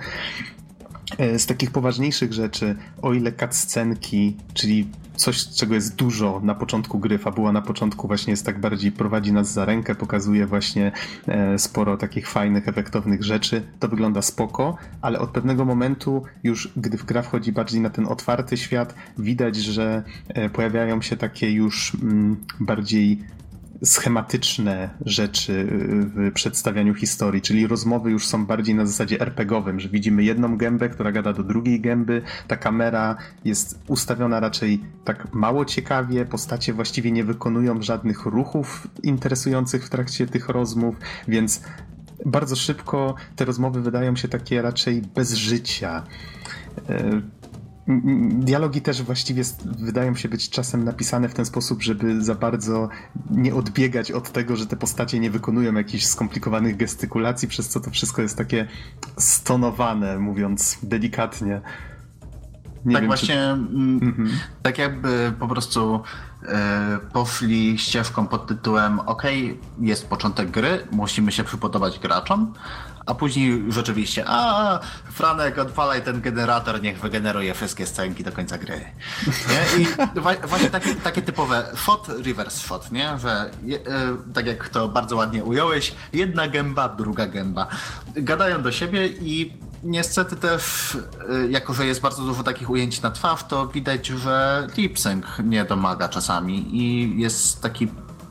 [1.17, 6.99] E, z takich poważniejszych rzeczy, o ile cutscenki, czyli coś, czego jest dużo na początku
[6.99, 10.91] gry, fabuła na początku właśnie jest tak bardziej prowadzi nas za rękę, pokazuje właśnie
[11.27, 16.97] e, sporo takich fajnych, efektownych rzeczy, to wygląda spoko, ale od pewnego momentu już, gdy
[16.97, 21.97] w gra wchodzi bardziej na ten otwarty świat, widać, że e, pojawiają się takie już
[22.01, 23.19] mm, bardziej
[23.84, 25.68] schematyczne rzeczy
[26.16, 30.90] w przedstawianiu historii, czyli rozmowy już są bardziej na zasadzie RPGowym, że widzimy jedną gębę,
[30.90, 37.12] która gada do drugiej gęby, ta kamera jest ustawiona raczej tak mało ciekawie, postacie właściwie
[37.12, 40.95] nie wykonują żadnych ruchów interesujących w trakcie tych rozmów,
[41.28, 41.62] więc
[42.26, 46.04] bardzo szybko te rozmowy wydają się takie raczej bez życia.
[48.30, 52.89] Dialogi też właściwie wydają się być czasem napisane w ten sposób, żeby za bardzo
[53.31, 57.91] nie odbiegać od tego, że te postacie nie wykonują jakichś skomplikowanych gestykulacji, przez co to
[57.91, 58.68] wszystko jest takie
[59.18, 61.61] stonowane, mówiąc delikatnie.
[62.85, 63.76] Nie tak wiem, właśnie, czy...
[64.05, 64.30] mhm.
[64.61, 66.01] tak jakby po prostu
[66.43, 69.23] e, poszli ścieżką pod tytułem OK,
[69.80, 72.53] jest początek gry, musimy się przypodobać graczom,
[73.07, 74.79] a później rzeczywiście, a
[75.11, 78.81] Franek, odpalaj ten generator, niech wygeneruje wszystkie scenki do końca gry.
[79.27, 79.84] Nie?
[79.84, 79.88] I
[80.47, 83.19] właśnie takie, takie typowe shot, reverse shot, nie?
[83.19, 83.79] że je,
[84.34, 87.67] tak jak to bardzo ładnie ująłeś, jedna gęba, druga gęba.
[88.15, 89.53] Gadają do siebie i
[89.84, 90.95] niestety też,
[91.29, 95.25] e, jako że jest bardzo dużo takich ujęć na twarz, to widać, że lip sync
[95.43, 97.88] nie domaga czasami i jest taki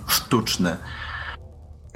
[0.06, 0.76] sztuczny.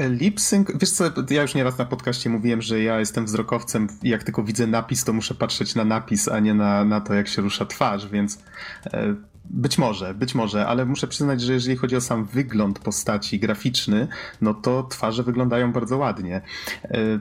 [0.09, 4.09] Lip sync, wiesz co, ja już nieraz na podcaście mówiłem, że ja jestem wzrokowcem i
[4.09, 7.29] jak tylko widzę napis, to muszę patrzeć na napis, a nie na, na to, jak
[7.29, 8.39] się rusza twarz, więc
[8.87, 9.15] e,
[9.45, 14.09] być może, być może, ale muszę przyznać, że jeżeli chodzi o sam wygląd postaci graficzny,
[14.41, 16.41] no to twarze wyglądają bardzo ładnie.
[16.85, 17.21] E,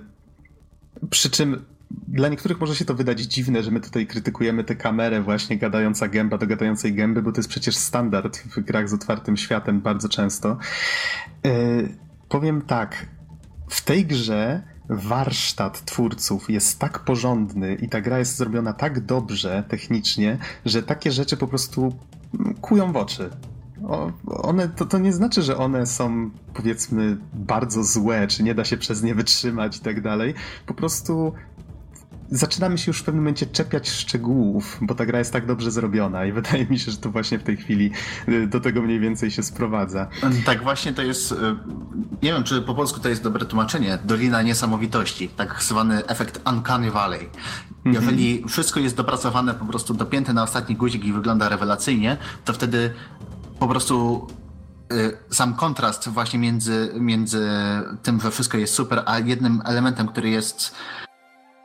[1.10, 1.66] Przy czym
[2.08, 6.08] dla niektórych może się to wydać dziwne, że my tutaj krytykujemy tę kamerę właśnie gadająca
[6.08, 10.10] gęba do gadającej gęby, bo to jest przecież standard w grach z otwartym światem bardzo
[10.10, 10.58] często.
[11.44, 11.90] Yy,
[12.30, 13.06] powiem tak,
[13.68, 19.64] w tej grze warsztat twórców jest tak porządny i ta gra jest zrobiona tak dobrze
[19.68, 21.96] technicznie, że takie rzeczy po prostu
[22.62, 23.30] kują w oczy.
[23.88, 28.66] O, one, to, to nie znaczy, że one są powiedzmy bardzo złe, czy nie da
[28.66, 30.34] się przez nie wytrzymać i tak dalej.
[30.66, 31.34] Po prostu
[32.32, 36.26] zaczynamy się już w pewnym momencie czepiać szczegółów, bo ta gra jest tak dobrze zrobiona
[36.26, 37.92] i wydaje mi się, że to właśnie w tej chwili
[38.28, 40.08] y, do tego mniej więcej się sprowadza.
[40.46, 41.36] Tak, właśnie to jest, y,
[42.24, 46.92] nie wiem czy po polsku to jest dobre tłumaczenie, Dolina Niesamowitości, tak zwany efekt Uncanny
[46.92, 47.30] Valley.
[47.86, 47.96] Mhm.
[47.96, 48.50] Jeżeli -hmm.
[48.50, 52.94] wszystko jest dopracowane po prostu dopięte na ostatni guzik i wygląda rewelacyjnie, to wtedy
[53.60, 54.28] po prostu
[54.94, 57.50] y, sam kontrast właśnie między, między
[58.04, 60.76] tym, że wszystko jest super, a jednym elementem, który jest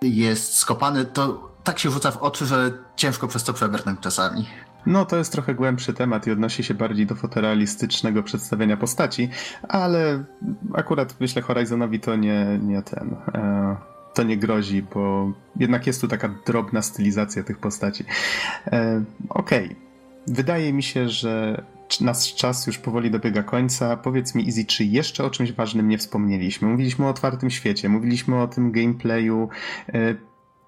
[0.09, 4.47] jest skopany, to tak się rzuca w oczy, że ciężko przez to przebrnąć czasami.
[4.87, 9.29] No, to jest trochę głębszy temat i odnosi się bardziej do fotorealistycznego przedstawienia postaci,
[9.69, 10.25] ale
[10.75, 13.17] akurat myślę Horizonowi to nie, nie ten.
[13.35, 13.77] E,
[14.15, 18.05] to nie grozi, bo jednak jest tu taka drobna stylizacja tych postaci.
[18.67, 19.65] E, Okej.
[19.65, 19.77] Okay.
[20.27, 21.63] Wydaje mi się, że
[22.01, 23.97] nasz czas już powoli dobiega końca.
[23.97, 26.69] Powiedz mi, Easy, czy jeszcze o czymś ważnym nie wspomnieliśmy?
[26.69, 29.49] Mówiliśmy o otwartym świecie, mówiliśmy o tym gameplayu.
[29.89, 30.15] E,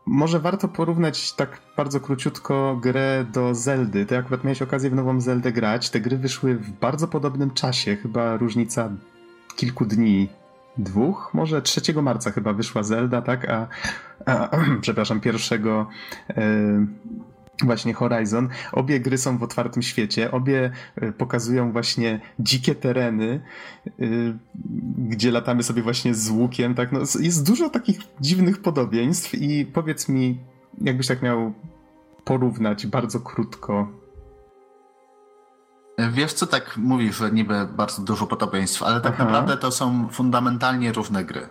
[0.06, 4.06] może warto porównać tak bardzo króciutko grę do Zeldy.
[4.06, 5.90] Ty akurat miałeś okazję w nową Zeldę grać.
[5.90, 8.90] Te gry wyszły w bardzo podobnym czasie, chyba różnica
[9.56, 10.28] kilku dni
[10.78, 13.50] dwóch, może 3 marca chyba wyszła Zelda, tak?
[13.50, 13.68] A,
[14.26, 15.86] a przepraszam, pierwszego
[16.30, 16.42] e,
[17.64, 18.48] właśnie Horizon.
[18.72, 23.40] Obie gry są w otwartym świecie, obie e, pokazują właśnie dzikie tereny,
[23.86, 24.04] e,
[24.98, 26.92] gdzie latamy sobie właśnie z łukiem, tak?
[26.92, 30.40] No, jest dużo takich dziwnych podobieństw i powiedz mi,
[30.80, 31.52] jakbyś tak miał
[32.24, 33.88] porównać bardzo krótko.
[36.12, 39.24] Wiesz co, tak mówisz, że niby bardzo dużo podobieństw, ale tak Aha.
[39.24, 41.48] naprawdę to są fundamentalnie różne gry,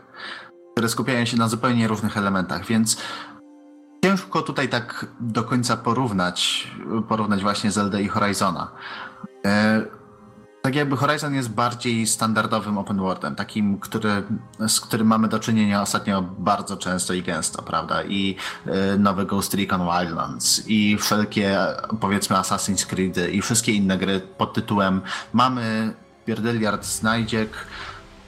[0.72, 3.02] które skupiają się na zupełnie różnych elementach, więc
[4.06, 6.68] ciężko tutaj tak do końca porównać,
[7.08, 8.72] porównać właśnie Zelda i Horizona.
[9.46, 9.82] E,
[10.62, 14.24] tak jakby Horizon jest bardziej standardowym open worldem, takim, który,
[14.68, 18.04] z którym mamy do czynienia ostatnio bardzo często i gęsto, prawda?
[18.04, 21.58] I e, nowy Ghost Recon Wildlands i wszelkie,
[22.00, 25.02] powiedzmy, Assassin's Creed i wszystkie inne gry pod tytułem
[25.34, 25.94] mamy
[26.26, 27.50] pierdyliard znajdziek,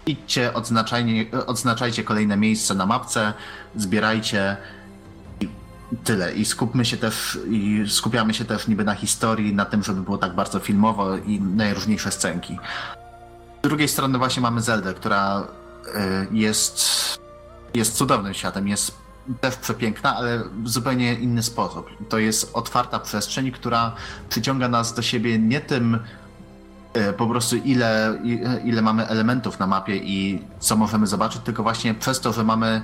[0.06, 3.34] idźcie, odznaczajcie, odznaczajcie kolejne miejsce na mapce,
[3.76, 4.58] zbierajcie
[6.04, 6.34] tyle.
[6.34, 10.18] I skupmy się też, i skupiamy się też niby na historii, na tym, żeby było
[10.18, 12.58] tak bardzo filmowo i najróżniejsze scenki.
[13.60, 15.48] Z drugiej strony właśnie mamy Zeldę, która
[15.96, 16.80] e, jest,
[17.74, 18.92] jest cudownym światem, jest
[19.42, 21.90] też przepiękna, ale w zupełnie inny sposób.
[22.10, 23.96] To jest otwarta przestrzeń, która
[24.30, 26.00] przyciąga nas do siebie nie tym,
[27.18, 28.20] po prostu ile,
[28.64, 32.82] ile mamy elementów na mapie i co możemy zobaczyć, tylko właśnie przez to, że mamy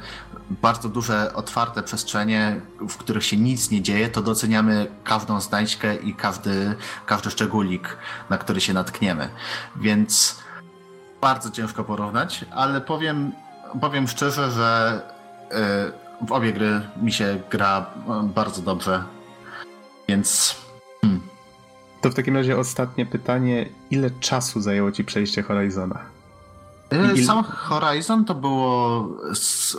[0.49, 6.13] bardzo duże, otwarte przestrzenie, w których się nic nie dzieje, to doceniamy każdą znajdźkę i
[6.13, 6.75] każdy,
[7.05, 7.97] każdy szczególik,
[8.29, 9.29] na który się natkniemy.
[9.75, 10.39] Więc
[11.21, 13.31] bardzo ciężko porównać, ale powiem,
[13.81, 15.01] powiem szczerze, że
[15.51, 17.85] e, w obie gry mi się gra
[18.23, 19.03] bardzo dobrze,
[20.07, 20.55] więc
[22.03, 23.69] to w takim razie ostatnie pytanie.
[23.91, 25.99] Ile czasu zajęło ci przejście Horizona?
[26.91, 27.25] E, Il...
[27.25, 29.07] Sam Horizon to było...
[29.33, 29.77] Z...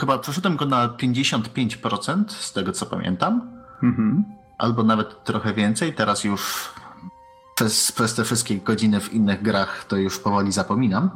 [0.00, 3.50] Chyba przeszedłem go na 55% z tego co pamiętam.
[3.82, 4.24] Mhm.
[4.58, 5.94] Albo nawet trochę więcej.
[5.94, 6.72] Teraz już
[7.54, 11.10] przez, przez te wszystkie godziny w innych grach to już powoli zapominam.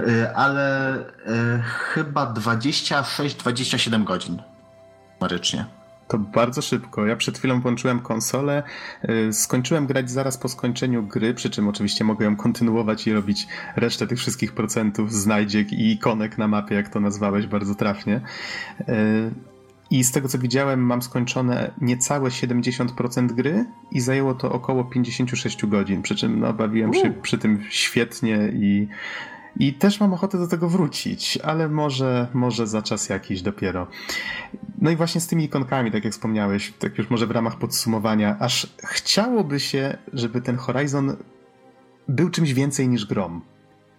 [0.00, 4.42] E, ale e, chyba 26-27 godzin.
[5.20, 5.66] Marycznie.
[6.08, 7.06] To bardzo szybko.
[7.06, 8.62] Ja przed chwilą włączyłem konsolę,
[9.28, 13.46] y, skończyłem grać zaraz po skończeniu gry, przy czym oczywiście mogę ją kontynuować i robić
[13.76, 18.20] resztę tych wszystkich procentów, znajdziek i ikonek na mapie, jak to nazwałeś bardzo trafnie.
[18.80, 18.84] Y,
[19.90, 25.66] I z tego co widziałem, mam skończone niecałe 70% gry i zajęło to około 56
[25.66, 26.02] godzin.
[26.02, 28.88] Przy czym no, bawiłem się przy tym świetnie i
[29.56, 33.86] i też mam ochotę do tego wrócić, ale może, może za czas jakiś dopiero.
[34.78, 38.36] No i właśnie z tymi ikonkami, tak jak wspomniałeś, tak już może w ramach podsumowania,
[38.38, 41.16] aż chciałoby się, żeby ten Horizon
[42.08, 43.40] był czymś więcej niż grom.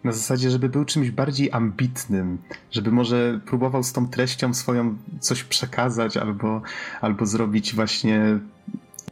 [0.04, 2.38] Na zasadzie, żeby był czymś bardziej ambitnym,
[2.72, 6.62] żeby może próbował z tą treścią swoją coś przekazać albo,
[7.02, 8.40] albo zrobić właśnie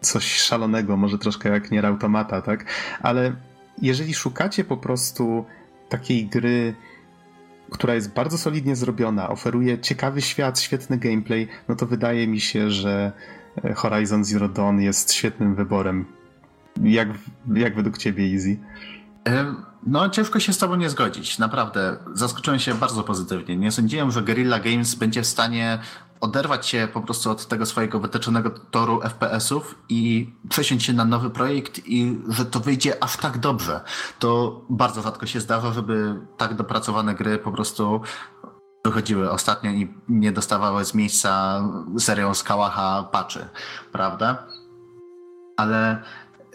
[0.01, 2.65] coś szalonego, może troszkę jak Nier Automata, tak?
[3.01, 3.35] Ale
[3.81, 5.45] jeżeli szukacie po prostu
[5.93, 6.75] takiej gry
[7.73, 12.69] która jest bardzo solidnie zrobiona, oferuje ciekawy świat, świetny gameplay, no to wydaje mi się,
[12.69, 13.11] że
[13.63, 16.05] e, Horizon Zero Dawn jest świetnym wyborem.
[16.83, 17.09] Jak,
[17.55, 18.57] jak według ciebie, Easy?
[19.87, 21.39] No, ciężko się z tobą nie zgodzić.
[21.39, 23.57] Naprawdę, zaskoczyłem się bardzo pozytywnie.
[23.57, 25.79] Nie sądziłem, że Guerrilla Games będzie w stanie
[26.23, 31.29] oderwać się po prostu od tego swojego wytyczonego toru FPS-ów i przesiąść się na nowy
[31.29, 33.81] projekt i że to wyjdzie aż tak dobrze.
[34.19, 38.01] To bardzo rzadko się zdarza, żeby tak dopracowane gry po prostu
[38.85, 41.61] wychodziły ostatnio i nie dostawały z miejsca
[41.99, 43.45] serią z Kałacha patchy,
[43.91, 44.47] prawda?
[45.57, 46.03] Ale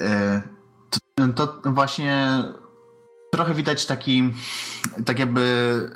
[0.01, 0.58] yy,
[1.35, 2.45] to, to właśnie
[3.33, 4.35] trochę widać taki,
[5.05, 5.91] tak jakby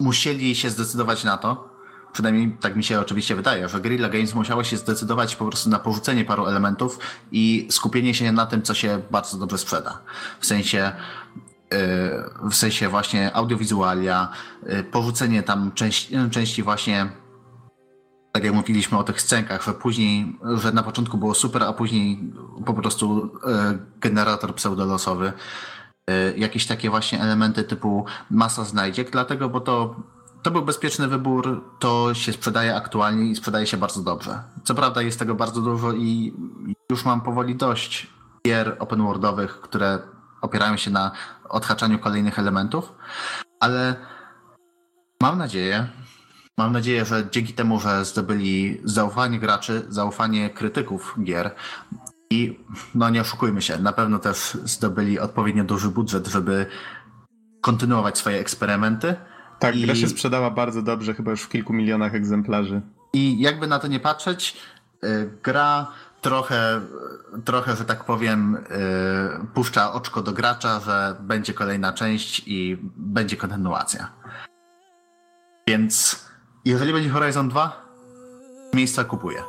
[0.00, 1.68] musieli się zdecydować na to,
[2.12, 5.78] przynajmniej tak mi się oczywiście wydaje, że Guerrilla Games musiało się zdecydować po prostu na
[5.78, 6.98] porzucenie paru elementów
[7.32, 9.98] i skupienie się na tym, co się bardzo dobrze sprzeda.
[10.40, 10.92] W sensie
[11.70, 11.78] yy,
[12.50, 14.28] w sensie właśnie audiowizualia,
[14.66, 17.10] yy, porzucenie tam części, części właśnie
[18.38, 22.32] tak jak mówiliśmy o tych scenkach, że później, że na początku było super, a później
[22.66, 25.32] po prostu yy, generator pseudolosowy.
[26.36, 29.96] Jakieś takie właśnie elementy typu masa znajdziek, dlatego, bo to
[30.42, 34.42] to był bezpieczny wybór, to się sprzedaje aktualnie i sprzedaje się bardzo dobrze.
[34.64, 36.34] Co prawda jest tego bardzo dużo i
[36.90, 38.06] już mam powoli dość
[38.46, 39.98] gier open worldowych, które
[40.40, 41.10] opierają się na
[41.48, 42.92] odhaczaniu kolejnych elementów,
[43.60, 43.96] ale
[45.22, 45.88] mam nadzieję,
[46.58, 51.54] mam nadzieję, że dzięki temu, że zdobyli zaufanie graczy, zaufanie krytyków gier
[52.30, 52.60] i
[52.94, 56.66] no nie oszukujmy się, na pewno też zdobyli odpowiednio duży budżet, żeby
[57.60, 59.16] kontynuować swoje eksperymenty,
[59.58, 59.82] tak, I...
[59.82, 62.80] gra się sprzedała bardzo dobrze, chyba już w kilku milionach egzemplarzy.
[63.12, 64.56] I jakby na to nie patrzeć,
[65.04, 65.86] y, gra
[66.20, 66.80] trochę,
[67.44, 68.60] trochę, że tak powiem, y,
[69.54, 74.12] puszcza oczko do gracza, że będzie kolejna część i będzie kontynuacja.
[75.68, 76.27] Więc
[76.68, 77.82] jeżeli będzie Horizon 2,
[78.74, 79.42] miejsca kupuję.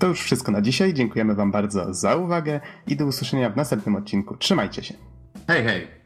[0.00, 0.94] To już wszystko na dzisiaj.
[0.94, 4.36] Dziękujemy Wam bardzo za uwagę i do usłyszenia w następnym odcinku.
[4.36, 4.94] Trzymajcie się.
[5.48, 5.99] Hej, hej.